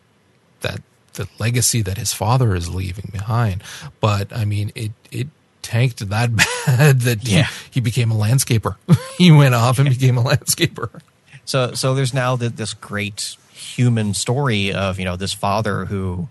that 0.62 0.82
the 1.14 1.28
legacy 1.40 1.82
that 1.82 1.98
his 1.98 2.14
father 2.14 2.56
is 2.56 2.74
leaving 2.74 3.10
behind. 3.12 3.64
But 4.00 4.32
I 4.36 4.46
mean, 4.46 4.72
it 4.76 4.92
it 5.12 5.28
tanked 5.68 6.08
that 6.10 6.36
bad 6.66 7.02
that 7.02 7.28
yeah. 7.28 7.44
he, 7.44 7.70
he 7.72 7.80
became 7.82 8.10
a 8.12 8.16
landscaper. 8.16 8.76
he 9.18 9.32
went 9.32 9.54
off 9.54 9.80
and 9.80 9.90
became 9.90 10.18
a 10.18 10.24
landscaper. 10.24 11.02
So 11.46 11.74
so 11.74 11.94
there's 11.94 12.14
now 12.14 12.36
the, 12.36 12.50
this 12.50 12.74
great 12.74 13.36
human 13.52 14.14
story 14.14 14.72
of 14.74 14.98
you 14.98 15.06
know 15.06 15.18
this 15.18 15.34
father 15.34 15.86
who 15.86 16.30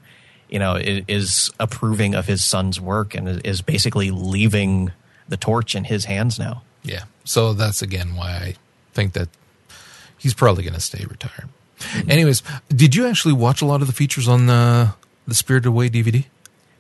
you 0.49 0.59
know 0.59 0.77
is 0.77 1.51
approving 1.61 2.15
of 2.15 2.27
his 2.27 2.43
son's 2.43 2.81
work 2.81 3.15
and 3.15 3.45
is 3.45 3.63
basically 3.63 4.11
leaving 4.11 4.93
the 5.29 5.37
torch 5.37 5.75
in 5.75 5.85
his 5.85 6.07
hands 6.07 6.39
now. 6.39 6.63
Yeah. 6.83 7.05
So 7.25 7.53
that's 7.53 7.83
again 7.83 8.17
why 8.17 8.31
I 8.31 8.55
think 8.95 9.13
that 9.13 9.29
he's 10.17 10.35
probably 10.35 10.63
going 10.63 10.75
to 10.75 10.81
stay 10.81 11.05
retired. 11.05 11.49
Mm-hmm. 11.79 12.11
Anyways, 12.11 12.43
did 12.69 12.95
you 12.95 13.07
actually 13.07 13.35
watch 13.35 13.61
a 13.61 13.67
lot 13.67 13.81
of 13.83 13.87
the 13.87 13.93
features 13.93 14.29
on 14.29 14.47
the 14.47 14.95
the 15.27 15.35
Spirited 15.35 15.67
Away 15.67 15.91
DVD? 15.91 16.25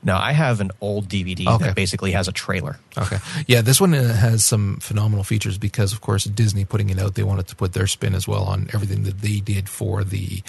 No, 0.06 0.16
I 0.16 0.32
have 0.32 0.60
an 0.60 0.70
old 0.80 1.08
DVD 1.08 1.46
Okay. 1.46 1.64
that 1.66 1.74
basically 1.74 2.12
has 2.12 2.28
a 2.28 2.32
trailer. 2.32 2.78
Okay. 2.96 3.18
Yeah, 3.46 3.60
this 3.60 3.80
one 3.80 3.92
uh, 3.92 4.14
has 4.14 4.44
some 4.44 4.78
phenomenal 4.80 5.24
features 5.24 5.58
because, 5.58 5.92
of 5.92 6.00
course, 6.00 6.24
Disney 6.24 6.64
putting 6.64 6.90
it 6.90 6.98
out, 6.98 7.14
they 7.16 7.24
wanted 7.24 7.48
to 7.48 7.56
put 7.56 7.72
their 7.74 7.88
spin 7.88 8.14
as 8.14 8.26
well 8.28 8.44
on 8.44 8.68
everything 8.72 9.02
that 9.02 9.18
they 9.20 9.40
did 9.40 9.68
for 9.68 10.04
the 10.04 10.42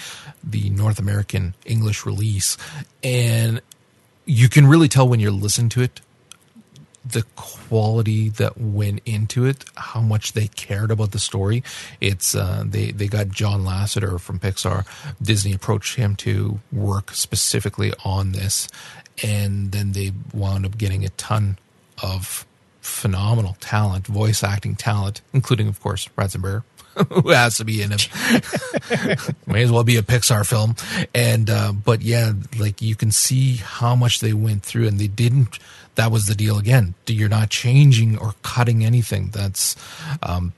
the 0.44 0.70
North 0.70 1.00
American 1.00 1.56
English 1.66 2.06
release, 2.06 2.56
and 3.04 3.62
you 4.26 4.48
can 4.48 4.68
really 4.68 4.88
tell 4.88 5.08
when 5.10 5.20
you're 5.20 5.32
listening 5.32 5.70
to 5.70 5.82
it 5.82 6.02
the 7.06 7.24
quality 7.38 8.28
that 8.28 8.58
went 8.60 9.00
into 9.06 9.46
it, 9.46 9.64
how 9.76 10.02
much 10.02 10.34
they 10.34 10.48
cared 10.48 10.92
about 10.92 11.12
the 11.12 11.20
story. 11.20 11.64
It's 12.02 12.36
uh, 12.36 12.64
they 12.68 12.92
they 12.92 13.08
got 13.08 13.30
John 13.30 13.62
Lasseter 13.64 14.20
from 14.20 14.40
Pixar. 14.40 14.86
Disney 15.22 15.54
approached 15.54 15.96
him 15.96 16.16
to 16.18 16.60
work 16.72 17.12
specifically 17.14 17.94
on 18.04 18.34
this, 18.34 18.68
and 19.24 19.72
then 19.72 19.92
they 19.94 20.12
wound 20.34 20.66
up 20.66 20.78
getting 20.78 21.06
a 21.06 21.10
ton 21.10 21.58
of 22.02 22.46
phenomenal 22.82 23.58
talent, 23.60 24.08
voice 24.08 24.44
acting 24.44 24.76
talent, 24.76 25.22
including 25.34 25.68
of 25.68 25.80
course 25.82 26.08
Ratzenberger. 26.18 26.64
Who 27.12 27.30
has 27.30 27.58
to 27.58 27.66
be 27.66 27.84
in 27.84 27.92
it? 27.92 28.10
May 29.48 29.62
as 29.62 29.72
well 29.72 29.84
be 29.84 29.98
a 29.98 30.02
Pixar 30.02 30.48
film. 30.48 30.76
And 31.14 31.48
uh, 31.50 31.72
but 31.74 32.02
yeah, 32.02 32.34
like 32.58 32.82
you 32.82 32.96
can 32.96 33.12
see 33.12 33.58
how 33.58 33.96
much 33.96 34.20
they 34.20 34.34
went 34.34 34.64
through, 34.64 34.88
and 34.88 34.98
they 34.98 35.08
didn't. 35.08 35.60
That 35.94 36.12
was 36.12 36.26
the 36.26 36.34
deal 36.34 36.58
again. 36.58 36.96
You're 37.06 37.30
not 37.30 37.50
changing 37.50 38.18
or 38.18 38.34
cutting 38.42 38.84
anything. 38.84 39.30
That's 39.30 39.76
um, 40.24 40.54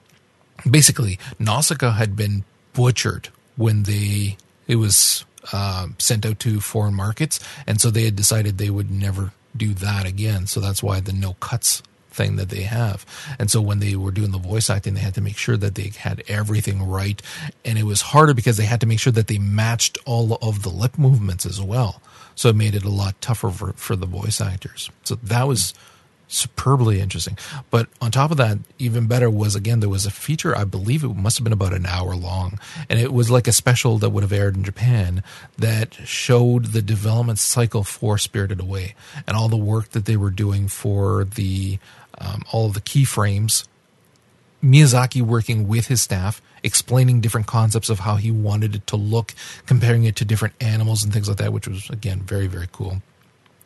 basically 0.69 1.19
Nausicaa 1.39 1.91
had 1.91 2.15
been 2.15 2.45
butchered 2.73 3.29
when 3.57 3.83
they 3.83 4.37
it 4.67 4.77
was 4.77 5.25
uh, 5.51 5.87
sent 5.97 6.25
out 6.25 6.39
to 6.39 6.59
foreign 6.59 6.93
markets, 6.93 7.39
and 7.67 7.79
so 7.79 7.89
they 7.89 8.05
had 8.05 8.15
decided 8.15 8.57
they 8.57 8.69
would 8.69 8.91
never 8.91 9.31
do 9.55 9.73
that 9.75 10.05
again. 10.05 10.47
So 10.47 10.59
that's 10.59 10.83
why 10.83 10.99
the 10.99 11.13
no 11.13 11.33
cuts 11.33 11.81
thing 12.11 12.35
that 12.35 12.49
they 12.49 12.63
have. 12.63 13.05
And 13.37 13.49
so 13.49 13.61
when 13.61 13.79
they 13.79 13.95
were 13.95 14.11
doing 14.11 14.31
the 14.31 14.37
voice 14.37 14.69
acting, 14.69 14.93
they 14.95 14.99
had 14.99 15.15
to 15.15 15.21
make 15.21 15.37
sure 15.37 15.57
that 15.57 15.75
they 15.75 15.91
had 15.97 16.23
everything 16.27 16.83
right, 16.83 17.21
and 17.63 17.77
it 17.77 17.83
was 17.83 18.01
harder 18.01 18.33
because 18.33 18.57
they 18.57 18.65
had 18.65 18.81
to 18.81 18.87
make 18.87 18.99
sure 18.99 19.13
that 19.13 19.27
they 19.27 19.37
matched 19.37 19.97
all 20.05 20.37
of 20.41 20.63
the 20.63 20.69
lip 20.69 20.97
movements 20.97 21.45
as 21.45 21.61
well. 21.61 22.01
So 22.35 22.49
it 22.49 22.55
made 22.55 22.75
it 22.75 22.85
a 22.85 22.89
lot 22.89 23.19
tougher 23.21 23.49
for, 23.49 23.73
for 23.73 23.95
the 23.95 24.05
voice 24.05 24.39
actors. 24.39 24.89
So 25.03 25.15
that 25.15 25.47
was 25.47 25.73
superbly 26.29 27.01
interesting. 27.01 27.37
But 27.69 27.89
on 27.99 28.11
top 28.11 28.31
of 28.31 28.37
that, 28.37 28.59
even 28.77 29.07
better 29.07 29.29
was 29.29 29.55
again 29.55 29.81
there 29.81 29.89
was 29.89 30.05
a 30.05 30.11
feature. 30.11 30.55
I 30.55 30.63
believe 30.63 31.03
it 31.03 31.15
must 31.15 31.37
have 31.37 31.43
been 31.43 31.53
about 31.53 31.73
an 31.73 31.85
hour 31.85 32.15
long, 32.15 32.59
and 32.87 32.99
it 32.99 33.11
was 33.11 33.29
like 33.29 33.47
a 33.47 33.51
special 33.51 33.97
that 33.97 34.11
would 34.11 34.23
have 34.23 34.31
aired 34.31 34.55
in 34.55 34.63
Japan 34.63 35.23
that 35.57 35.95
showed 36.05 36.67
the 36.67 36.81
development 36.81 37.39
cycle 37.39 37.83
for 37.83 38.17
Spirited 38.17 38.61
Away 38.61 38.95
and 39.27 39.35
all 39.35 39.49
the 39.49 39.57
work 39.57 39.89
that 39.89 40.05
they 40.05 40.15
were 40.15 40.29
doing 40.29 40.67
for 40.67 41.25
the 41.25 41.79
um, 42.19 42.43
all 42.51 42.67
of 42.67 42.75
the 42.75 42.81
keyframes. 42.81 43.67
Miyazaki 44.63 45.21
working 45.21 45.69
with 45.69 45.87
his 45.87 46.01
staff, 46.01 46.41
explaining 46.63 47.21
different 47.21 47.47
concepts 47.47 47.89
of 47.89 47.99
how 47.99 48.17
he 48.17 48.29
wanted 48.29 48.75
it 48.75 48.85
to 48.87 48.97
look, 48.97 49.33
comparing 49.65 50.03
it 50.03 50.17
to 50.17 50.25
different 50.25 50.53
animals 50.59 51.01
and 51.01 51.13
things 51.13 51.29
like 51.29 51.37
that, 51.37 51.53
which 51.53 51.67
was 51.67 51.89
again 51.89 52.19
very 52.21 52.47
very 52.47 52.67
cool 52.71 53.01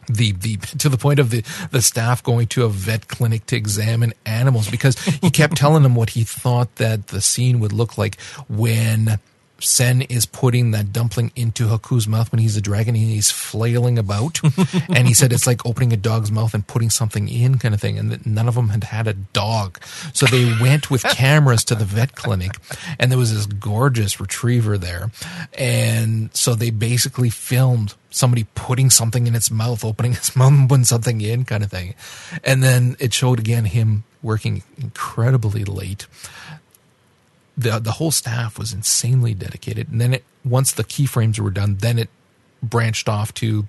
the 0.08 0.32
the 0.34 0.58
to 0.58 0.90
the 0.90 0.98
point 0.98 1.20
of 1.20 1.30
the 1.30 1.44
the 1.72 1.82
staff 1.82 2.24
going 2.24 2.48
to 2.48 2.64
a 2.64 2.70
vet 2.70 3.08
clinic 3.08 3.46
to 3.48 3.56
examine 3.56 4.14
animals 4.26 4.70
because 4.70 5.00
he 5.00 5.30
kept 5.30 5.58
telling 5.58 5.84
them 5.84 5.96
what 5.96 6.12
he 6.12 6.24
thought 6.24 6.76
that 6.76 7.08
the 7.08 7.22
scene 7.22 7.60
would 7.60 7.74
look 7.74 7.98
like 7.98 8.20
when 8.48 9.20
Sen 9.64 10.02
is 10.04 10.26
putting 10.26 10.72
that 10.72 10.92
dumpling 10.92 11.32
into 11.36 11.68
Haku's 11.68 12.08
mouth 12.08 12.32
when 12.32 12.40
he's 12.40 12.58
a 12.58 12.62
dragon 12.62 12.96
and 12.96 13.04
he's 13.06 13.32
flailing 13.32 13.98
about. 13.98 14.40
and 14.90 15.08
he 15.08 15.14
said 15.14 15.32
it's 15.32 15.48
like 15.48 15.66
opening 15.66 15.94
a 15.94 15.98
dog's 15.98 16.32
mouth 16.32 16.54
and 16.54 16.68
putting 16.68 16.90
something 16.90 17.30
in, 17.30 17.60
kind 17.60 17.74
of 17.74 17.82
thing. 17.82 17.98
And 17.98 18.12
that 18.12 18.26
none 18.26 18.48
of 18.48 18.56
them 18.56 18.70
had 18.70 18.84
had 18.84 19.08
a 19.08 19.14
dog. 19.14 19.84
So 20.14 20.26
they 20.26 20.54
went 20.60 20.92
with 20.92 21.04
cameras 21.12 21.64
to 21.66 21.76
the 21.76 21.86
vet 21.86 22.16
clinic 22.16 22.52
and 23.00 23.12
there 23.12 23.20
was 23.20 23.34
this 23.34 23.46
gorgeous 23.46 24.20
retriever 24.20 24.78
there. 24.78 25.12
And 25.58 26.36
so 26.36 26.56
they 26.56 26.70
basically 26.70 27.30
filmed 27.30 27.96
somebody 28.10 28.46
putting 28.56 28.90
something 28.90 29.28
in 29.28 29.36
its 29.36 29.50
mouth, 29.50 29.84
opening 29.84 30.14
its 30.14 30.36
mouth, 30.36 30.52
and 30.52 30.70
putting 30.70 30.86
something 30.86 31.22
in, 31.22 31.46
kind 31.46 31.64
of 31.64 31.72
thing. 31.72 31.96
And 32.44 32.64
then 32.64 32.96
it 33.00 33.14
showed 33.14 33.40
again 33.40 33.66
him 33.66 34.04
working 34.22 34.64
incredibly 34.78 35.66
late 35.66 36.08
the 37.58 37.80
the 37.80 37.94
whole 37.94 38.12
staff 38.12 38.58
was 38.58 38.74
insanely 38.74 39.34
dedicated. 39.34 39.90
And 39.90 40.02
then 40.02 40.14
it 40.14 40.24
once 40.44 40.72
the 40.72 40.84
keyframes 40.84 41.40
were 41.40 41.52
done, 41.52 41.78
then 41.78 42.00
it 42.00 42.10
branched 42.62 43.10
off 43.10 43.34
to 43.36 43.68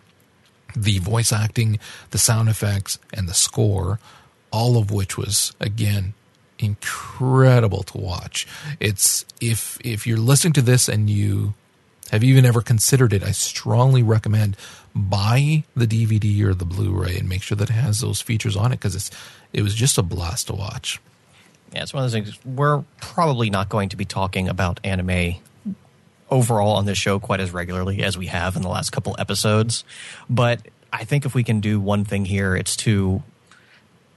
the 0.77 0.99
voice 0.99 1.33
acting, 1.33 1.79
the 2.11 2.19
sound 2.19 2.49
effects, 2.49 2.99
and 3.13 3.29
the 3.29 3.35
score, 3.35 4.01
all 4.51 4.77
of 4.77 4.91
which 4.91 5.17
was 5.17 5.53
again 5.61 6.15
incredible 6.59 7.83
to 7.85 7.99
watch. 7.99 8.47
It's 8.81 9.25
if 9.41 9.79
if 9.85 10.07
you're 10.07 10.19
listening 10.19 10.53
to 10.55 10.63
this 10.63 10.89
and 10.89 11.11
you 11.11 11.55
have 12.11 12.23
even 12.23 12.45
ever 12.45 12.61
considered 12.61 13.13
it, 13.13 13.23
I 13.23 13.33
strongly 13.33 14.03
recommend 14.03 14.57
buy 14.95 15.65
the 15.75 15.87
DVD 15.87 16.43
or 16.45 16.55
the 16.55 16.65
Blu-ray 16.65 17.17
and 17.19 17.29
make 17.29 17.43
sure 17.43 17.57
that 17.57 17.71
it 17.71 17.75
has 17.75 18.01
those 18.01 18.21
features 18.21 18.57
on 18.57 18.67
it 18.73 18.77
because 18.77 18.95
it's 18.95 19.11
it 19.53 19.63
was 19.63 19.75
just 19.75 19.99
a 19.99 20.03
blast 20.03 20.49
to 20.49 20.55
watch. 20.55 21.01
Yeah, 21.75 21.83
it's 21.83 21.93
one 21.93 22.05
of 22.05 22.11
those 22.11 22.25
things. 22.25 22.39
We're 22.45 22.85
probably 23.01 23.51
not 23.51 23.69
going 23.69 23.89
to 23.89 23.97
be 23.97 24.05
talking 24.05 24.49
about 24.49 24.79
anime 24.85 25.35
overall 26.31 26.77
on 26.77 26.85
this 26.87 26.99
show 26.99 27.19
quite 27.19 27.41
as 27.41 27.51
regularly 27.51 28.03
as 28.03 28.17
we 28.17 28.27
have 28.27 28.57
in 28.57 28.63
the 28.63 28.69
last 28.69 28.91
couple 28.91 29.17
episodes. 29.19 29.85
But 30.31 30.61
I 30.93 31.05
think 31.05 31.27
if 31.27 31.35
we 31.35 31.43
can 31.43 31.61
do 31.61 31.81
one 31.81 32.05
thing 32.05 32.25
here, 32.25 32.55
it's 32.55 32.77
to 32.77 33.23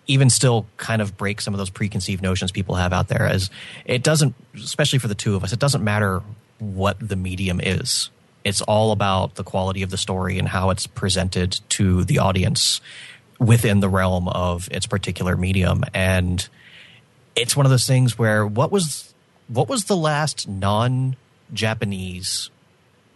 even 0.06 0.30
still 0.30 0.68
kind 0.78 1.02
of 1.02 1.18
break 1.18 1.42
some 1.42 1.54
of 1.54 1.58
those 1.58 1.70
preconceived 1.70 2.22
notions 2.22 2.52
people 2.52 2.76
have 2.76 2.94
out 2.94 3.08
there. 3.08 3.24
As 3.24 3.50
it 3.86 4.04
doesn't, 4.04 4.36
especially 4.56 5.00
for 5.00 5.08
the 5.08 5.16
two 5.16 5.36
of 5.36 5.44
us, 5.44 5.52
it 5.52 5.60
doesn't 5.60 5.84
matter 5.84 6.22
what 6.60 6.98
the 7.00 7.16
medium 7.16 7.60
is. 7.60 8.10
It's 8.44 8.62
all 8.62 8.92
about 8.92 9.36
the 9.36 9.44
quality 9.44 9.82
of 9.82 9.90
the 9.90 9.98
story 9.98 10.38
and 10.38 10.48
how 10.48 10.70
it's 10.70 10.88
presented 10.88 11.60
to 11.70 12.04
the 12.04 12.20
audience 12.20 12.82
within 13.40 13.80
the 13.80 13.90
realm 13.90 14.28
of 14.30 14.70
its 14.72 14.86
particular 14.86 15.36
medium. 15.36 15.84
And 15.94 16.48
it's 17.38 17.56
one 17.56 17.66
of 17.66 17.70
those 17.70 17.88
things 17.88 18.18
where 18.18 18.46
what 18.46 18.72
was 18.72 19.14
what 19.48 19.70
was 19.70 19.86
the 19.86 19.96
last 19.96 20.48
non-Japanese 20.48 22.50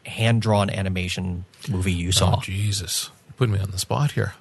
hand-drawn 0.06 0.70
animation 0.70 1.46
movie 1.70 1.92
you 1.92 2.12
saw? 2.12 2.38
Oh 2.38 2.42
Jesus, 2.42 3.12
You're 3.28 3.34
putting 3.34 3.54
me 3.54 3.60
on 3.60 3.72
the 3.72 3.78
spot 3.78 4.12
here. 4.12 4.34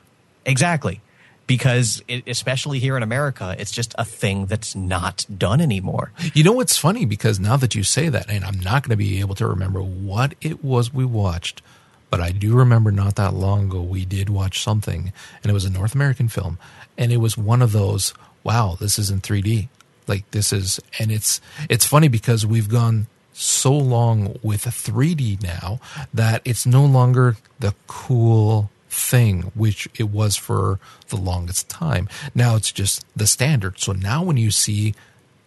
Exactly. 0.44 1.00
Because 1.46 2.00
it, 2.06 2.22
especially 2.28 2.78
here 2.78 2.96
in 2.96 3.02
America, 3.02 3.56
it's 3.58 3.72
just 3.72 3.92
a 3.98 4.04
thing 4.04 4.46
that's 4.46 4.76
not 4.76 5.26
done 5.36 5.60
anymore. 5.60 6.12
You 6.32 6.44
know 6.44 6.52
what's 6.52 6.76
funny? 6.76 7.04
Because 7.04 7.40
now 7.40 7.56
that 7.56 7.74
you 7.74 7.82
say 7.82 8.08
that, 8.08 8.30
and 8.30 8.44
I'm 8.44 8.60
not 8.60 8.84
going 8.84 8.90
to 8.90 8.96
be 8.96 9.18
able 9.18 9.34
to 9.34 9.48
remember 9.48 9.80
what 9.80 10.36
it 10.40 10.62
was 10.62 10.94
we 10.94 11.04
watched, 11.04 11.60
but 12.08 12.20
I 12.20 12.30
do 12.30 12.54
remember 12.54 12.92
not 12.92 13.16
that 13.16 13.34
long 13.34 13.64
ago 13.64 13.82
we 13.82 14.04
did 14.04 14.30
watch 14.30 14.62
something, 14.62 15.12
and 15.42 15.50
it 15.50 15.52
was 15.52 15.64
a 15.64 15.70
North 15.70 15.92
American 15.92 16.28
film, 16.28 16.56
and 16.96 17.10
it 17.10 17.16
was 17.16 17.36
one 17.36 17.62
of 17.62 17.72
those. 17.72 18.14
Wow, 18.42 18.76
this 18.78 18.98
is 18.98 19.10
in 19.10 19.20
3D. 19.20 19.68
Like 20.06 20.30
this 20.30 20.52
is, 20.52 20.80
and 20.98 21.10
it's 21.12 21.40
it's 21.68 21.86
funny 21.86 22.08
because 22.08 22.44
we've 22.44 22.68
gone 22.68 23.06
so 23.32 23.72
long 23.72 24.38
with 24.42 24.64
3D 24.64 25.42
now 25.42 25.80
that 26.12 26.42
it's 26.44 26.66
no 26.66 26.84
longer 26.84 27.36
the 27.58 27.74
cool 27.86 28.70
thing 28.88 29.42
which 29.54 29.88
it 29.98 30.10
was 30.10 30.36
for 30.36 30.78
the 31.08 31.16
longest 31.16 31.68
time. 31.68 32.08
Now 32.34 32.56
it's 32.56 32.72
just 32.72 33.04
the 33.16 33.26
standard. 33.26 33.78
So 33.78 33.92
now 33.92 34.22
when 34.22 34.36
you 34.36 34.50
see 34.50 34.94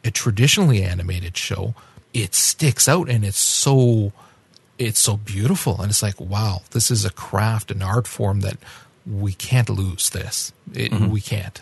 a 0.04 0.12
traditionally 0.12 0.82
animated 0.82 1.38
show, 1.38 1.76
it 2.14 2.34
sticks 2.34 2.88
out 2.88 3.10
and 3.10 3.26
it's 3.26 3.38
so 3.38 4.14
it's 4.80 5.00
so 5.00 5.18
beautiful 5.18 5.82
and 5.82 5.90
it's 5.90 6.02
like 6.02 6.20
wow, 6.20 6.62
this 6.72 6.90
is 6.90 7.06
a 7.06 7.12
craft, 7.12 7.70
an 7.70 7.82
art 7.82 8.08
form 8.08 8.42
that 8.42 8.58
we 9.06 9.34
can't 9.34 9.70
lose 9.70 10.10
this. 10.10 10.54
It, 10.74 10.92
mm-hmm. 10.92 11.10
We 11.10 11.22
can't. 11.22 11.62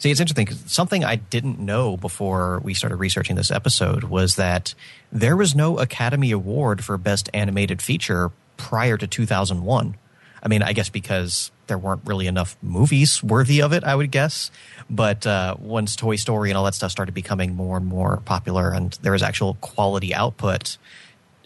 See, 0.00 0.10
it's 0.10 0.18
interesting 0.18 0.48
something 0.64 1.04
I 1.04 1.16
didn't 1.16 1.58
know 1.58 1.98
before 1.98 2.60
we 2.64 2.72
started 2.72 2.96
researching 2.96 3.36
this 3.36 3.50
episode 3.50 4.04
was 4.04 4.36
that 4.36 4.74
there 5.12 5.36
was 5.36 5.54
no 5.54 5.78
Academy 5.78 6.30
Award 6.30 6.82
for 6.82 6.96
Best 6.96 7.28
Animated 7.34 7.82
Feature 7.82 8.30
prior 8.56 8.96
to 8.96 9.06
2001. 9.06 9.96
I 10.42 10.48
mean, 10.48 10.62
I 10.62 10.72
guess 10.72 10.88
because 10.88 11.50
there 11.66 11.76
weren't 11.76 12.00
really 12.06 12.26
enough 12.26 12.56
movies 12.62 13.22
worthy 13.22 13.60
of 13.60 13.74
it, 13.74 13.84
I 13.84 13.94
would 13.94 14.10
guess. 14.10 14.50
But 14.88 15.26
uh, 15.26 15.56
once 15.58 15.96
Toy 15.96 16.16
Story 16.16 16.48
and 16.48 16.56
all 16.56 16.64
that 16.64 16.74
stuff 16.74 16.90
started 16.90 17.12
becoming 17.12 17.54
more 17.54 17.76
and 17.76 17.84
more 17.84 18.22
popular 18.24 18.70
and 18.72 18.98
there 19.02 19.12
was 19.12 19.22
actual 19.22 19.58
quality 19.60 20.14
output, 20.14 20.78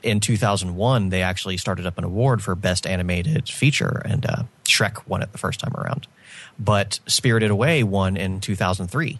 in 0.04 0.20
2001, 0.20 1.08
they 1.08 1.22
actually 1.22 1.56
started 1.56 1.86
up 1.86 1.98
an 1.98 2.04
award 2.04 2.40
for 2.40 2.54
Best 2.54 2.86
Animated 2.86 3.48
Feature, 3.48 4.02
and 4.04 4.26
uh, 4.26 4.42
Shrek 4.64 5.08
won 5.08 5.22
it 5.22 5.32
the 5.32 5.38
first 5.38 5.60
time 5.60 5.74
around. 5.74 6.06
But 6.58 7.00
Spirited 7.06 7.50
Away 7.50 7.82
won 7.82 8.16
in 8.16 8.40
2003, 8.40 9.18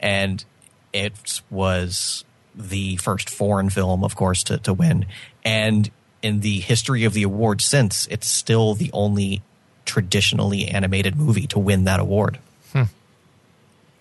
and 0.00 0.44
it 0.92 1.42
was 1.50 2.24
the 2.54 2.96
first 2.96 3.28
foreign 3.28 3.70
film, 3.70 4.02
of 4.04 4.16
course, 4.16 4.42
to, 4.44 4.58
to 4.58 4.72
win. 4.72 5.06
And 5.44 5.90
in 6.22 6.40
the 6.40 6.60
history 6.60 7.04
of 7.04 7.12
the 7.12 7.22
award 7.22 7.60
since, 7.60 8.06
it's 8.08 8.26
still 8.26 8.74
the 8.74 8.90
only 8.92 9.42
traditionally 9.84 10.66
animated 10.66 11.16
movie 11.16 11.46
to 11.48 11.58
win 11.58 11.84
that 11.84 12.00
award. 12.00 12.38
Hmm. 12.72 12.84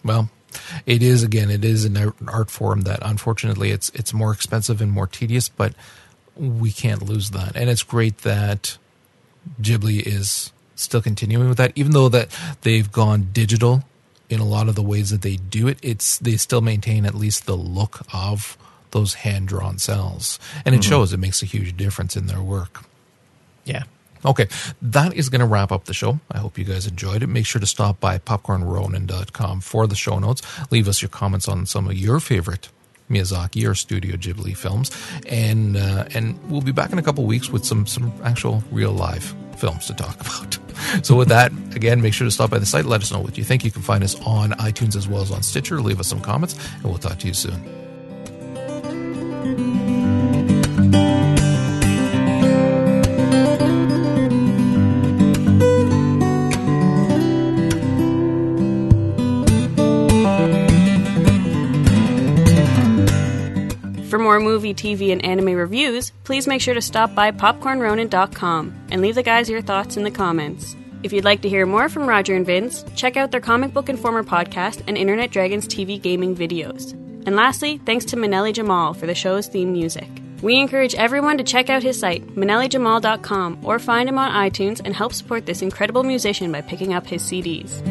Well, 0.03 0.29
it 0.85 1.03
is 1.03 1.23
again. 1.23 1.49
It 1.49 1.65
is 1.65 1.85
an 1.85 2.13
art 2.27 2.49
form 2.49 2.81
that 2.81 2.99
unfortunately 3.01 3.71
it's 3.71 3.89
it's 3.89 4.13
more 4.13 4.31
expensive 4.31 4.81
and 4.81 4.91
more 4.91 5.07
tedious, 5.07 5.49
but 5.49 5.73
we 6.35 6.71
can't 6.71 7.03
lose 7.03 7.31
that. 7.31 7.55
And 7.55 7.69
it's 7.69 7.83
great 7.83 8.19
that 8.19 8.77
Ghibli 9.61 10.01
is 10.05 10.51
still 10.75 11.01
continuing 11.01 11.49
with 11.49 11.57
that, 11.57 11.71
even 11.75 11.91
though 11.91 12.09
that 12.09 12.29
they've 12.61 12.91
gone 12.91 13.29
digital 13.31 13.83
in 14.29 14.39
a 14.39 14.45
lot 14.45 14.67
of 14.67 14.75
the 14.75 14.81
ways 14.81 15.09
that 15.09 15.21
they 15.21 15.35
do 15.35 15.67
it. 15.67 15.77
It's 15.81 16.17
they 16.17 16.37
still 16.37 16.61
maintain 16.61 17.05
at 17.05 17.15
least 17.15 17.45
the 17.45 17.55
look 17.55 18.01
of 18.13 18.57
those 18.91 19.15
hand 19.15 19.47
drawn 19.47 19.77
cells, 19.77 20.39
and 20.65 20.73
it 20.73 20.79
mm-hmm. 20.79 20.89
shows. 20.89 21.13
It 21.13 21.17
makes 21.17 21.41
a 21.41 21.45
huge 21.45 21.75
difference 21.77 22.15
in 22.15 22.27
their 22.27 22.41
work. 22.41 22.83
Yeah. 23.65 23.83
Okay, 24.23 24.47
that 24.81 25.13
is 25.13 25.29
going 25.29 25.41
to 25.41 25.45
wrap 25.45 25.71
up 25.71 25.85
the 25.85 25.93
show. 25.93 26.19
I 26.31 26.39
hope 26.39 26.57
you 26.57 26.65
guys 26.65 26.87
enjoyed 26.87 27.21
it. 27.21 27.27
Make 27.27 27.45
sure 27.45 27.59
to 27.59 27.67
stop 27.67 27.99
by 27.99 28.17
popcornronin.com 28.17 29.61
for 29.61 29.85
the 29.85 29.95
show 29.95 30.17
notes. 30.17 30.41
Leave 30.71 30.87
us 30.87 30.99
your 30.99 31.09
comments 31.09 31.47
on 31.47 31.67
some 31.67 31.87
of 31.87 31.95
your 31.95 32.19
favorite 32.19 32.69
Miyazaki 33.07 33.69
or 33.69 33.75
Studio 33.75 34.15
Ghibli 34.15 34.57
films, 34.57 34.89
and 35.27 35.77
uh, 35.77 36.05
and 36.15 36.39
we'll 36.49 36.61
be 36.61 36.71
back 36.71 36.91
in 36.91 36.97
a 36.97 37.03
couple 37.03 37.23
weeks 37.25 37.51
with 37.51 37.65
some 37.65 37.85
some 37.85 38.11
actual 38.23 38.63
real 38.71 38.93
live 38.93 39.35
films 39.57 39.87
to 39.87 39.93
talk 39.93 40.15
about. 40.21 40.57
So 41.05 41.15
with 41.15 41.29
that, 41.29 41.51
again, 41.75 42.01
make 42.01 42.13
sure 42.13 42.25
to 42.25 42.31
stop 42.31 42.49
by 42.49 42.59
the 42.59 42.65
site. 42.65 42.85
Let 42.85 43.01
us 43.01 43.11
know 43.11 43.19
what 43.19 43.37
you 43.37 43.43
think. 43.43 43.63
You 43.63 43.71
can 43.71 43.81
find 43.81 44.03
us 44.03 44.15
on 44.25 44.51
iTunes 44.51 44.95
as 44.95 45.07
well 45.07 45.21
as 45.21 45.31
on 45.31 45.43
Stitcher. 45.43 45.81
Leave 45.81 45.99
us 45.99 46.07
some 46.07 46.21
comments, 46.21 46.55
and 46.75 46.83
we'll 46.83 46.97
talk 46.97 47.19
to 47.19 47.27
you 47.27 47.33
soon. 47.33 47.63
Movie, 64.45 64.73
TV, 64.73 65.11
and 65.11 65.25
anime 65.25 65.55
reviews, 65.55 66.11
please 66.23 66.47
make 66.47 66.61
sure 66.61 66.73
to 66.73 66.81
stop 66.81 67.13
by 67.13 67.31
popcornronin.com 67.31 68.87
and 68.91 69.01
leave 69.01 69.15
the 69.15 69.23
guys 69.23 69.49
your 69.49 69.61
thoughts 69.61 69.97
in 69.97 70.03
the 70.03 70.11
comments. 70.11 70.75
If 71.03 71.11
you'd 71.11 71.25
like 71.25 71.41
to 71.41 71.49
hear 71.49 71.65
more 71.65 71.89
from 71.89 72.07
Roger 72.07 72.35
and 72.35 72.45
Vince, 72.45 72.85
check 72.95 73.17
out 73.17 73.31
their 73.31 73.41
Comic 73.41 73.73
Book 73.73 73.89
Informer 73.89 74.23
podcast 74.23 74.81
and 74.87 74.97
Internet 74.97 75.31
Dragons 75.31 75.67
TV 75.67 76.01
gaming 76.01 76.35
videos. 76.35 76.93
And 77.27 77.35
lastly, 77.35 77.79
thanks 77.85 78.05
to 78.05 78.15
Manelli 78.15 78.53
Jamal 78.53 78.93
for 78.93 79.05
the 79.05 79.13
show's 79.13 79.47
theme 79.47 79.73
music. 79.73 80.07
We 80.41 80.59
encourage 80.59 80.95
everyone 80.95 81.37
to 81.39 81.43
check 81.43 81.69
out 81.69 81.83
his 81.83 81.99
site, 81.99 82.25
manellijamal.com, 82.35 83.59
or 83.63 83.79
find 83.79 84.07
him 84.07 84.17
on 84.17 84.31
iTunes 84.31 84.81
and 84.83 84.95
help 84.95 85.13
support 85.13 85.45
this 85.45 85.61
incredible 85.61 86.03
musician 86.03 86.51
by 86.51 86.61
picking 86.61 86.93
up 86.93 87.07
his 87.07 87.23
CDs. 87.23 87.81